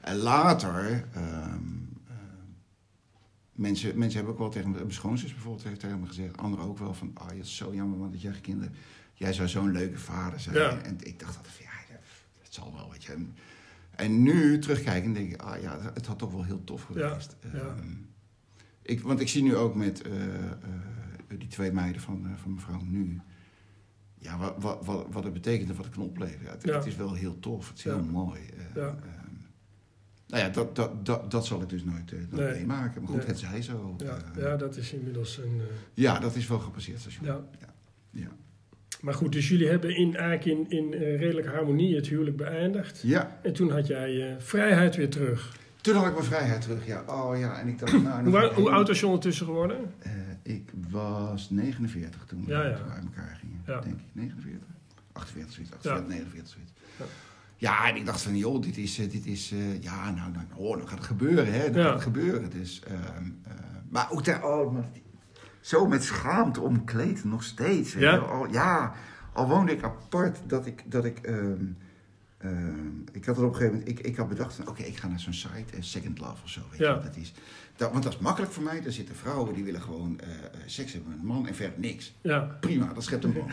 en 0.00 0.16
later, 0.16 1.04
ehm, 1.14 1.24
ehm, 1.24 1.62
mensen, 3.52 3.98
mensen 3.98 4.16
hebben 4.16 4.32
ook 4.34 4.38
wel 4.40 4.48
tegen 4.50 4.70
me, 4.70 4.76
mijn 4.76 4.92
schoonzus 4.92 5.32
bijvoorbeeld 5.32 5.64
heeft 5.64 5.80
tegen 5.80 6.00
me 6.00 6.06
gezegd, 6.06 6.36
anderen 6.36 6.64
ook 6.66 6.78
wel 6.78 6.94
van, 6.94 7.10
ah, 7.14 7.32
je 7.34 7.40
is 7.40 7.56
zo 7.56 7.74
jammer, 7.74 7.98
want 7.98 8.12
dat 8.12 8.22
jij 8.22 8.32
kinderen, 8.42 8.74
jij 9.14 9.32
zou 9.32 9.48
zo'n 9.48 9.72
leuke 9.72 9.98
vader 9.98 10.40
zijn. 10.40 10.54
Ja. 10.54 10.78
En 10.78 10.96
ik 11.00 11.18
dacht 11.18 11.36
altijd 11.36 11.54
van, 11.54 11.64
ja, 11.64 11.94
het 12.42 12.54
zal 12.54 12.72
wel, 12.76 12.90
weet 12.90 13.04
je. 13.04 13.12
En, 13.12 13.34
en 13.96 14.22
nu 14.22 14.58
terugkijken 14.58 15.12
denk 15.12 15.32
ik, 15.32 15.40
ah 15.42 15.62
ja, 15.62 15.78
het 15.94 16.06
had 16.06 16.18
toch 16.18 16.32
wel 16.32 16.44
heel 16.44 16.64
tof 16.64 16.82
geweest. 16.82 17.36
ja. 17.52 17.58
Ehm, 17.58 17.92
ik, 18.88 19.00
want 19.00 19.20
ik 19.20 19.28
zie 19.28 19.42
nu 19.42 19.56
ook 19.56 19.74
met 19.74 20.02
eh, 20.02 20.12
eh, 20.14 20.52
die 21.38 21.48
twee 21.48 21.72
meiden 21.72 22.00
van, 22.02 22.26
eh, 22.26 22.32
van 22.42 22.54
mevrouw 22.54 22.80
nu. 22.82 23.20
Ja, 24.18 24.38
wat, 24.38 24.54
wat, 24.58 24.84
wat, 24.86 25.06
wat 25.10 25.24
het 25.24 25.32
betekent 25.32 25.70
en 25.70 25.76
wat 25.76 25.84
het 25.84 25.94
kan 25.94 26.04
opleveren. 26.04 26.44
Ja, 26.44 26.50
het, 26.50 26.64
Ja. 26.64 26.74
het 26.76 26.86
is 26.86 26.96
wel 26.96 27.14
heel 27.14 27.38
tof, 27.38 27.68
het 27.68 27.78
is 27.78 27.84
Ja. 27.84 27.94
heel 27.94 28.04
mooi. 28.04 28.40
Ja. 28.74 28.80
ehm, 28.80 28.96
nou 30.26 30.42
ja, 30.42 30.48
dat, 30.48 30.76
dat, 30.76 31.06
dat, 31.06 31.30
dat 31.30 31.46
zal 31.46 31.62
ik 31.62 31.68
dus 31.68 31.84
nooit, 31.84 32.12
nooit 32.12 32.30
Nee. 32.32 32.52
meemaken. 32.58 33.00
Maar 33.00 33.10
goed, 33.10 33.18
Nee. 33.18 33.26
het 33.26 33.38
zij 33.38 33.62
zo. 33.62 33.94
Ja, 33.98 34.18
ja, 34.36 34.56
dat 34.56 34.76
is 34.76 34.92
inmiddels 34.92 35.38
een... 35.38 35.60
ja, 35.94 36.18
dat 36.18 36.36
is 36.36 36.46
wel 36.48 36.58
gepasseerd 36.58 37.00
station. 37.00 37.24
ja. 37.26 37.44
Ja. 38.10 38.28
Maar 39.00 39.14
goed, 39.14 39.32
dus 39.32 39.48
jullie 39.48 39.68
hebben 39.68 39.96
in, 39.96 40.16
eigenlijk 40.16 40.70
in, 40.70 40.78
in 40.78 40.92
redelijke 41.16 41.50
harmonie 41.50 41.94
het 41.96 42.06
huwelijk 42.06 42.36
beëindigd. 42.36 43.00
Ja, 43.02 43.38
En 43.42 43.52
toen 43.52 43.70
had 43.70 43.86
jij 43.86 44.36
vrijheid 44.38 44.96
weer 44.96 45.10
terug. 45.10 45.56
Toen 45.80 45.94
had 45.96 46.06
ik 46.06 46.12
mijn 46.12 46.24
vrijheid 46.24 46.60
terug. 46.60 46.86
Ja, 46.86 47.02
oh 47.06 47.38
ja, 47.38 47.58
en 47.58 47.68
ik 47.68 47.78
dacht, 47.78 48.02
nou... 48.02 48.30
Hoe, 48.54 48.70
oud 48.70 48.88
was 48.88 49.00
je 49.00 49.06
ondertussen 49.06 49.46
geworden? 49.46 49.92
Eh, 49.98 50.12
ik 50.42 50.70
was 50.90 51.50
49 51.50 52.24
toen, 52.26 52.44
Ja, 52.46 52.62
ja. 52.62 52.68
we 52.84 52.90
uit 52.90 53.04
elkaar 53.04 53.36
gingen, 53.40 53.62
Ja. 53.66 53.80
denk 53.80 53.94
ik. 53.98 54.04
49? 54.12 54.68
48, 55.12 55.52
zoiets. 55.54 55.70
Ja. 55.70 55.76
48, 55.90 56.08
49, 56.08 56.52
zoiets. 56.54 56.72
Ja. 56.98 57.04
Ja. 57.56 57.88
en 57.88 57.96
ik 57.96 58.06
dacht 58.06 58.22
van, 58.22 58.36
joh, 58.36 58.62
dit 58.62 58.76
is, 58.76 58.98
eh, 58.98 59.10
dit 59.10 59.26
is 59.26 59.52
eh, 59.52 59.82
ja, 59.82 60.10
nou, 60.10 60.30
nou, 60.32 60.44
oh, 60.54 60.78
dan 60.78 60.88
gaat 60.88 60.98
het 60.98 61.06
gebeuren, 61.06 61.52
hè. 61.52 61.70
Dan 61.70 61.80
Ja. 61.80 61.84
gaat 61.84 61.92
het 61.94 62.02
gebeuren. 62.02 62.50
Dus, 62.50 62.82
ehm, 62.82 63.24
eh, 63.42 63.52
maar 63.90 64.10
ook 64.10 64.24
daar, 64.24 64.44
oh, 64.44 64.72
maar 64.72 64.88
zo 65.60 65.86
met 65.86 66.04
schaamte 66.04 66.60
omkleed, 66.60 67.24
nog 67.24 67.42
steeds. 67.42 67.92
Ja? 67.92 68.16
Al, 68.16 68.46
ja, 68.50 68.92
al 69.32 69.48
woonde 69.48 69.72
ik 69.72 69.82
apart, 69.82 70.38
dat 70.46 70.66
ik, 70.66 70.82
dat 70.90 71.04
ik, 71.04 71.18
ehm, 71.18 71.64
ehm, 72.38 72.88
ik 73.12 73.24
had 73.24 73.36
er 73.36 73.44
op 73.44 73.48
een 73.50 73.56
gegeven 73.56 73.78
moment, 73.78 73.98
ik, 73.98 74.06
ik 74.06 74.16
had 74.16 74.28
bedacht 74.28 74.54
van, 74.54 74.68
oké, 74.68 74.82
ik 74.82 74.96
ga 74.96 75.08
naar 75.08 75.20
zo'n 75.20 75.32
site, 75.32 75.76
eh, 75.76 75.82
Second 75.82 76.18
Love 76.18 76.42
of 76.42 76.48
zo, 76.48 76.60
weet 76.70 76.78
Ja. 76.78 76.94
je. 76.94 77.00
Dat 77.02 77.16
is, 77.16 77.32
dat, 77.76 77.90
want 77.92 78.02
dat 78.04 78.12
is 78.12 78.18
makkelijk 78.18 78.52
voor 78.52 78.62
mij. 78.62 78.80
Daar 78.80 78.92
zitten 78.92 79.14
vrouwen 79.14 79.54
die 79.54 79.64
willen 79.64 79.80
gewoon 79.82 80.20
eh, 80.20 80.28
eh, 80.30 80.34
seks 80.66 80.92
hebben 80.92 81.10
met 81.10 81.18
een 81.20 81.26
man 81.26 81.46
en 81.46 81.54
verder 81.54 81.80
niks. 81.80 82.14
Ja, 82.20 82.56
Prima, 82.60 82.92
dat 82.92 83.04
schept 83.04 83.24
een 83.24 83.32
band. 83.32 83.50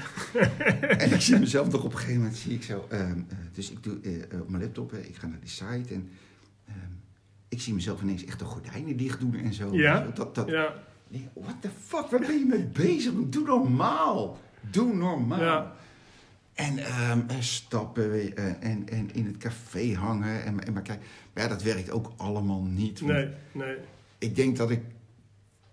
en 1.02 1.12
ik 1.14 1.22
zie 1.22 1.40
mezelf 1.40 1.70
toch 1.70 1.84
op 1.84 1.92
een 1.92 1.98
gegeven 1.98 2.18
moment, 2.22 2.38
zie 2.38 2.54
ik 2.54 2.64
zo, 2.64 2.86
ehm, 2.90 3.02
eh, 3.02 3.38
dus 3.54 3.72
ik 3.72 3.84
doe 3.84 3.96
op 4.42 4.50
mijn 4.50 4.64
laptop, 4.64 4.94
ik 4.94 5.16
ga 5.16 5.28
naar 5.28 5.40
die 5.40 5.50
site 5.50 5.94
en 5.94 6.10
ehm, 6.68 6.78
ik 7.50 7.62
zie 7.62 7.74
mezelf 7.74 8.02
ineens 8.02 8.26
echt 8.26 8.40
de 8.40 8.46
gordijnen 8.46 8.98
dicht 8.98 9.20
doen 9.20 9.36
en 9.36 9.54
zo. 9.54 9.74
Ja? 9.74 10.02
Wel. 10.04 10.14
Dat, 10.14 10.36
dat, 10.36 10.48
ja, 10.50 10.74
what 11.34 11.62
the 11.62 11.70
fuck, 11.86 12.08
waar 12.10 12.20
ben 12.20 12.40
je 12.40 12.46
mee 12.46 12.66
bezig? 12.66 13.14
Doe 13.30 13.46
normaal. 13.46 14.40
Doe 14.72 14.94
normaal. 14.94 15.40
Ja. 15.42 15.76
En 16.56 16.78
ehm, 16.78 17.22
eh, 17.28 17.40
stappen 17.40 18.16
je, 18.16 18.34
eh, 18.34 18.46
en, 18.46 18.90
en 18.90 19.14
in 19.14 19.26
het 19.26 19.38
café 19.38 19.94
hangen. 19.94 20.44
En, 20.44 20.66
en 20.66 20.74
maar 20.74 20.82
kijk, 20.82 21.00
maar 21.34 21.44
ja, 21.44 21.50
dat 21.50 21.64
werkt 21.64 21.92
ook 21.92 22.12
allemaal 22.16 22.64
niet. 22.64 23.02
Nee, 23.02 23.30
nee. 23.52 23.76
Ik 24.18 24.36
denk 24.36 24.58
dat 24.58 24.72
ik 24.72 24.82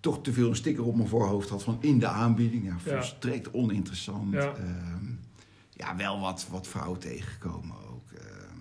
toch 0.01 0.23
te 0.23 0.33
veel 0.33 0.49
een 0.49 0.57
sticker 0.57 0.85
op 0.85 0.97
mijn 0.97 1.09
voorhoofd 1.09 1.49
had 1.49 1.63
van 1.63 1.79
in 1.81 1.99
de 1.99 2.07
aanbieding. 2.07 2.65
Ja, 2.65 2.79
volstrekt 2.79 3.53
oninteressant. 3.53 4.33
Ja. 4.33 4.55
Ehm, 4.55 5.05
ja, 5.71 5.97
wel 5.97 6.21
wat, 6.21 6.47
wat 6.51 6.67
vrouwen 6.67 6.99
tegengekomen 6.99 7.77
ook. 7.77 8.11
Ehm, 8.13 8.59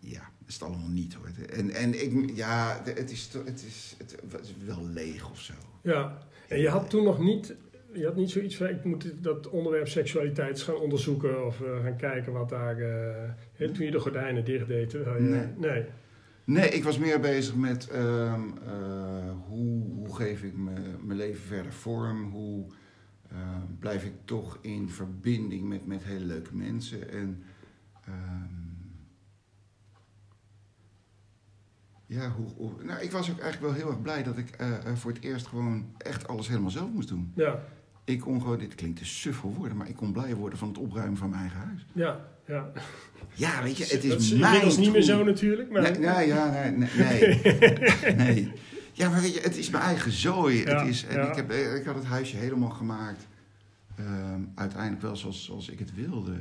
ja, 0.00 0.20
dat 0.20 0.48
is 0.48 0.54
het 0.54 0.62
allemaal 0.62 0.88
niet 0.88 1.14
hoor. 1.14 1.30
En, 1.52 1.70
en 1.70 2.02
ik, 2.02 2.36
ja, 2.36 2.80
het 2.84 3.10
is, 3.10 3.30
het, 3.44 3.64
is, 3.64 3.94
het 3.98 4.42
is 4.42 4.54
wel 4.64 4.84
leeg 4.84 5.30
of 5.30 5.40
zo. 5.40 5.54
Ja. 5.82 6.18
En 6.48 6.60
je 6.60 6.68
had 6.68 6.90
toen 6.90 7.04
nog 7.04 7.18
niet... 7.18 7.54
Je 7.94 8.04
had 8.04 8.16
niet 8.16 8.30
zoiets 8.30 8.56
van, 8.56 8.68
ik 8.68 8.84
moet 8.84 9.22
dat 9.22 9.48
onderwerp 9.48 9.88
seksualiteit 9.88 10.62
gaan 10.62 10.74
onderzoeken 10.76 11.46
of 11.46 11.60
eh, 11.60 11.82
gaan 11.82 11.96
kijken 11.96 12.32
wat 12.32 12.48
daar... 12.48 12.78
eh, 12.80 13.30
hè, 13.52 13.70
toen 13.72 13.84
je 13.84 13.90
de 13.90 14.00
gordijnen 14.00 14.44
dicht 14.44 14.66
deed. 14.66 14.88
terwijl 14.90 15.22
je- 15.22 15.28
Nee. 15.28 15.46
nee. 15.56 15.84
Nee, 16.46 16.68
ik 16.68 16.84
was 16.84 16.98
meer 16.98 17.20
bezig 17.20 17.54
met 17.54 17.88
ehm, 17.88 18.42
eh, 18.66 19.30
hoe, 19.46 19.84
hoe 19.94 20.14
geef 20.14 20.42
ik 20.42 20.56
me, 20.56 20.72
mijn 21.02 21.18
leven 21.18 21.42
verder 21.42 21.72
vorm? 21.72 22.30
Hoe 22.30 22.66
ehm, 23.30 23.62
blijf 23.78 24.04
ik 24.04 24.12
toch 24.24 24.58
in 24.60 24.88
verbinding 24.88 25.68
met, 25.68 25.86
met 25.86 26.04
hele 26.04 26.24
leuke 26.24 26.56
mensen? 26.56 27.10
En 27.10 27.42
ehm, 28.04 28.52
ja, 32.06 32.30
hoe, 32.30 32.46
hoe- 32.56 32.84
nou, 32.84 33.02
ik 33.02 33.10
was 33.10 33.30
ook 33.30 33.38
eigenlijk 33.38 33.72
wel 33.72 33.82
heel 33.82 33.90
erg 33.92 34.02
blij 34.02 34.22
dat 34.22 34.38
ik 34.38 34.50
eh, 34.50 34.86
eh, 34.86 34.96
voor 34.96 35.12
het 35.12 35.22
eerst 35.22 35.46
gewoon 35.46 35.94
echt 35.98 36.28
alles 36.28 36.48
helemaal 36.48 36.70
zelf 36.70 36.90
moest 36.92 37.08
doen. 37.08 37.32
Ja, 37.34 37.64
Ik 38.04 38.20
kon 38.20 38.40
gewoon, 38.40 38.58
dit 38.58 38.74
klinkt 38.74 38.98
te 38.98 39.04
suf 39.04 39.36
voor 39.36 39.52
woorden, 39.54 39.76
maar 39.76 39.88
ik 39.88 39.96
kon 39.96 40.12
blij 40.12 40.34
worden 40.34 40.58
van 40.58 40.68
het 40.68 40.78
opruimen 40.78 41.16
van 41.16 41.30
mijn 41.30 41.40
eigen 41.40 41.58
huis. 41.58 41.86
ja, 41.92 42.20
ja. 42.46 42.72
Ja, 43.34 43.62
weet 43.62 43.76
je, 43.76 43.84
het 43.84 43.92
dat 43.92 44.20
is 44.20 44.30
is 44.32 44.38
mijn 44.38 44.44
inmiddels 44.44 44.76
niet 44.76 44.92
meer 44.92 45.02
zo 45.02 45.24
natuurlijk. 45.24 45.70
Maar, 45.70 45.82
Nee, 45.82 45.98
nee, 45.98 46.26
ja, 46.26 46.50
nee, 46.50 46.70
nee, 46.70 46.88
nee. 46.96 48.14
nee. 48.24 48.52
Ja, 48.92 49.08
maar 49.10 49.20
weet 49.20 49.34
je, 49.34 49.40
het 49.40 49.56
is 49.56 49.70
mijn 49.70 49.84
eigen 49.84 50.12
zooi. 50.12 50.56
Ja, 50.64 50.78
het 50.78 50.88
is, 50.88 51.04
en 51.06 51.16
ja. 51.16 51.28
ik, 51.28 51.34
heb, 51.34 51.50
eh, 51.50 51.74
ik 51.74 51.84
had 51.84 51.94
het 51.94 52.04
huisje 52.04 52.36
helemaal 52.36 52.70
gemaakt. 52.70 53.26
ehm, 53.96 54.40
uiteindelijk 54.54 55.02
wel 55.02 55.16
zoals, 55.16 55.44
zoals 55.44 55.68
ik 55.68 55.78
het 55.78 55.94
wilde. 55.94 56.32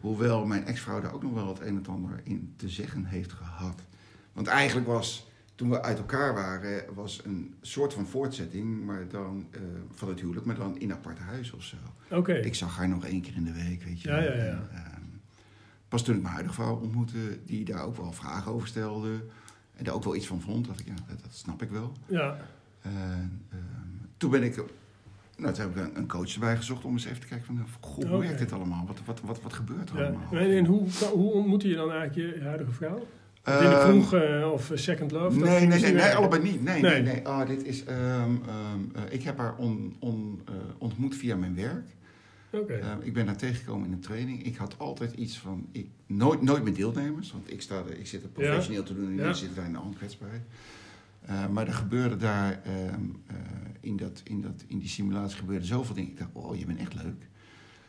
Hoewel 0.00 0.46
mijn 0.46 0.66
ex-vrouw 0.66 1.00
daar 1.00 1.12
ook 1.14 1.22
nog 1.22 1.32
wel 1.34 1.48
het 1.48 1.60
een 1.60 1.76
en 1.76 1.86
ander 1.86 2.20
in 2.24 2.54
te 2.56 2.68
zeggen 2.68 3.04
heeft 3.04 3.32
gehad. 3.32 3.80
Want 4.32 4.46
eigenlijk 4.46 4.86
was, 4.86 5.26
toen 5.60 5.70
we 5.70 5.82
uit 5.82 5.98
elkaar 5.98 6.34
waren, 6.34 6.94
was 6.94 7.20
een 7.24 7.54
soort 7.60 7.92
van 7.92 8.06
voortzetting 8.06 8.84
maar 8.84 9.08
dan, 9.08 9.46
eh, 9.50 9.60
van 9.94 10.08
het 10.08 10.20
huwelijk, 10.20 10.46
maar 10.46 10.54
dan 10.54 10.78
in 10.78 10.92
aparte 10.92 11.22
huis 11.22 11.52
of 11.52 11.62
zo. 11.62 11.76
Oké. 12.10 12.32
Ik 12.32 12.54
zag 12.54 12.76
haar 12.76 12.88
nog 12.88 13.04
één 13.04 13.20
keer 13.20 13.34
in 13.36 13.44
de 13.44 13.52
week, 13.52 13.82
weet 13.82 14.00
je. 14.02 14.08
Ja, 14.08 14.18
ja, 14.18 14.34
ja. 14.34 14.42
En, 14.42 14.68
ehm, 14.72 15.02
pas 15.88 16.04
toen 16.04 16.14
ik 16.14 16.20
mijn 16.20 16.34
huidige 16.34 16.54
vrouw 16.62 16.80
ontmoette, 16.80 17.38
die 17.46 17.64
daar 17.64 17.84
ook 17.84 17.96
wel 17.96 18.12
vragen 18.12 18.52
over 18.52 18.68
stelde. 18.68 19.10
En 19.76 19.84
daar 19.84 19.94
ook 19.94 20.04
wel 20.04 20.16
iets 20.16 20.26
van 20.26 20.40
vond, 20.40 20.66
dat 20.66 20.80
ik, 20.80 20.86
ja, 20.86 20.94
dat, 21.08 21.22
dat 21.22 21.34
snap 21.34 21.62
ik 21.62 21.70
wel. 21.70 21.92
Ja, 22.06 22.36
ehm, 22.82 23.26
toen 24.16 24.30
ben 24.30 24.42
ik, 24.42 24.56
nou, 25.36 25.54
toen 25.54 25.72
heb 25.72 25.76
ik 25.76 25.96
een, 25.96 26.08
coach 26.08 26.32
erbij 26.34 26.56
gezocht 26.56 26.84
om 26.84 26.92
eens 26.92 27.04
even 27.04 27.20
te 27.20 27.26
kijken 27.26 27.46
van, 27.46 27.66
goh, 27.80 28.08
hoe 28.08 28.20
werkt 28.20 28.38
dit 28.38 28.52
allemaal? 28.52 28.86
Wat, 28.86 28.98
wat, 29.04 29.20
wat, 29.20 29.42
wat 29.42 29.52
gebeurt 29.52 29.90
er 29.90 29.98
ja. 29.98 30.04
allemaal? 30.04 30.32
En, 30.32 30.50
en 30.50 30.64
hoe, 30.64 30.88
hoe 31.12 31.32
ontmoette 31.32 31.68
je 31.68 31.74
dan 31.74 31.92
eigenlijk 31.92 32.36
je 32.36 32.42
huidige 32.42 32.72
vrouw? 32.72 33.06
In 33.46 33.52
de 33.52 33.58
Ehm, 33.76 33.88
kroeg 33.88 34.14
eh, 34.14 34.50
of 34.52 34.70
Second 34.74 35.10
Love? 35.10 35.38
Nee, 35.38 35.66
nee, 35.66 35.80
nee, 35.80 35.92
nee, 35.92 36.14
allebei 36.14 36.42
niet. 36.42 36.62
Nee, 36.62 36.82
Nee. 36.82 37.02
nee, 37.02 37.02
nee. 37.14 37.26
Oh, 37.26 37.46
dit 37.46 37.64
is, 37.64 37.84
ehm, 37.84 37.98
ehm, 37.98 38.36
eh, 38.94 39.02
ik 39.10 39.22
heb 39.22 39.38
haar 39.38 39.56
on, 39.56 39.96
on, 39.98 40.40
eh, 40.48 40.54
ontmoet 40.78 41.14
via 41.16 41.36
mijn 41.36 41.54
werk. 41.54 41.86
Oké. 42.52 42.72
Eh, 42.72 42.88
ik 43.00 43.12
ben 43.12 43.26
daar 43.26 43.36
tegengekomen 43.36 43.86
in 43.86 43.92
een 43.92 44.00
training. 44.00 44.44
Ik 44.44 44.56
had 44.56 44.78
altijd 44.78 45.12
iets 45.12 45.38
van, 45.38 45.66
ik, 45.72 45.88
nooit, 46.06 46.42
nooit 46.42 46.64
met 46.64 46.76
deelnemers, 46.76 47.32
want 47.32 47.52
ik, 47.52 47.62
sta 47.62 47.76
er, 47.88 47.98
ik 47.98 48.06
zit 48.06 48.22
er 48.22 48.28
professioneel 48.28 48.82
te 48.82 48.94
doen 48.94 49.04
en 49.06 49.10
Ja. 49.14 49.16
jullie 49.18 49.34
zitten 49.34 49.56
daar 49.56 49.66
in 49.66 49.72
de 49.72 49.80
onkwetsbaarheid. 49.80 50.42
Eh, 51.20 51.48
maar 51.48 51.66
er 51.66 51.72
gebeurde 51.74 52.16
daar, 52.16 52.60
eh, 52.64 52.72
in, 53.80 53.96
dat, 53.96 54.20
in, 54.24 54.40
dat, 54.40 54.64
in 54.66 54.78
die 54.78 54.88
simulatie 54.88 55.38
gebeurde 55.38 55.66
zoveel 55.66 55.94
dingen. 55.94 56.10
Ik 56.10 56.18
dacht, 56.18 56.30
oh, 56.32 56.56
je 56.58 56.66
bent 56.66 56.78
echt 56.78 56.94
leuk. 56.94 57.28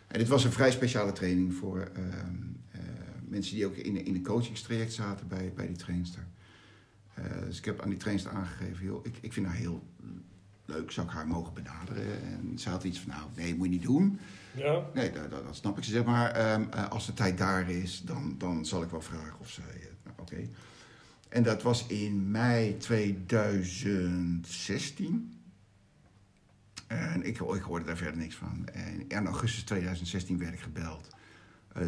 En 0.07 0.19
dit 0.19 0.27
was 0.27 0.43
een 0.43 0.51
vrij 0.51 0.71
speciale 0.71 1.11
training 1.11 1.53
voor 1.53 1.79
eh, 1.95 2.03
mensen 3.31 3.55
die 3.55 3.65
ook 3.65 3.75
in, 3.75 4.05
in 4.05 4.15
een 4.15 4.23
coachingstraject 4.23 4.93
zaten 4.93 5.27
bij, 5.27 5.51
bij 5.55 5.67
die 5.67 5.75
trainster. 5.75 6.27
Eh, 7.13 7.25
dus 7.45 7.57
ik 7.57 7.65
heb 7.65 7.81
aan 7.81 7.89
die 7.89 7.97
trainster 7.97 8.31
aangegeven, 8.31 8.85
joh, 8.85 9.05
ik, 9.05 9.17
ik 9.21 9.33
vind 9.33 9.45
haar 9.45 9.55
heel 9.55 9.83
leuk, 10.65 10.91
zou 10.91 11.07
ik 11.07 11.13
haar 11.13 11.27
mogen 11.27 11.53
benaderen? 11.53 12.23
En 12.23 12.59
ze 12.59 12.69
had 12.69 12.83
iets 12.83 12.99
van, 12.99 13.09
nou, 13.09 13.23
nee, 13.35 13.55
moet 13.55 13.65
je 13.65 13.71
niet 13.71 13.81
doen. 13.81 14.19
Ja, 14.55 14.85
Nee, 14.93 15.11
dat, 15.11 15.31
dat, 15.31 15.45
dat 15.45 15.55
snap 15.55 15.77
ik. 15.77 15.83
Ze 15.83 15.91
zeg 15.91 16.03
maar, 16.03 16.31
ehm, 16.31 16.63
eh, 16.71 16.89
als 16.89 17.05
de 17.05 17.13
tijd 17.13 17.37
daar 17.37 17.69
is, 17.69 18.01
dan, 18.01 18.35
dan 18.37 18.65
zal 18.65 18.83
ik 18.83 18.89
wel 18.89 19.01
vragen 19.01 19.39
of 19.39 19.49
zij... 19.49 19.89
nou, 20.03 20.15
Oké. 20.19 20.47
En 21.29 21.43
dat 21.43 21.61
was 21.61 21.87
in 21.87 22.31
mei 22.31 22.77
2016. 22.77 25.35
En 26.87 27.23
ik, 27.23 27.39
ik 27.39 27.61
hoorde 27.61 27.85
daar 27.85 27.97
verder 27.97 28.17
niks 28.17 28.35
van. 28.35 28.67
En 28.73 29.07
in 29.07 29.25
augustus 29.25 29.63
2016 29.63 30.37
werd 30.37 30.53
ik 30.53 30.59
gebeld 30.59 31.09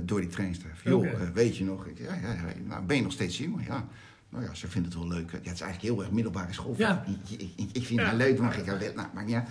door 0.04 0.20
die 0.20 0.30
trainster. 0.30 0.70
Joh, 0.84 1.06
eh, 1.08 1.20
weet 1.34 1.58
je 1.58 1.66
nog? 1.66 1.86
Ik, 1.86 1.98
ja, 1.98 2.14
ja, 2.14 2.32
ja. 2.34 2.44
Nou, 2.68 2.84
ben 2.86 2.96
je 2.96 3.02
nog 3.02 3.12
steeds 3.12 3.36
single? 3.36 3.64
Ja. 3.64 3.88
Nou 4.30 4.44
ja, 4.46 4.54
ze 4.54 4.68
vindt 4.68 4.88
het 4.88 4.98
wel 4.98 5.08
leuk. 5.08 5.32
Ja, 5.32 5.38
het 5.38 5.54
is 5.54 5.62
eigenlijk 5.62 5.82
heel 5.82 6.02
erg 6.02 6.12
middelbare 6.12 6.54
school. 6.54 6.74
Ja. 6.78 7.06
Ik, 7.30 7.42
ik, 7.56 7.70
ik, 7.72 7.86
vind 7.86 8.00
haar 8.00 8.16
leuk, 8.16 8.40
mag 8.40 8.58
ik 8.58 8.66
haar 8.66 8.80
wel? 8.80 8.94
Nou, 8.96 9.08
maar 9.14 9.28
ja. 9.28 9.46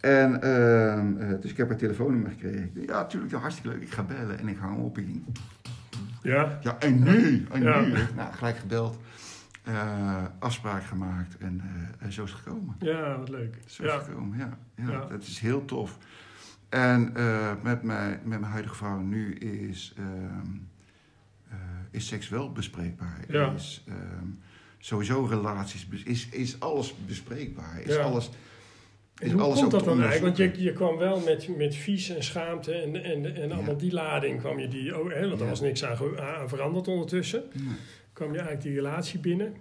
En, 0.00 0.42
eh, 0.42 1.40
dus 1.40 1.50
ik 1.50 1.56
heb 1.56 1.68
haar 1.68 1.78
telefoonnummer 1.78 2.30
gekregen. 2.30 2.70
Ja, 2.74 3.00
natuurlijk, 3.00 3.32
hartstikke 3.32 3.68
leuk. 3.68 3.82
Ik 3.82 3.92
ga 3.92 4.02
bellen. 4.02 4.38
En 4.38 4.48
ik 4.48 4.58
hang 4.58 4.74
hem 4.74 4.84
op. 4.84 4.98
Ik 4.98 5.06
denk, 5.06 5.24
ja. 6.22 6.58
ja, 6.62 6.78
en 6.78 7.02
nu? 7.02 7.46
En 7.50 7.60
nu? 7.60 7.92
Nou, 8.16 8.32
gelijk 8.32 8.56
gebeld. 8.56 8.98
eh, 9.64 10.24
afspraak 10.38 10.84
gemaakt. 10.84 11.36
En 11.38 11.62
eh, 11.98 12.08
zo 12.08 12.24
is 12.24 12.30
het 12.30 12.40
gekomen. 12.40 12.76
ja 12.78 13.18
wat 13.18 13.28
leuk. 13.28 13.56
Zo 13.66 13.82
is 13.82 13.92
het 13.92 14.02
gekomen, 14.02 14.38
ja. 14.38 14.58
ja. 14.74 14.90
Ja. 14.90 15.06
Dat 15.06 15.22
is 15.22 15.38
heel 15.38 15.64
tof. 15.64 15.98
En 16.70 17.16
eh, 17.16 17.52
met, 17.62 17.82
mijn, 17.82 18.10
met 18.24 18.40
mijn 18.40 18.52
huidige 18.52 18.74
vrouw 18.74 18.98
nu 18.98 19.34
is, 19.34 19.94
eh, 19.96 20.04
is 21.90 22.06
seks 22.06 22.28
wel 22.28 22.52
bespreekbaar. 22.52 23.24
Ja. 23.28 23.52
Is, 23.52 23.84
ehm, 23.88 24.26
sowieso 24.78 25.24
relaties, 25.24 25.86
is, 26.04 26.28
is 26.28 26.60
alles 26.60 26.94
bespreekbaar. 27.06 27.80
Is 27.84 27.94
Ja. 27.94 28.00
alles, 28.02 28.30
is 29.18 29.32
hoe 29.32 29.40
alles 29.42 29.58
komt 29.58 29.70
dat 29.70 29.84
dan 29.84 30.02
eigenlijk? 30.02 30.36
Want 30.36 30.56
je, 30.56 30.62
je 30.62 30.72
kwam 30.72 30.96
wel 30.96 31.20
met, 31.20 31.56
met 31.56 31.74
vies 31.74 32.08
en 32.08 32.24
schaamte 32.24 32.72
en, 32.72 33.04
en, 33.04 33.34
en 33.36 33.52
allemaal 33.52 33.74
Ja. 33.74 33.78
die 33.80 33.92
lading 33.92 34.38
kwam 34.38 34.58
je 34.58 34.68
die... 34.68 34.98
Oh, 35.00 35.12
hè, 35.12 35.28
want 35.28 35.40
er 35.40 35.48
was 35.48 35.60
niks 35.60 35.84
aan, 35.84 36.18
aan 36.20 36.48
veranderd 36.48 36.88
ondertussen. 36.88 37.42
Kwam 38.12 38.28
je 38.32 38.38
eigenlijk 38.38 38.62
die 38.66 38.74
relatie 38.74 39.18
binnen. 39.20 39.54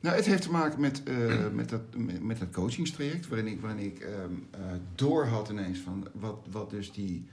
Nou, 0.00 0.16
het 0.16 0.26
heeft 0.26 0.42
te 0.42 0.50
maken 0.50 0.80
met, 0.80 1.02
eh, 1.02 1.48
met, 1.52 1.68
dat, 1.68 1.82
met, 1.96 2.22
met 2.22 2.38
dat 2.38 2.50
coachingstraject, 2.50 3.28
waarin 3.28 3.46
ik, 3.46 3.60
waarin 3.60 3.84
ik 3.84 3.98
ehm, 3.98 4.32
eh, 4.50 4.60
door 4.94 5.26
had 5.26 5.48
ineens 5.48 5.78
van 5.78 6.06
wat, 6.12 6.46
wat 6.50 6.70
dus 6.70 6.92
die 6.92 7.28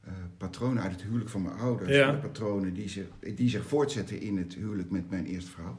eh, 0.00 0.12
patronen 0.36 0.82
uit 0.82 0.92
het 0.92 1.02
huwelijk 1.02 1.30
van 1.30 1.42
mijn 1.42 1.54
ouders, 1.56 1.90
Ja. 1.96 2.10
de 2.10 2.16
patronen 2.18 2.74
die 2.74 2.88
zich, 2.88 3.06
die 3.34 3.48
zich 3.48 3.66
voortzetten 3.66 4.20
in 4.20 4.38
het 4.38 4.54
huwelijk 4.54 4.90
met 4.90 5.10
mijn 5.10 5.26
eerste 5.26 5.50
vrouw, 5.50 5.78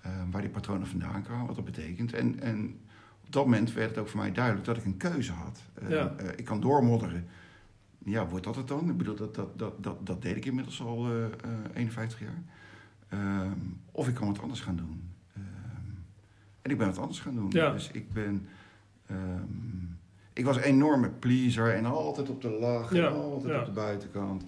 eh, 0.00 0.10
waar 0.30 0.40
die 0.40 0.50
patronen 0.50 0.86
vandaan 0.86 1.22
kwamen, 1.22 1.46
wat 1.46 1.56
dat 1.56 1.64
betekent. 1.64 2.12
En, 2.12 2.40
en 2.40 2.78
op 3.24 3.32
dat 3.32 3.44
moment 3.44 3.72
werd 3.72 3.88
het 3.90 3.98
ook 3.98 4.08
voor 4.08 4.20
mij 4.20 4.32
duidelijk 4.32 4.64
dat 4.66 4.76
ik 4.76 4.84
een 4.84 4.96
keuze 4.96 5.32
had. 5.32 5.60
Eh, 5.74 5.90
Ja. 5.90 6.14
ik 6.36 6.44
kan 6.44 6.60
doormodderen. 6.60 7.26
Ja, 8.04 8.26
wordt 8.28 8.44
dat 8.44 8.56
het 8.56 8.68
dan? 8.68 8.90
Ik 8.90 8.96
bedoel, 8.96 9.16
dat, 9.16 9.34
dat, 9.34 9.58
dat, 9.58 9.82
dat, 9.82 10.06
dat 10.06 10.22
deed 10.22 10.36
ik 10.36 10.44
inmiddels 10.44 10.80
al 10.82 11.06
eh, 11.06 11.24
eh, 11.24 11.30
51 11.74 12.20
jaar. 12.20 12.42
Ehm, 13.08 13.52
of 13.92 14.08
ik 14.08 14.14
kan 14.14 14.26
wat 14.26 14.40
anders 14.40 14.60
gaan 14.60 14.76
doen. 14.76 15.02
En 16.62 16.70
ik 16.70 16.78
ben 16.78 16.86
wat 16.86 16.98
anders 16.98 17.20
gaan 17.20 17.34
doen. 17.34 17.50
Ja. 17.50 17.72
Dus 17.72 17.90
ik 17.92 18.12
ben... 18.12 18.46
ehm, 19.06 19.86
ik 20.32 20.44
was 20.44 20.56
een 20.56 20.62
enorme 20.62 21.08
pleaser 21.08 21.74
en 21.74 21.84
altijd 21.84 22.28
op 22.28 22.42
de 22.42 22.50
lach 22.50 22.94
Ja, 22.94 23.06
en 23.06 23.12
altijd 23.12 23.52
ja. 23.52 23.58
op 23.60 23.64
de 23.66 23.70
buitenkant. 23.72 24.44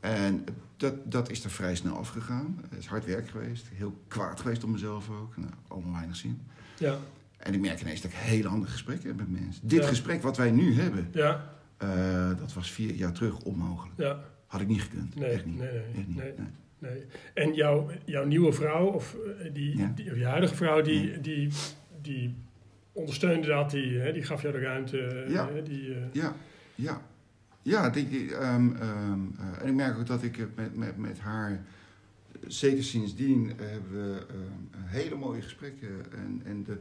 En 0.00 0.44
dat, 0.76 0.94
dat 1.12 1.30
is 1.30 1.44
er 1.44 1.50
vrij 1.50 1.74
snel 1.74 1.96
afgegaan. 1.96 2.58
Het 2.70 2.78
is 2.78 2.86
hard 2.86 3.04
werk 3.04 3.28
geweest. 3.28 3.66
Heel 3.74 4.00
kwaad 4.08 4.40
geweest 4.40 4.64
op 4.64 4.70
mezelf 4.70 5.10
ook. 5.10 5.36
Nou, 5.36 5.50
allemaal 5.68 5.92
weinig 5.92 6.16
zin. 6.16 6.40
Ja, 6.78 6.96
En 7.36 7.54
ik 7.54 7.60
merk 7.60 7.80
ineens 7.80 8.00
dat 8.00 8.10
ik 8.10 8.16
hele 8.16 8.48
andere 8.48 8.72
gesprekken 8.72 9.08
heb 9.08 9.16
met 9.16 9.40
mensen. 9.40 9.68
Dit 9.68 9.84
gesprek 9.86 10.22
wat 10.22 10.36
wij 10.36 10.50
nu 10.50 10.74
hebben, 10.80 11.08
ja, 11.12 11.50
eh, 11.76 12.28
dat 12.38 12.52
was 12.52 12.70
vier 12.70 12.94
jaar 12.94 13.12
terug 13.12 13.38
onmogelijk. 13.38 13.98
ja. 13.98 14.18
Had 14.46 14.60
ik 14.60 14.66
niet 14.68 14.82
gekund. 14.82 15.14
Nee, 15.14 15.28
Echt 15.30 15.44
niet. 15.46 15.58
nee, 15.58 15.70
nee, 15.72 15.82
Echt 15.96 16.06
niet. 16.06 16.16
nee. 16.16 16.32
Nee. 16.80 17.04
En 17.34 17.54
jouw, 17.54 17.90
jouw 18.04 18.24
nieuwe 18.24 18.52
vrouw, 18.52 18.86
of, 18.86 19.16
eh, 19.44 19.52
die, 19.54 19.76
Ja. 19.78 19.92
die, 19.94 20.10
of 20.10 20.16
je 20.16 20.24
huidige 20.24 20.54
vrouw, 20.54 20.82
die, 20.82 21.20
die, 21.20 21.48
die 22.02 22.34
ondersteunde 22.92 23.46
dat, 23.46 23.70
die, 23.70 23.98
hè, 23.98 24.12
die 24.12 24.22
gaf 24.22 24.42
jou 24.42 24.54
de 24.54 24.60
ruimte. 24.60 24.98
eh, 25.00 25.30
Ja. 25.32 25.48
hè, 25.52 25.62
die, 25.62 25.94
eh, 25.94 26.00
Ja, 26.12 26.34
ja. 26.74 27.02
Ja, 27.62 27.90
die, 27.90 28.08
die, 28.08 28.34
ehm, 28.36 28.72
ehm, 28.76 29.20
eh, 29.38 29.62
en 29.62 29.68
ik 29.68 29.74
merk 29.74 29.98
ook 29.98 30.06
dat 30.06 30.22
ik 30.22 30.38
eh, 30.38 30.44
met, 30.56 30.76
met, 30.76 30.96
met 30.96 31.18
haar, 31.18 31.50
eh, 31.50 31.58
zeker 32.46 32.82
sindsdien, 32.84 33.50
eh, 33.58 33.66
hebben 33.66 33.90
we 34.12 34.26
ehm, 34.28 34.84
hele 34.86 35.14
mooie 35.14 35.42
gesprekken. 35.42 35.88
En, 36.12 36.42
en 36.44 36.64
de, 36.64 36.76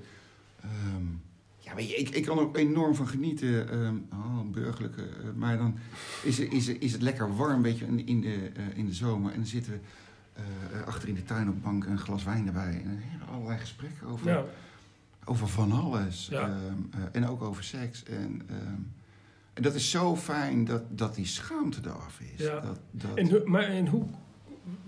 Ja, 1.70 1.76
weet 1.76 1.90
je, 1.90 1.96
ik, 1.96 2.10
ik 2.10 2.24
kan 2.26 2.38
er 2.38 2.44
ook 2.44 2.58
enorm 2.58 2.96
van 2.96 3.08
genieten. 3.08 3.70
ehm, 3.70 3.96
oh, 4.14 4.40
een 4.40 4.52
burgerlijke. 4.52 5.02
eh, 5.02 5.30
maar 5.36 5.58
dan 5.58 5.78
is, 6.24 6.40
is, 6.40 6.68
is 6.68 6.92
het 6.92 7.02
lekker 7.02 7.36
warm, 7.36 7.62
weet 7.62 7.78
je, 7.78 7.86
in, 7.86 8.08
in, 8.08 8.22
de, 8.22 8.52
eh, 8.56 8.64
in 8.78 8.86
de 8.86 8.94
zomer. 8.94 9.32
En 9.32 9.38
dan 9.38 9.46
zitten 9.48 9.72
we 9.72 9.80
eh, 10.34 10.88
achter 10.88 11.10
in 11.10 11.16
de 11.16 11.24
tuin 11.24 11.50
op 11.50 11.64
bank 11.64 11.86
een 11.86 11.98
glas 12.00 12.24
wijn 12.24 12.48
erbij. 12.48 12.72
En 12.72 12.84
dan 12.84 12.98
hebben 13.00 13.28
we 13.28 13.34
allerlei 13.34 13.60
gesprekken 13.60 14.08
over, 14.08 14.28
Ja, 14.32 14.44
over 15.26 15.48
van 15.48 15.72
alles. 15.72 16.28
Ja. 16.32 16.42
Ehm, 16.42 16.54
eh, 16.92 17.00
en 17.12 17.28
ook 17.28 17.42
over 17.42 17.64
seks. 17.64 18.04
En, 18.04 18.42
ehm, 18.50 18.74
en 19.54 19.64
dat 19.64 19.76
is 19.76 19.90
zo 19.92 20.16
fijn 20.16 20.66
dat, 20.66 20.84
dat 20.90 21.16
die 21.16 21.26
schaamte 21.26 21.80
eraf 21.84 22.20
is. 22.36 22.46
Ja. 22.46 22.60
Dat, 22.60 22.80
dat, 22.92 23.16
En, 23.18 23.30
hoe- 23.30 23.44
maar, 23.46 23.64
en 23.64 23.88
hoe, 23.88 24.04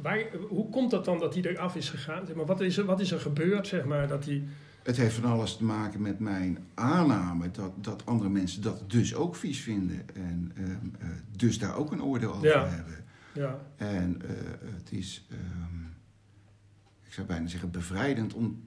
waar, 0.01 0.23
hoe 0.49 0.69
komt 0.69 0.91
dat 0.91 1.05
dan 1.05 1.19
dat 1.19 1.33
hij 1.33 1.43
eraf 1.43 1.75
is 1.75 1.89
gegaan? 1.89 2.25
Zeg 2.25 2.35
maar, 2.35 2.45
wat, 2.45 2.61
is 2.61 2.77
er, 2.77 2.85
wat 2.85 2.99
is 2.99 3.11
er 3.11 3.19
gebeurd, 3.19 3.67
zeg 3.67 3.85
maar, 3.85 4.07
dat 4.07 4.25
hij... 4.25 4.43
Het 4.83 4.97
heeft 4.97 5.15
van 5.15 5.31
alles 5.31 5.57
te 5.57 5.63
maken 5.63 6.01
met 6.01 6.19
mijn 6.19 6.57
aanname 6.73 7.51
dat, 7.51 7.71
dat 7.83 8.05
andere 8.05 8.29
mensen 8.29 8.61
dat 8.61 8.83
dus 8.91 9.15
ook 9.15 9.35
vies 9.35 9.59
vinden. 9.61 10.05
En 10.15 10.51
ehm, 10.55 10.69
eh, 10.99 11.07
dus 11.35 11.59
daar 11.59 11.75
ook 11.75 11.91
een 11.91 12.03
oordeel 12.03 12.33
over 12.33 12.47
Ja. 12.47 12.67
hebben. 12.67 12.93
Ja, 13.33 13.59
En 13.75 14.21
eh, 14.21 14.29
het 14.75 14.91
is, 14.91 15.25
ehm, 15.29 15.81
ik 17.05 17.13
zou 17.13 17.27
bijna 17.27 17.47
zeggen, 17.47 17.71
bevrijdend 17.71 18.33
om 18.33 18.63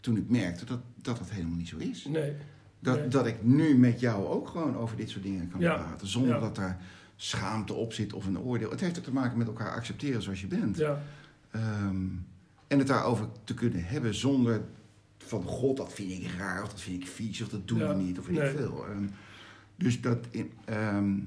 toen 0.00 0.16
ik 0.16 0.28
merkte 0.30 0.64
dat 0.64 0.80
dat 1.02 1.18
het 1.18 1.30
helemaal 1.30 1.56
niet 1.56 1.68
zo 1.68 1.76
is. 1.76 2.04
nee. 2.04 2.32
Dat, 2.78 2.98
Nee. 2.98 3.08
dat 3.08 3.26
ik 3.26 3.42
nu 3.44 3.78
met 3.78 4.00
jou 4.00 4.26
ook 4.26 4.48
gewoon 4.48 4.76
over 4.76 4.96
dit 4.96 5.10
soort 5.10 5.22
dingen 5.24 5.48
kan 5.48 5.60
Ja. 5.60 5.74
praten. 5.74 6.06
Zonder 6.06 6.34
Ja. 6.34 6.40
dat 6.40 6.54
daar 6.56 6.80
schaamte 7.16 7.72
op 7.72 7.92
zit 7.92 8.12
of 8.12 8.26
een 8.26 8.38
oordeel. 8.38 8.70
Het 8.70 8.80
heeft 8.80 8.98
ook 8.98 9.04
te 9.04 9.12
maken 9.12 9.38
met 9.38 9.46
elkaar 9.46 9.70
accepteren 9.74 10.22
zoals 10.22 10.40
je 10.40 10.46
bent. 10.46 10.76
Ja, 10.76 11.02
Ehm, 11.50 11.96
en 12.66 12.78
het 12.78 12.86
daarover 12.86 13.26
te 13.44 13.54
kunnen 13.54 13.84
hebben 13.84 14.14
zonder 14.14 14.60
van 15.26 15.42
god, 15.42 15.76
dat 15.76 15.92
vind 15.92 16.10
ik 16.10 16.30
raar 16.38 16.62
of 16.62 16.68
dat 16.68 16.80
vind 16.80 17.02
ik 17.02 17.08
vies 17.08 17.42
of 17.42 17.48
dat 17.48 17.68
doe 17.68 17.78
Ja, 17.78 17.88
je 17.90 17.94
niet 17.96 18.18
of 18.18 18.26
weet 18.26 18.36
nee. 18.38 18.50
ik 18.50 18.56
veel. 18.56 18.84
Dus 19.76 20.00
dat, 20.00 20.18
ehm, 20.64 21.18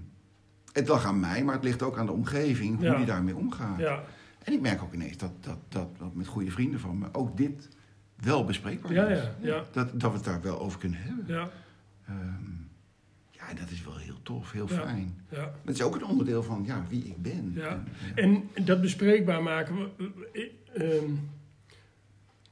het 0.73 0.87
lag 0.87 1.05
aan 1.05 1.19
mij, 1.19 1.43
maar 1.43 1.55
het 1.55 1.63
ligt 1.63 1.81
ook 1.81 1.97
aan 1.97 2.05
de 2.05 2.11
omgeving 2.11 2.75
hoe 2.75 2.85
Ja. 2.85 2.95
die 2.97 3.05
daarmee 3.05 3.35
omgaat. 3.35 3.79
ja, 3.79 4.03
En 4.43 4.53
ik 4.53 4.61
merk 4.61 4.81
ook 4.81 4.93
ineens 4.93 5.17
dat, 5.17 5.31
dat, 5.39 5.57
dat, 5.69 5.97
dat 5.97 6.15
met 6.15 6.27
goede 6.27 6.51
vrienden 6.51 6.79
van 6.79 6.97
me 6.97 7.07
ook 7.11 7.37
dit 7.37 7.69
wel 8.15 8.45
bespreekbaar 8.45 8.93
Ja, 8.93 9.07
is. 9.07 9.17
ja, 9.19 9.31
ja. 9.41 9.63
Dat, 9.71 9.99
dat 9.99 10.09
we 10.11 10.15
het 10.17 10.25
daar 10.25 10.41
wel 10.41 10.59
over 10.59 10.79
kunnen 10.79 10.99
hebben. 11.01 11.23
ja, 11.27 11.49
Ehm, 12.07 12.43
ja, 13.31 13.53
dat 13.59 13.69
is 13.69 13.83
wel 13.83 13.97
heel 13.97 14.21
tof, 14.23 14.51
heel 14.51 14.67
Ja. 14.69 14.75
fijn. 14.81 15.21
ja. 15.29 15.53
Het 15.65 15.75
is 15.75 15.81
ook 15.81 15.95
een 15.95 16.05
onderdeel 16.05 16.43
van 16.43 16.63
ja, 16.65 16.85
wie 16.89 17.03
ik 17.05 17.21
ben. 17.21 17.51
Ja. 17.55 17.67
En, 18.15 18.31
ja. 18.31 18.41
En 18.55 18.65
dat 18.65 18.81
bespreekbaar 18.81 19.43
maken. 19.43 19.75
we- 19.97 20.51
ehm, 20.73 21.11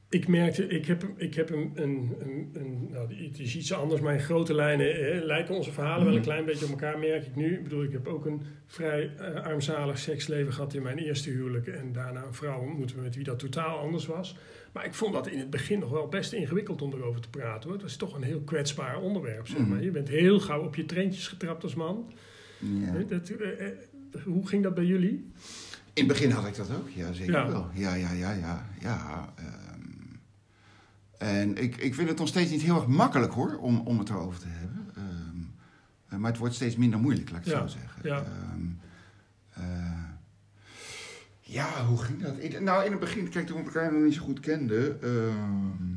ik 0.09 0.27
merkte, 0.27 0.67
ik 0.67 0.85
heb, 0.85 1.03
ik 1.17 1.33
heb 1.35 1.49
een, 1.49 1.71
een, 1.75 2.15
een, 2.19 2.49
een 2.53 2.87
nou, 2.91 3.23
het 3.23 3.39
is 3.39 3.55
iets 3.55 3.73
anders, 3.73 4.01
maar 4.01 4.13
in 4.13 4.19
grote 4.19 4.53
lijnen 4.53 5.11
eh, 5.13 5.23
lijken 5.23 5.55
onze 5.55 5.71
verhalen 5.71 5.99
wel 6.05 6.07
een 6.07 6.19
Mhm. 6.19 6.23
klein 6.27 6.45
beetje 6.45 6.65
op 6.65 6.71
elkaar, 6.71 6.99
merk 6.99 7.25
ik 7.25 7.35
nu. 7.35 7.53
Ik 7.53 7.63
bedoel, 7.63 7.83
ik 7.83 7.91
heb 7.91 8.07
ook 8.07 8.25
een 8.25 8.41
vrij 8.65 9.11
eh, 9.17 9.43
armzalig 9.45 9.97
seksleven 9.97 10.53
gehad 10.53 10.73
in 10.73 10.81
mijn 10.81 10.97
eerste 10.97 11.29
huwelijk 11.29 11.67
en 11.67 11.91
daarna 11.93 12.23
een 12.23 12.33
vrouw 12.33 12.59
ontmoeten 12.61 13.01
met 13.01 13.15
wie 13.15 13.23
dat 13.23 13.39
totaal 13.39 13.77
anders 13.79 14.05
was. 14.05 14.37
Maar 14.73 14.85
ik 14.85 14.93
vond 14.93 15.13
dat 15.13 15.27
in 15.27 15.39
het 15.39 15.49
begin 15.49 15.79
nog 15.79 15.89
wel 15.89 16.07
best 16.07 16.33
ingewikkeld 16.33 16.81
om 16.81 16.93
erover 16.93 17.21
te 17.21 17.29
praten. 17.29 17.69
Hoor. 17.69 17.77
Het 17.79 17.87
is 17.87 17.97
toch 17.97 18.15
een 18.15 18.23
heel 18.23 18.41
kwetsbaar 18.41 19.01
onderwerp. 19.01 19.47
Zeg 19.47 19.57
maar. 19.59 19.67
Mhm. 19.67 19.83
Je 19.83 19.91
bent 19.91 20.07
heel 20.09 20.39
gauw 20.39 20.63
op 20.63 20.75
je 20.75 20.85
trentjes 20.85 21.27
getrapt 21.27 21.63
als 21.63 21.75
man. 21.75 22.11
Ja. 22.59 23.03
Dat, 23.07 23.29
eh, 23.29 23.67
hoe 24.23 24.47
ging 24.47 24.63
dat 24.63 24.73
bij 24.73 24.85
jullie? 24.85 25.31
In 25.93 26.03
het 26.03 26.07
begin 26.07 26.31
had 26.31 26.47
ik 26.47 26.55
dat 26.55 26.71
ook, 26.75 26.89
ja, 26.89 27.13
zeker 27.13 27.33
Ja. 27.33 27.47
wel. 27.47 27.67
Ja, 27.73 27.93
ja, 27.95 28.11
ja, 28.13 28.31
ja. 28.33 28.69
ja. 28.81 29.33
En 31.17 31.57
ik, 31.63 31.75
ik 31.77 31.95
vind 31.95 32.09
het 32.09 32.17
nog 32.17 32.27
steeds 32.27 32.51
niet 32.51 32.61
heel 32.61 32.75
erg 32.75 32.87
makkelijk 32.87 33.33
hoor, 33.33 33.57
om, 33.57 33.79
om 33.79 33.99
het 33.99 34.09
erover 34.09 34.39
te 34.39 34.47
hebben. 34.47 34.89
Ehm, 34.95 35.37
eh, 36.09 36.17
maar 36.19 36.29
het 36.31 36.39
wordt 36.39 36.55
steeds 36.55 36.75
minder 36.75 36.99
moeilijk, 36.99 37.29
laat 37.29 37.39
ik 37.39 37.45
het 37.45 37.53
Ja, 37.53 37.67
zo 37.67 37.77
zeggen. 37.79 38.01
ja. 38.03 38.23
Eh, 39.53 40.03
ja, 41.39 41.85
hoe 41.85 41.97
ging 41.97 42.21
dat? 42.21 42.37
In- 42.37 42.63
nou, 42.63 42.85
in 42.85 42.91
het 42.91 42.99
begin, 42.99 43.29
kijk, 43.29 43.47
toen 43.47 43.57
we 43.57 43.63
elkaar 43.63 43.93
nog 43.93 44.03
niet 44.03 44.13
zo 44.13 44.23
goed 44.23 44.39
kenden... 44.39 45.01
ehm, 45.01 45.93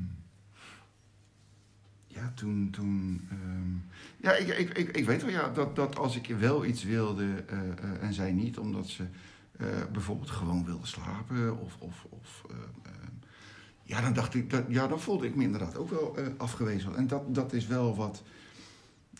ja, 2.07 2.33
toen... 2.35 2.68
toen 2.71 3.29
ja, 4.16 4.33
ik, 4.33 4.49
ik, 4.49 4.79
ik, 4.79 4.97
ik 4.97 5.05
weet 5.07 5.23
wel 5.23 5.31
ja, 5.31 5.49
dat, 5.49 5.77
dat 5.77 5.97
als 5.97 6.16
ik 6.16 6.27
wel 6.39 6.64
iets 6.64 6.85
wilde 6.85 7.45
eh, 7.47 8.03
en 8.03 8.14
zij 8.14 8.33
niet, 8.33 8.59
omdat 8.59 8.87
ze 8.87 9.05
bijvoorbeeld 9.93 10.31
gewoon 10.31 10.64
wilde 10.64 10.87
slapen 10.87 11.59
of... 11.59 11.77
of, 11.79 12.07
of 12.09 12.45
ja, 13.91 14.01
dan 14.01 14.12
dacht 14.12 14.34
ik, 14.34 14.51
dat, 14.51 14.64
ja, 14.68 14.86
dan 14.86 15.01
voelde 15.01 15.26
ik 15.26 15.34
me 15.34 15.43
inderdaad 15.43 15.76
ook 15.76 15.91
wel 15.91 16.16
eh, 16.16 16.26
afgewezen. 16.36 16.97
En 16.97 17.07
dat, 17.07 17.34
dat 17.34 17.53
is 17.53 17.66
wel 17.66 17.97
wat, 17.97 18.22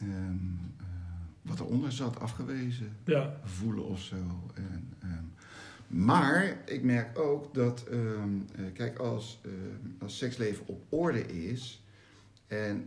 eh, 0.01 0.07
wat 1.43 1.61
eronder 1.61 1.93
zat, 1.93 2.21
afgewezen 2.21 2.97
Ja, 3.05 3.41
voelen 3.45 3.85
of 3.85 4.01
zo. 4.01 4.17
En, 4.55 4.89
ehm, 5.03 5.25
maar 5.87 6.59
ik 6.67 6.83
merk 6.83 7.19
ook 7.19 7.55
dat, 7.55 7.85
ehm, 7.91 8.29
eh, 8.57 8.65
kijk, 8.73 8.99
als, 8.99 9.41
als 9.99 10.19
seksleven 10.19 10.67
op 10.67 10.83
orde 10.89 11.27
is 11.27 11.85
en 12.47 12.87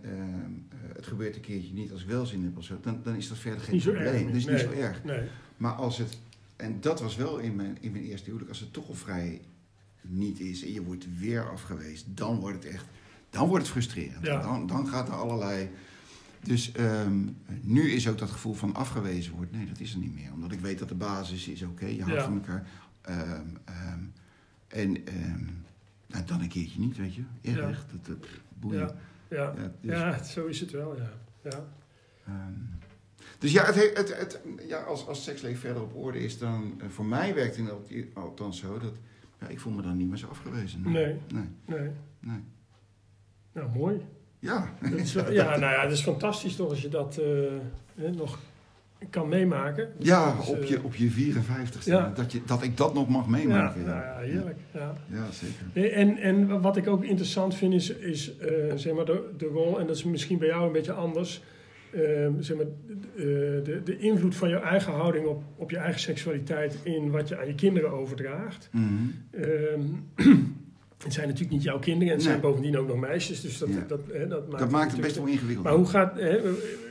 het 0.94 1.08
gebeurt 1.08 1.36
een 1.36 1.42
keertje 1.42 1.74
niet 1.74 1.92
als 1.92 2.02
ik 2.02 2.08
wel 2.08 2.26
zin 2.26 2.44
heb 2.44 2.58
of 2.58 2.64
zo, 2.64 2.78
dan, 2.82 3.00
dan 3.04 3.16
is 3.16 3.28
dat 3.28 3.38
verder 3.38 3.62
geen 3.62 3.76
Niet 3.76 3.84
probleem. 3.84 4.26
Dat 4.26 4.36
is 4.36 4.46
nee. 4.46 4.56
niet 4.56 4.64
zo 4.64 4.72
erg. 4.72 5.04
nee. 5.04 5.28
Maar 5.58 5.74
als 5.74 5.98
het, 5.98 6.18
en 6.56 6.82
dat 6.82 7.02
was 7.02 7.16
wel 7.16 7.38
in 7.38 7.56
mijn, 7.56 7.78
in 7.82 7.92
mijn 7.92 8.04
eerste 8.04 8.26
huwelijk, 8.26 8.50
als 8.50 8.60
het 8.60 8.74
toch 8.74 8.88
al 8.88 8.94
vrij 8.94 9.42
niet 10.08 10.40
is 10.40 10.64
en 10.64 10.74
je 10.74 10.84
wordt 10.84 11.06
weer 11.20 11.50
afgewezen, 11.50 12.16
dan 12.16 12.40
wordt 12.40 12.64
het 12.64 12.74
echt, 12.74 12.86
dan 13.30 13.48
wordt 13.48 13.64
het 13.64 13.72
frustrerend. 13.74 14.26
Ja. 14.26 14.42
Dan, 14.42 14.68
dan 14.68 14.88
gaat 14.88 15.08
er 15.08 15.14
allerlei. 15.14 15.70
Dus 16.44 16.72
ehm, 16.72 17.28
nu 17.62 17.92
is 17.92 18.08
ook 18.10 18.18
dat 18.18 18.30
gevoel 18.32 18.54
van 18.54 18.76
afgewezen 18.76 19.34
wordt, 19.34 19.52
nee, 19.52 19.66
dat 19.66 19.80
is 19.80 19.94
er 19.94 20.00
niet 20.00 20.14
meer. 20.16 20.32
Omdat 20.34 20.52
ik 20.52 20.60
weet 20.60 20.80
dat 20.80 20.90
de 20.90 20.96
basis 20.96 21.48
is 21.48 21.62
oké, 21.62 21.86
je 21.86 22.02
houdt 22.04 22.18
Ja. 22.18 22.24
van 22.24 22.34
elkaar. 22.34 22.68
Ehm, 23.02 23.46
ehm, 23.66 24.00
en 24.68 24.92
nou, 26.08 26.26
dan 26.26 26.42
een 26.42 26.48
keertje 26.50 26.80
niet, 26.80 26.98
weet 26.98 27.16
je. 27.16 27.24
Ja. 27.42 27.56
dat, 27.56 28.06
dat 28.06 28.28
boeien. 28.60 28.80
Ja, 28.80 28.96
ja. 29.30 29.54
Ja, 29.58 29.72
dus- 29.82 29.92
ja, 30.00 30.24
zo 30.34 30.46
is 30.46 30.60
het 30.60 30.72
wel, 30.72 30.96
ja. 30.98 31.12
ja. 31.44 31.66
Dus 33.40 33.52
ja, 33.52 33.66
het, 33.66 33.76
he- 33.76 33.92
het, 33.94 34.18
het, 34.20 34.40
ja 34.68 34.78
als, 34.78 35.08
als 35.08 35.24
seksleven 35.24 35.60
verder 35.60 35.82
op 35.82 35.96
orde 35.96 36.20
is, 36.20 36.38
dan 36.38 36.74
eh, 36.82 36.88
voor 36.90 37.06
mij 37.06 37.36
werkt 37.36 37.56
het 37.58 37.70
al- 37.72 37.86
althans 38.14 38.60
zo 38.60 38.80
dat 38.80 38.94
ja, 39.44 39.50
ik 39.50 39.60
voel 39.60 39.74
me 39.74 39.82
dan 39.82 39.98
niet 39.98 40.08
meer 40.10 40.18
zo 40.18 40.28
afgewezen. 40.28 40.82
Nee. 40.84 41.16
Nee. 41.34 41.44
Nee. 41.66 41.90
nee. 42.20 42.40
Nou, 43.54 43.70
mooi. 43.76 44.02
Ja. 44.40 44.70
Dat 44.82 44.92
is 44.92 45.14
ja, 45.14 45.58
nou 45.58 45.74
ja, 45.74 45.82
het 45.82 45.92
is 45.92 46.02
fantastisch 46.02 46.56
toch 46.56 46.70
als 46.70 46.82
je 46.82 46.90
dat 46.90 47.18
eh, 47.18 47.26
hè, 47.96 48.12
nog 48.12 48.40
kan 49.10 49.28
meemaken. 49.30 49.90
Ja, 50.00 50.36
Dus, 50.36 50.48
op 50.48 50.60
eh, 50.60 50.70
je, 50.70 50.84
op 50.84 50.96
je 50.96 51.12
54ste. 51.12 51.84
Ja. 51.84 52.12
Dat, 52.16 52.32
je, 52.32 52.42
dat 52.46 52.64
ik 52.64 52.78
dat 52.78 52.94
nog 52.94 53.10
mag 53.10 53.26
Ja, 53.26 53.32
meemaken. 53.32 53.86
nou 53.86 54.02
ja, 54.02 54.18
heerlijk. 54.18 54.58
Ja. 54.74 54.96
Ja, 55.08 55.26
zeker. 55.32 55.94
En, 55.94 56.18
en 56.18 56.62
wat 56.62 56.78
ik 56.78 56.88
ook 56.88 57.04
interessant 57.04 57.56
vind 57.56 57.74
is, 57.74 57.90
is 57.90 58.38
eh, 58.38 58.48
zeg 58.76 58.94
maar 58.94 59.06
de, 59.06 59.30
de 59.38 59.46
rol, 59.46 59.80
en 59.80 59.88
dat 59.88 59.96
is 59.96 60.04
misschien 60.04 60.38
bij 60.38 60.48
jou 60.48 60.66
een 60.66 60.72
beetje 60.72 60.92
anders, 60.94 61.44
eh, 61.94 62.30
zeg 62.40 62.58
maar, 62.58 62.66
eh, 63.16 63.24
de, 63.64 63.82
de 63.84 63.98
invloed 63.98 64.36
van 64.36 64.50
je 64.50 64.56
eigen 64.56 64.94
houding 64.94 65.26
op, 65.26 65.44
op 65.56 65.70
je 65.70 65.78
eigen 65.78 66.02
seksualiteit 66.02 66.78
in 66.84 67.12
wat 67.12 67.28
je 67.28 67.38
aan 67.40 67.48
je 67.48 67.56
kinderen 67.56 67.92
overdraagt. 67.92 68.70
Mhm. 68.72 68.86
Ehm, 69.32 69.82
het 71.04 71.14
zijn 71.14 71.28
natuurlijk 71.28 71.54
niet 71.56 71.64
jouw 71.64 71.80
kinderen 71.80 72.08
en 72.08 72.14
het 72.14 72.24
zijn 72.24 72.40
bovendien 72.40 72.78
ook 72.78 72.88
nog 72.88 73.00
meisjes, 73.00 73.42
dus 73.42 73.58
dat, 73.58 73.70
Ja. 73.70 73.84
dat, 73.88 74.02
hè, 74.12 74.28
dat 74.28 74.48
maakt 74.48 74.60
Dat 74.60 74.72
maakt 74.72 74.92
het 74.92 75.02
best 75.02 75.16
wel 75.16 75.26
ingewikkeld. 75.26 75.66
Maar 75.66 75.76
hoe 75.76 75.86
gaat, 75.86 76.20
hè, 76.20 76.40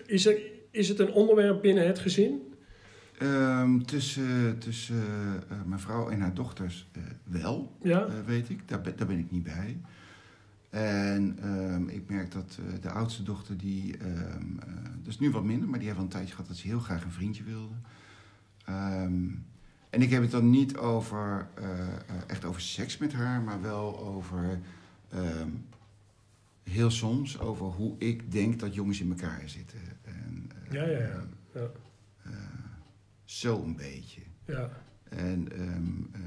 is, 0.06 0.26
er, 0.26 0.38
is 0.70 0.88
het 0.88 0.98
een 0.98 1.12
onderwerp 1.12 1.62
binnen 1.62 1.86
het 1.86 1.98
gezin? 1.98 2.40
Ehm, 3.18 3.78
tussen 3.80 4.58
tussen 4.58 5.02
mijn 5.66 5.80
vrouw 5.80 6.08
en 6.08 6.20
haar 6.20 6.34
dochters 6.34 6.88
eh, 6.92 7.02
wel, 7.24 7.72
Ja? 7.82 8.06
weet 8.26 8.48
ik. 8.50 8.68
Daar 8.68 8.82
daar 8.96 9.06
ben 9.06 9.18
ik 9.18 9.30
niet 9.30 9.42
bij. 9.42 9.76
En 10.72 11.38
ehm, 11.42 11.88
ik 11.88 12.08
merk 12.08 12.32
dat 12.32 12.58
eh, 12.58 12.80
de 12.80 12.90
oudste 12.90 13.22
dochter, 13.22 13.56
die, 13.56 13.96
eh, 13.96 14.10
dat 14.96 15.06
is 15.06 15.18
nu 15.18 15.30
wat 15.30 15.44
minder, 15.44 15.68
maar 15.68 15.78
die 15.78 15.86
heeft 15.88 15.98
wel 15.98 16.06
een 16.06 16.12
tijdje 16.12 16.34
gehad 16.34 16.48
dat 16.48 16.56
ze 16.56 16.66
heel 16.66 16.80
graag 16.80 17.04
een 17.04 17.12
vriendje 17.12 17.42
wilde. 17.44 17.74
Ehm, 18.64 19.28
en 19.90 20.02
ik 20.02 20.10
heb 20.10 20.22
het 20.22 20.30
dan 20.30 20.50
niet 20.50 20.76
over, 20.76 21.48
eh, 21.54 21.80
eh, 21.80 21.96
echt 22.26 22.44
over 22.44 22.60
seks 22.60 22.98
met 22.98 23.12
haar, 23.12 23.42
maar 23.42 23.62
wel 23.62 23.98
over, 24.00 24.60
ehm, 25.08 25.48
heel 26.62 26.90
soms, 26.90 27.38
over 27.38 27.66
hoe 27.66 27.98
ik 27.98 28.32
denk 28.32 28.60
dat 28.60 28.74
jongens 28.74 29.00
in 29.00 29.10
elkaar 29.10 29.48
zitten. 29.48 29.78
En, 30.02 30.50
Ja, 30.70 30.84
ja, 30.84 30.98
ja. 30.98 31.24
Ja. 31.54 31.70
zo 33.24 33.62
een 33.62 33.76
beetje. 33.76 34.20
ja. 34.44 34.70
En 35.08 35.48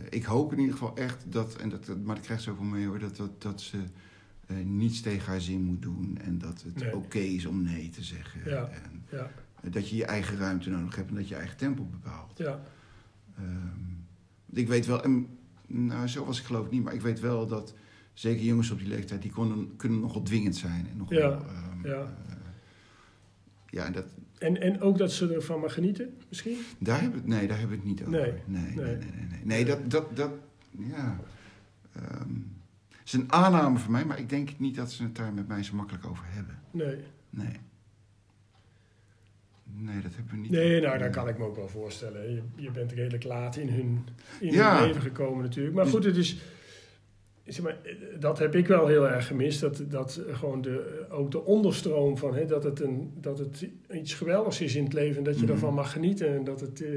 ik 0.09 0.23
hoop 0.23 0.51
in 0.51 0.59
ieder 0.59 0.73
geval 0.73 0.97
echt 0.97 1.31
dat, 1.31 1.55
en 1.55 1.69
dat, 1.69 1.97
maar 2.03 2.39
ze 2.39 2.51
ook 2.51 2.59
wel 2.59 2.67
mee 2.67 2.85
hoor, 2.85 2.99
dat, 2.99 3.15
dat, 3.15 3.41
dat 3.41 3.61
ze 3.61 3.83
eh, 4.47 4.55
niets 4.65 5.01
tegen 5.01 5.31
haar 5.31 5.41
zin 5.41 5.61
moet 5.61 5.81
doen. 5.81 6.17
En 6.21 6.37
dat 6.37 6.61
het 6.63 6.75
Nee. 6.83 6.95
oké 6.95 7.17
is 7.19 7.45
om 7.45 7.61
nee 7.63 7.89
te 7.89 8.03
zeggen. 8.03 8.41
Ja. 8.49 8.67
En 8.69 9.03
Ja, 9.11 9.29
dat 9.69 9.89
je 9.89 9.95
je 9.95 10.05
eigen 10.05 10.37
ruimte 10.37 10.69
nodig 10.69 10.95
hebt 10.95 11.09
en 11.09 11.15
dat 11.15 11.27
je 11.27 11.35
eigen 11.35 11.57
tempo 11.57 11.83
bepaalt. 11.83 12.37
ja, 12.37 12.59
Ehm, 13.37 13.79
ik 14.53 14.67
weet 14.67 14.85
wel, 14.85 15.03
en, 15.03 15.27
nou 15.67 16.07
zo 16.07 16.25
was 16.25 16.39
ik 16.39 16.45
geloof 16.45 16.65
ik 16.65 16.71
niet, 16.71 16.83
maar 16.83 16.93
ik 16.93 17.01
weet 17.01 17.19
wel 17.19 17.47
dat 17.47 17.73
zeker 18.13 18.45
jongens 18.45 18.71
op 18.71 18.79
die 18.79 18.87
leeftijd, 18.87 19.21
die 19.21 19.31
konden, 19.31 19.75
kunnen 19.75 19.99
nogal 19.99 20.21
dwingend 20.23 20.55
zijn. 20.55 20.87
En 20.91 20.97
nogal, 20.97 21.17
Ja, 21.17 21.31
ehm, 21.31 21.87
ja. 21.87 22.15
eh, 22.27 22.35
ja, 23.69 23.89
dat, 23.89 24.05
En, 24.37 24.61
en 24.61 24.81
ook 24.81 24.97
dat 24.97 25.11
ze 25.11 25.33
ervan 25.33 25.59
mag 25.59 25.73
genieten, 25.73 26.17
misschien? 26.29 26.57
daar 26.79 27.01
hebben 27.01 27.21
we, 27.21 27.27
nee, 27.27 27.47
daar 27.47 27.59
hebben 27.59 27.77
we 27.81 27.83
het 27.89 27.91
niet 27.99 28.01
over. 28.07 28.11
Nee, 28.21 28.31
nee, 28.45 28.61
nee, 28.61 28.75
nee. 28.75 28.85
nee. 28.85 28.97
nee, 28.97 29.27
nee. 29.29 29.39
Nee, 29.43 29.65
dat, 29.65 29.89
dat, 29.91 30.15
dat, 30.15 30.31
ja. 30.77 31.19
het 31.91 32.27
is 33.05 33.13
een 33.13 33.31
aanname 33.31 33.77
van 33.79 33.91
mij, 33.91 34.05
maar 34.05 34.19
ik 34.19 34.29
denk 34.29 34.49
niet 34.59 34.75
dat 34.75 34.91
ze 34.91 35.03
het 35.03 35.15
daar 35.15 35.33
met 35.33 35.47
mij 35.47 35.63
zo 35.63 35.75
makkelijk 35.75 36.05
over 36.05 36.23
hebben. 36.27 36.59
Nee. 36.71 36.95
Nee. 37.29 37.59
Nee, 39.77 40.01
dat 40.01 40.15
hebben 40.15 40.33
we 40.33 40.39
niet. 40.41 40.51
Nee, 40.51 40.81
nou, 40.81 40.97
dat 40.97 41.09
kan 41.09 41.27
ik 41.27 41.37
me 41.37 41.43
ook 41.45 41.55
wel 41.55 41.67
voorstellen. 41.67 42.31
Je, 42.33 42.41
je 42.55 42.71
bent 42.71 42.91
redelijk 42.91 43.23
laat 43.23 43.55
in 43.55 43.69
hun, 43.69 44.05
in 44.39 44.51
Ja. 44.53 44.77
hun 44.77 44.87
leven 44.87 45.01
gekomen 45.01 45.43
natuurlijk. 45.43 45.75
Maar 45.75 45.85
goed, 45.85 46.03
het 46.03 46.17
is... 46.17 46.37
Zeg 47.45 47.63
maar, 47.63 47.77
dat 48.19 48.39
heb 48.39 48.55
ik 48.55 48.67
wel 48.67 48.87
heel 48.87 49.09
erg 49.09 49.27
gemist. 49.27 49.59
Dat, 49.61 49.83
dat 49.87 50.21
gewoon 50.31 50.61
de, 50.61 51.05
ook 51.09 51.31
de 51.31 51.43
onderstroom 51.43 52.17
van 52.17 52.35
hè, 52.35 52.45
dat, 52.45 52.63
het 52.63 52.79
een, 52.81 53.11
dat 53.21 53.37
het 53.39 53.67
iets 53.93 54.13
geweldigs 54.13 54.61
is 54.61 54.75
in 54.75 54.83
het 54.83 54.93
leven. 54.93 55.17
En 55.17 55.23
dat 55.23 55.35
je 55.39 55.43
Mhm. 55.43 55.51
ervan 55.51 55.73
mag 55.73 55.91
genieten. 55.91 56.35
En 56.35 56.43
dat 56.43 56.59
het, 56.61 56.81
eh, 56.83 56.89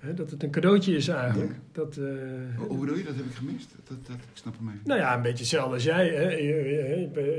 hè, 0.00 0.14
dat 0.14 0.30
het 0.30 0.42
een 0.42 0.50
cadeautje 0.50 0.96
is 0.96 1.08
eigenlijk. 1.08 1.50
Dat, 1.72 1.96
eh, 1.96 2.04
Hoe, 2.56 2.78
bedoel 2.78 2.96
je? 2.96 3.04
Dat 3.04 3.14
heb 3.16 3.24
ik 3.24 3.34
gemist? 3.34 3.70
Dat, 3.88 3.96
dat, 4.06 4.16
ik 4.16 4.22
snap 4.32 4.54
hem 4.58 4.68
even. 4.68 4.80
nou 4.84 5.00
ja, 5.00 5.14
een 5.14 5.22
beetje 5.22 5.38
hetzelfde 5.38 5.74
als 5.74 5.82
jij. 5.84 6.08
Hè. 6.08 6.30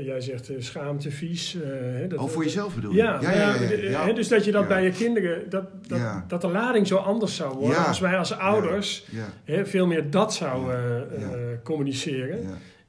Jij 0.04 0.20
zegt 0.20 0.48
eh, 0.48 0.56
schaamte, 0.58 1.10
vies. 1.10 1.54
eh, 1.54 1.68
hè, 1.70 2.06
dat, 2.06 2.18
oh, 2.18 2.28
voor 2.28 2.44
jezelf 2.44 2.74
bedoel 2.74 2.90
je? 2.90 2.96
Ja, 2.96 3.18
ja, 3.20 3.30
ja, 3.32 3.54
ja. 3.72 4.04
hè, 4.06 4.12
dus 4.12 4.28
dat 4.28 4.44
je 4.44 4.52
dat 4.52 4.68
bij 4.68 4.84
je 4.84 4.90
kinderen, 4.90 5.50
dat, 5.50 5.64
dat, 5.86 6.00
dat 6.28 6.40
de 6.40 6.48
lading 6.48 6.86
zo 6.86 6.96
anders 6.96 7.36
zou 7.36 7.58
worden. 7.58 7.86
Als 7.86 8.00
wij 8.00 8.18
als 8.18 8.32
ouders 8.32 9.06
hè, 9.44 9.66
veel 9.66 9.86
meer 9.86 10.10
dat 10.10 10.34
zouden 10.34 11.60
communiceren. 11.62 12.38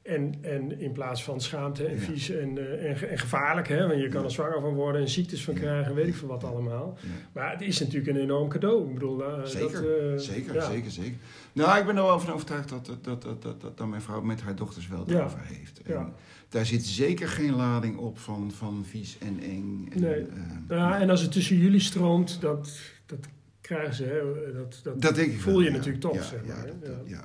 En, 0.04 0.34
en 0.40 0.80
in 0.80 0.92
plaats 0.92 1.24
van 1.24 1.40
schaamte 1.40 1.84
en 1.86 1.94
Ja. 1.94 2.00
vies 2.00 2.30
en, 2.30 2.58
eh, 2.58 2.90
en, 2.90 2.96
ge- 2.96 3.06
en 3.06 3.18
gevaarlijk. 3.18 3.68
Hè, 3.68 3.86
want 3.88 4.00
je 4.00 4.08
kan 4.08 4.24
er 4.24 4.30
zwanger 4.30 4.60
van 4.60 4.74
worden 4.74 5.00
en 5.00 5.08
ziektes 5.08 5.44
van 5.44 5.54
krijgen, 5.54 5.94
weet 5.94 6.06
ik 6.06 6.14
veel 6.14 6.28
wat 6.28 6.44
allemaal. 6.44 6.98
ja. 7.02 7.08
Maar 7.32 7.50
het 7.50 7.60
is 7.60 7.80
natuurlijk 7.80 8.06
een 8.16 8.22
enorm 8.22 8.48
cadeau. 8.48 8.86
Ik 8.88 8.94
bedoel, 8.94 9.24
eh, 9.24 9.44
Zeker, 9.44 9.82
dat, 9.82 9.82
eh, 9.82 10.18
zeker, 10.34 10.54
ja. 10.54 10.70
zeker, 10.70 10.90
zeker. 10.90 11.14
Nou, 11.52 11.78
ik 11.78 11.86
ben 11.86 11.96
er 11.96 12.02
wel 12.02 12.20
van 12.20 12.32
overtuigd 12.34 12.68
dat, 12.68 12.86
dat, 12.86 13.22
dat, 13.22 13.42
dat, 13.42 13.76
dat, 13.76 13.88
mijn 13.88 14.02
vrouw 14.02 14.20
met 14.22 14.40
haar 14.40 14.54
dochters 14.56 14.88
wel 14.88 15.04
daarover 15.04 15.40
heeft. 15.42 15.82
En. 15.82 16.12
Daar 16.48 16.66
zit 16.66 16.84
zeker 16.84 17.28
geen 17.28 17.54
lading 17.54 17.96
op 17.96 18.18
van, 18.18 18.50
van 18.54 18.84
vies 18.88 19.18
en 19.18 19.40
eng. 19.42 19.88
En, 19.92 20.00
Nee. 20.00 20.20
eh, 20.20 20.26
Ja, 20.68 21.00
en 21.00 21.10
als 21.10 21.20
het 21.20 21.32
tussen 21.32 21.56
jullie 21.56 21.80
stroomt, 21.80 22.40
dat, 22.40 22.78
dat 23.06 23.18
krijgen 23.60 23.94
ze. 23.94 24.04
Hè, 24.04 24.52
dat, 24.52 25.00
dat, 25.02 25.18
voel 25.38 25.60
je 25.60 25.70
natuurlijk 25.70 26.00
toch, 26.00 26.14
Ja, 26.14 26.22
zeg 26.22 26.44
maar, 26.44 26.66
Ja, 27.06 27.24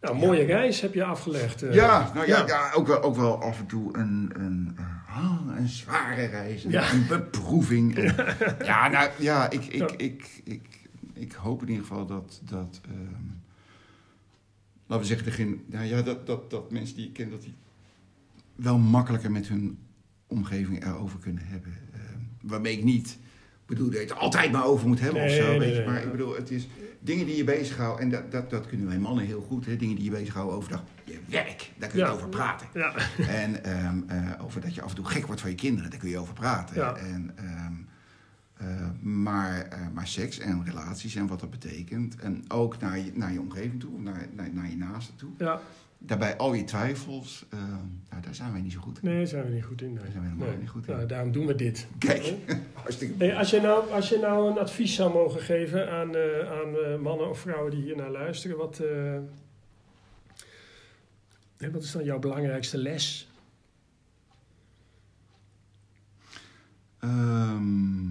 ja. 0.00 0.08
Nou, 0.08 0.16
mooie 0.16 0.42
reis 0.44 0.80
heb 0.80 0.94
je 0.94 1.04
afgelegd. 1.04 1.62
eh. 1.62 1.74
Ja, 1.74 2.10
nou 2.14 2.26
ja, 2.26 2.38
Ja. 2.38 2.46
ja. 2.46 2.72
ook, 2.72 2.86
wel, 2.86 3.02
ook 3.02 3.16
wel 3.16 3.42
af 3.42 3.58
en 3.58 3.66
toe 3.66 3.96
een, 3.98 4.30
een, 4.34 4.76
een 5.56 5.68
zware 5.68 6.24
reis, 6.24 6.64
een, 6.64 6.70
Ja. 6.70 6.92
een 6.92 7.06
beproeving. 7.06 7.94
En- 7.98 8.14
ja, 8.64 8.88
nou 8.88 9.10
ja, 9.18 9.50
ik, 9.50 9.64
ik, 9.64 9.90
ik, 9.92 10.40
ik, 10.44 10.68
ik 11.12 11.32
hoop 11.32 11.62
in 11.62 11.68
ieder 11.68 11.84
geval 11.84 12.06
dat, 12.06 12.40
dat 12.44 12.80
ehm, 12.84 13.24
laten 14.86 15.06
we 15.08 15.14
zeggen, 15.22 15.62
nou 15.66 15.84
ja, 15.84 16.02
dat, 16.02 16.26
dat, 16.26 16.50
dat 16.50 16.70
mensen 16.70 16.96
die 16.96 17.06
ik 17.06 17.12
ken, 17.12 17.30
dat 17.30 17.42
die 17.42 17.54
wel 18.54 18.78
makkelijker 18.78 19.30
met 19.30 19.48
hun 19.48 19.78
omgeving 20.26 20.84
erover 20.84 21.18
kunnen 21.18 21.46
hebben. 21.46 21.78
Ehm, 21.94 22.18
waarmee 22.50 22.76
ik 22.78 22.84
niet 22.84 23.18
bedoel 23.70 23.86
dat 23.90 23.94
je 23.94 24.00
het 24.06 24.16
altijd 24.16 24.52
maar 24.52 24.64
over 24.64 24.88
moet 24.88 25.00
hebben 25.00 25.22
of 25.22 25.30
zo, 25.30 25.46
nee, 25.48 25.58
weet 25.58 25.76
je. 25.76 25.84
maar 25.86 26.02
ik 26.02 26.10
bedoel, 26.10 26.34
het 26.36 26.50
is 26.50 26.68
dingen 27.00 27.26
die 27.26 27.36
je 27.36 27.44
bezighouden. 27.44 28.00
En 28.04 28.10
dat, 28.10 28.30
dat, 28.32 28.50
dat 28.50 28.66
kunnen 28.66 28.86
wij 28.86 28.98
mannen 28.98 29.24
heel 29.24 29.40
goed, 29.40 29.66
hè. 29.66 29.76
Dingen 29.76 29.94
die 29.96 30.04
je 30.04 30.10
bezighouden 30.10 30.56
overdag. 30.56 30.82
Je 31.04 31.18
werk, 31.26 31.70
daar 31.78 31.88
kun 31.88 31.98
je 31.98 32.04
Ja. 32.04 32.10
over 32.10 32.28
praten. 32.28 32.66
Ja. 32.74 32.94
En 33.42 33.64
ehm, 33.64 33.98
eh, 34.06 34.44
over 34.44 34.60
dat 34.60 34.74
je 34.74 34.82
af 34.82 34.88
en 34.90 34.96
toe 34.96 35.04
gek 35.04 35.26
wordt 35.26 35.40
van 35.40 35.50
je 35.50 35.56
kinderen, 35.56 35.90
daar 35.90 35.98
kun 35.98 36.08
je 36.08 36.18
over 36.18 36.34
praten. 36.34 36.76
Ja. 36.76 36.96
En, 36.96 37.30
ehm, 37.36 37.72
eh, 38.56 38.86
maar, 39.00 39.60
eh, 39.62 39.78
maar 39.94 40.06
seks 40.06 40.38
en 40.38 40.64
relaties 40.64 41.14
en 41.14 41.26
wat 41.26 41.40
dat 41.40 41.50
betekent. 41.50 42.16
En 42.16 42.44
ook 42.48 42.78
naar 42.80 42.98
je, 42.98 43.10
naar 43.14 43.32
je 43.32 43.40
omgeving 43.40 43.80
toe, 43.80 44.00
naar, 44.00 44.26
naar, 44.36 44.48
naar 44.52 44.70
je 44.70 44.76
naasten 44.76 45.16
toe. 45.16 45.30
ja, 45.38 45.60
Daarbij 46.02 46.36
al 46.36 46.52
je 46.54 46.64
twijfels, 46.64 47.46
ehm, 47.50 47.60
nou, 48.10 48.22
daar 48.22 48.34
zijn 48.34 48.52
wij 48.52 48.60
niet 48.60 48.72
zo 48.72 48.80
goed 48.80 48.98
in. 49.02 49.08
nee, 49.08 49.16
daar 49.18 49.26
zijn 49.26 49.44
we 49.44 49.50
niet 49.50 49.64
goed 49.64 49.82
in. 49.82 49.92
Nee. 49.92 50.02
Daar 50.02 50.10
zijn 50.10 50.22
we 50.22 50.28
helemaal 50.28 50.48
Nee. 50.48 50.58
niet 50.58 50.68
goed 50.68 50.86
in. 50.88 50.94
Nou, 50.94 51.06
daarom 51.06 51.32
doen 51.32 51.46
we 51.46 51.54
dit. 51.54 51.86
Kijk, 51.98 52.34
hartstikke 52.72 53.24
Hey, 53.24 53.36
als, 53.36 53.50
je 53.50 53.60
nou, 53.60 53.90
als 53.90 54.08
je 54.08 54.18
nou 54.18 54.50
een 54.50 54.58
advies 54.58 54.94
zou 54.94 55.12
mogen 55.12 55.40
geven 55.40 55.90
aan, 55.90 56.16
eh, 56.16 56.52
aan 56.52 56.76
eh, 56.76 56.96
mannen 56.98 57.28
of 57.30 57.38
vrouwen 57.38 57.70
die 57.70 57.82
hier 57.82 57.96
naar 57.96 58.10
luisteren, 58.10 58.56
wat, 58.56 58.78
eh, 58.78 59.18
wat 61.72 61.82
is 61.82 61.92
dan 61.92 62.04
jouw 62.04 62.18
belangrijkste 62.18 62.78
les? 62.78 63.28
Ehm, 66.98 68.08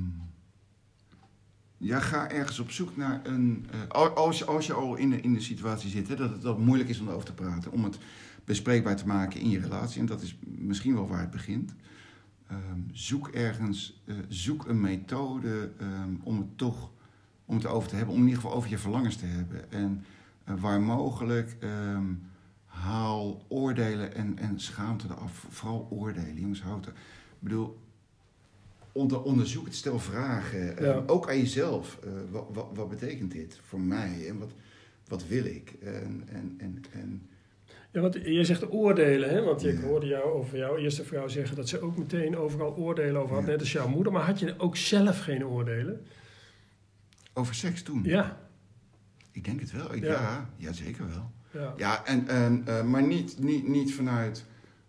ja, 1.79 1.99
ga 1.99 2.29
ergens 2.31 2.59
op 2.59 2.71
zoek 2.71 2.97
naar 2.97 3.19
een. 3.23 3.65
al- 3.87 4.09
als, 4.09 4.45
als 4.47 4.65
je 4.65 4.73
al 4.73 4.95
in 4.95 5.09
de, 5.09 5.21
in 5.21 5.33
de 5.33 5.39
situatie 5.41 5.89
zit, 5.89 6.07
hè, 6.07 6.15
dat 6.15 6.29
het 6.29 6.41
dat 6.41 6.59
moeilijk 6.59 6.89
is 6.89 6.99
om 6.99 7.07
erover 7.07 7.25
te 7.25 7.33
praten, 7.33 7.71
om 7.71 7.83
het 7.83 7.97
bespreekbaar 8.45 8.95
te 8.95 9.07
maken 9.07 9.39
in 9.39 9.49
je 9.49 9.59
relatie, 9.59 9.99
en 9.99 10.05
dat 10.05 10.21
is 10.21 10.37
misschien 10.41 10.93
wel 10.93 11.07
waar 11.07 11.19
het 11.19 11.31
begint. 11.31 11.73
Ehm, 12.47 12.79
zoek 12.91 13.27
ergens, 13.27 14.01
eh, 14.05 14.15
zoek 14.27 14.67
een 14.67 14.81
methode 14.81 15.71
ehm, 15.79 16.13
om 16.23 16.37
het 16.37 16.57
toch 16.57 16.91
om 17.45 17.55
het 17.55 17.65
over 17.65 17.89
te 17.89 17.95
hebben, 17.95 18.13
om 18.13 18.19
in 18.21 18.27
ieder 18.27 18.41
geval 18.41 18.57
over 18.57 18.69
je 18.69 18.77
verlangens 18.77 19.15
te 19.15 19.25
hebben. 19.25 19.71
En 19.71 20.03
eh, 20.43 20.53
waar 20.59 20.81
mogelijk, 20.81 21.57
ehm, 21.59 22.05
haal 22.65 23.45
oordelen 23.47 24.15
en, 24.15 24.37
en 24.37 24.59
schaamte 24.59 25.07
eraf. 25.09 25.45
Vooral 25.49 25.87
oordelen, 25.89 26.39
jongens, 26.39 26.61
houd 26.61 26.85
er. 26.85 26.91
Ik 26.91 27.39
bedoel, 27.39 27.79
onder, 28.91 29.21
onderzoek 29.21 29.65
het, 29.65 29.75
stel 29.75 29.99
vragen. 29.99 30.77
eh, 30.77 30.99
ook 31.05 31.29
aan 31.29 31.37
jezelf. 31.37 31.99
Eh, 32.03 32.09
wat, 32.31 32.45
wat, 32.53 32.67
wat 32.73 32.89
betekent 32.89 33.31
dit 33.31 33.59
voor 33.67 33.79
mij 33.81 34.25
en 34.27 34.39
wat, 34.39 34.49
wat 35.07 35.27
wil 35.27 35.45
ik? 35.45 35.73
En, 35.83 36.23
en, 36.31 36.55
en, 36.57 36.83
en 36.91 37.29
Ja, 37.91 38.01
want 38.01 38.13
je 38.13 38.43
zegt 38.43 38.71
oordelen, 38.71 39.29
hè? 39.29 39.41
want 39.43 39.65
ik 39.65 39.79
hoorde 39.79 40.05
jou 40.07 40.23
over 40.23 40.57
jouw 40.57 40.77
eerste 40.77 41.03
vrouw 41.03 41.27
zeggen 41.27 41.55
dat 41.55 41.69
ze 41.69 41.81
ook 41.81 41.97
meteen 41.97 42.37
overal 42.37 42.75
oordelen 42.75 43.21
over 43.21 43.35
had, 43.35 43.43
Ja. 43.45 43.49
net 43.51 43.59
als 43.59 43.71
jouw 43.71 43.87
moeder. 43.87 44.13
Maar 44.13 44.21
had 44.25 44.39
je 44.39 44.53
ook 44.57 44.75
zelf 44.75 45.19
geen 45.19 45.45
oordelen? 45.45 46.05
over 47.33 47.55
seks 47.55 47.81
toen? 47.83 48.01
Ja, 48.03 48.37
Ik 49.31 49.43
denk 49.45 49.59
het 49.59 49.71
wel. 49.71 49.93
Ik, 49.95 50.03
Ja. 50.03 50.49
ja. 50.57 50.73
Zeker 50.73 51.07
wel. 51.09 51.31
ja, 51.61 51.73
Ja, 51.77 52.05
en, 52.05 52.27
en, 52.27 52.61
eh, 52.65 52.83
maar 52.83 53.03
niet, 53.03 53.39
niet, 53.39 53.67
niet 53.67 53.93
vanuit 53.93 54.45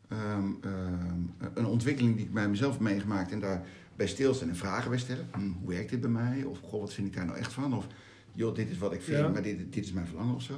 ehm, 0.09 0.45
ehm, 0.61 1.21
een 1.55 1.67
ontwikkeling 1.67 2.17
die 2.17 2.25
ik 2.25 2.33
bij 2.33 2.49
mezelf 2.49 2.73
heb 2.73 2.81
meegemaakt 2.81 3.33
en 3.33 3.41
daar 3.41 3.67
bij 4.01 4.09
stilstaan 4.09 4.49
en 4.49 4.57
vragen 4.57 4.91
bij 4.91 4.99
stellen. 4.99 5.29
Hm, 5.33 5.51
hoe 5.61 5.69
werkt 5.69 5.91
dit 5.91 6.01
bij 6.01 6.11
mij? 6.11 6.43
Of 6.45 6.59
goh, 6.61 6.81
wat 6.81 6.93
vind 6.93 7.07
ik 7.07 7.15
daar 7.15 7.27
nou 7.27 7.39
echt 7.39 7.53
van? 7.53 7.75
Of 7.75 7.87
joh, 8.33 8.55
dit 8.55 8.71
is 8.71 8.79
wat 8.79 8.93
ik 8.93 9.03
vind, 9.03 9.19
Ja. 9.19 9.29
maar 9.29 9.43
dit, 9.43 9.73
dit 9.73 9.85
is 9.85 9.93
mijn 9.93 10.07
verlangen 10.07 10.35
of 10.35 10.43
zo. 10.43 10.53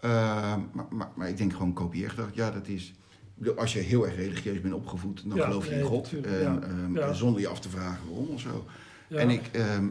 Ehm, 0.00 0.60
maar, 0.72 0.86
maar, 0.90 1.08
maar 1.14 1.28
ik 1.28 1.36
denk 1.36 1.52
gewoon 1.52 1.72
kopieergedrag. 1.72 2.28
Ja, 2.34 2.50
dat 2.50 2.68
is. 2.68 2.94
Als 3.56 3.72
je 3.72 3.78
heel 3.78 4.06
erg 4.06 4.16
religieus 4.16 4.60
bent 4.60 4.74
opgevoed, 4.74 5.22
dan 5.28 5.36
Ja, 5.38 5.44
geloof 5.44 5.66
je 5.68 5.74
in 5.74 5.82
God. 5.84 6.08
ja. 6.10 6.58
ehm, 6.62 6.94
Ja. 6.94 7.12
Zonder 7.12 7.40
je 7.40 7.48
af 7.48 7.60
te 7.60 7.68
vragen 7.68 8.08
waarom 8.08 8.28
of 8.28 8.40
zo. 8.40 8.66
En 9.08 9.30
ik, 9.30 9.46
ehm, 9.52 9.86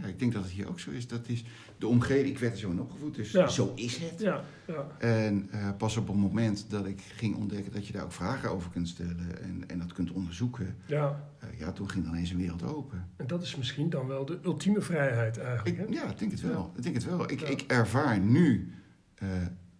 ja. 0.00 0.06
Ik 0.06 0.18
denk 0.18 0.32
dat 0.32 0.42
het 0.42 0.52
hier 0.52 0.68
ook 0.68 0.80
zo 0.80 0.90
is. 0.90 1.08
Dat 1.08 1.28
is 1.28 1.44
de 1.78 1.86
omgeving, 1.86 2.28
ik 2.28 2.38
werd 2.38 2.52
er 2.52 2.58
zo 2.58 2.70
in 2.70 2.80
opgevoed, 2.80 3.14
dus 3.14 3.30
Ja. 3.30 3.48
zo 3.48 3.72
is 3.74 3.96
het. 3.96 4.20
Ja, 4.20 4.44
ja, 4.66 4.86
En 4.98 5.48
eh, 5.50 5.68
pas 5.78 5.96
op 5.96 6.06
het 6.08 6.16
moment 6.16 6.64
dat 6.68 6.86
ik 6.86 7.00
ging 7.00 7.36
ontdekken 7.36 7.72
dat 7.72 7.86
je 7.86 7.92
daar 7.92 8.04
ook 8.04 8.12
vragen 8.12 8.50
over 8.50 8.70
kunt 8.70 8.88
stellen 8.88 9.42
en, 9.42 9.64
en 9.66 9.78
dat 9.78 9.92
kunt 9.92 10.10
onderzoeken, 10.10 10.76
ja. 10.86 11.30
eh, 11.38 11.58
ja, 11.58 11.72
toen 11.72 11.90
ging 11.90 12.06
ineens 12.06 12.30
een 12.30 12.36
wereld 12.38 12.62
open. 12.62 13.08
En 13.16 13.26
dat 13.26 13.42
is 13.42 13.56
misschien 13.56 13.90
dan 13.90 14.06
wel 14.06 14.24
de 14.24 14.38
ultieme 14.44 14.80
vrijheid 14.80 15.38
eigenlijk. 15.38 15.78
Ik, 15.78 15.94
ja, 15.94 16.10
ik 16.10 16.18
denk 16.18 16.30
het 16.30 16.40
wel. 16.40 16.72
Ik 16.76 16.82
denk 16.82 16.94
het 16.94 17.04
wel. 17.04 17.30
Ik, 17.30 17.40
ik 17.40 17.60
ervaar 17.66 18.20
nu 18.20 18.72
eh, 19.14 19.28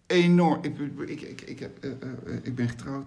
enorm. 0.07 0.63
Ik, 0.63 0.79
ik, 1.09 1.21
ik, 1.21 1.41
ik, 1.41 1.59
heb, 1.59 1.85
ik 2.43 2.55
ben 2.55 2.69
getrouwd, 2.69 3.05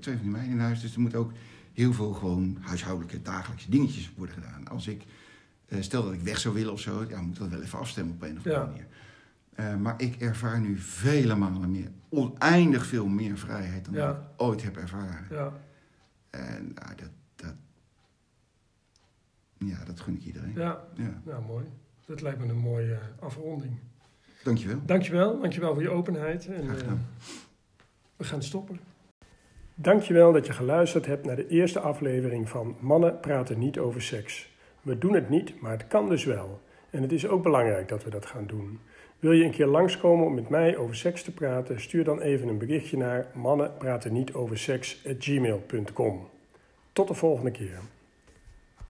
twee 0.00 0.14
van 0.14 0.22
die 0.22 0.30
meiden 0.30 0.52
in 0.52 0.58
huis, 0.60 0.80
dus 0.80 0.94
er 0.94 1.00
moet 1.00 1.14
ook 1.14 1.32
heel 1.72 1.92
veel 1.92 2.12
gewoon 2.12 2.56
huishoudelijke 2.60 3.22
dagelijkse 3.22 3.70
dingetjes 3.70 4.12
worden 4.16 4.34
gedaan. 4.34 4.68
Als 4.68 4.86
ik 4.86 5.02
stel 5.80 6.02
dat 6.04 6.12
ik 6.12 6.20
weg 6.20 6.38
zou 6.38 6.54
willen 6.54 6.72
of 6.72 6.80
zo, 6.80 7.04
ja, 7.08 7.20
moet 7.20 7.38
dat 7.38 7.48
wel 7.48 7.62
even 7.62 7.78
afstemmen 7.78 8.14
op 8.14 8.22
een 8.22 8.30
of 8.38 8.46
andere 8.46 8.54
Ja. 8.54 8.64
manier. 8.66 8.86
Eh, 9.54 9.76
maar 9.76 9.94
ik 10.00 10.16
ervaar 10.20 10.60
nu 10.60 10.76
vele 10.78 11.34
malen 11.34 11.70
meer, 11.70 11.90
oneindig 12.08 12.86
veel 12.86 13.06
meer 13.06 13.38
vrijheid 13.38 13.84
dan 13.84 13.94
Ja. 13.94 14.10
ik 14.10 14.16
ooit 14.36 14.62
heb 14.62 14.76
ervaren. 14.76 15.26
Ja, 15.30 15.52
En 16.30 16.72
nou, 16.74 16.94
dat, 16.96 17.10
dat, 17.36 17.54
ja, 19.58 19.84
dat 19.84 20.00
gun 20.00 20.14
ik 20.14 20.24
iedereen. 20.24 20.52
ja, 20.54 20.84
Ja. 20.94 21.20
nou 21.24 21.44
mooi. 21.44 21.64
Dat 22.06 22.20
lijkt 22.20 22.38
me 22.38 22.46
een 22.48 22.58
mooie 22.58 22.92
eh, 22.94 23.00
afronding. 23.24 23.76
Dankjewel. 24.44 24.80
Dankjewel, 24.84 25.40
dankjewel 25.40 25.72
voor 25.74 25.82
je 25.82 25.90
openheid. 25.90 26.46
En, 26.46 26.62
Graag 26.64 26.72
eh, 26.74 26.78
gedaan. 26.80 27.06
we 28.16 28.24
gaan 28.24 28.42
stoppen. 28.42 28.80
Dankjewel 29.74 30.32
dat 30.32 30.46
je 30.46 30.52
geluisterd 30.52 31.06
hebt 31.06 31.26
naar 31.26 31.36
de 31.36 31.48
eerste 31.48 31.80
aflevering 31.80 32.48
van 32.48 32.76
Mannen 32.80 33.20
praten 33.20 33.58
niet 33.58 33.78
over 33.78 34.02
seks. 34.02 34.49
We 34.82 34.98
doen 34.98 35.14
het 35.14 35.28
niet, 35.28 35.60
maar 35.60 35.72
het 35.72 35.86
kan 35.86 36.08
dus 36.08 36.24
wel. 36.24 36.60
En 36.90 37.02
het 37.02 37.12
is 37.12 37.26
ook 37.26 37.42
belangrijk 37.42 37.88
dat 37.88 38.04
we 38.04 38.10
dat 38.10 38.26
gaan 38.26 38.46
doen. 38.46 38.80
Wil 39.18 39.32
je 39.32 39.44
een 39.44 39.50
keer 39.50 39.66
langskomen 39.66 40.26
om 40.26 40.34
met 40.34 40.48
mij 40.48 40.76
over 40.76 40.96
seks 40.96 41.22
te 41.22 41.32
praten? 41.32 41.80
Stuur 41.80 42.04
dan 42.04 42.20
even 42.20 42.48
een 42.48 42.58
berichtje 42.58 42.96
naar 42.96 43.26
mannenpratennietoverseks@gmail.com. 43.34 46.28
Tot 46.92 47.08
de 47.08 47.14
volgende 47.14 47.50
keer. 47.50 47.78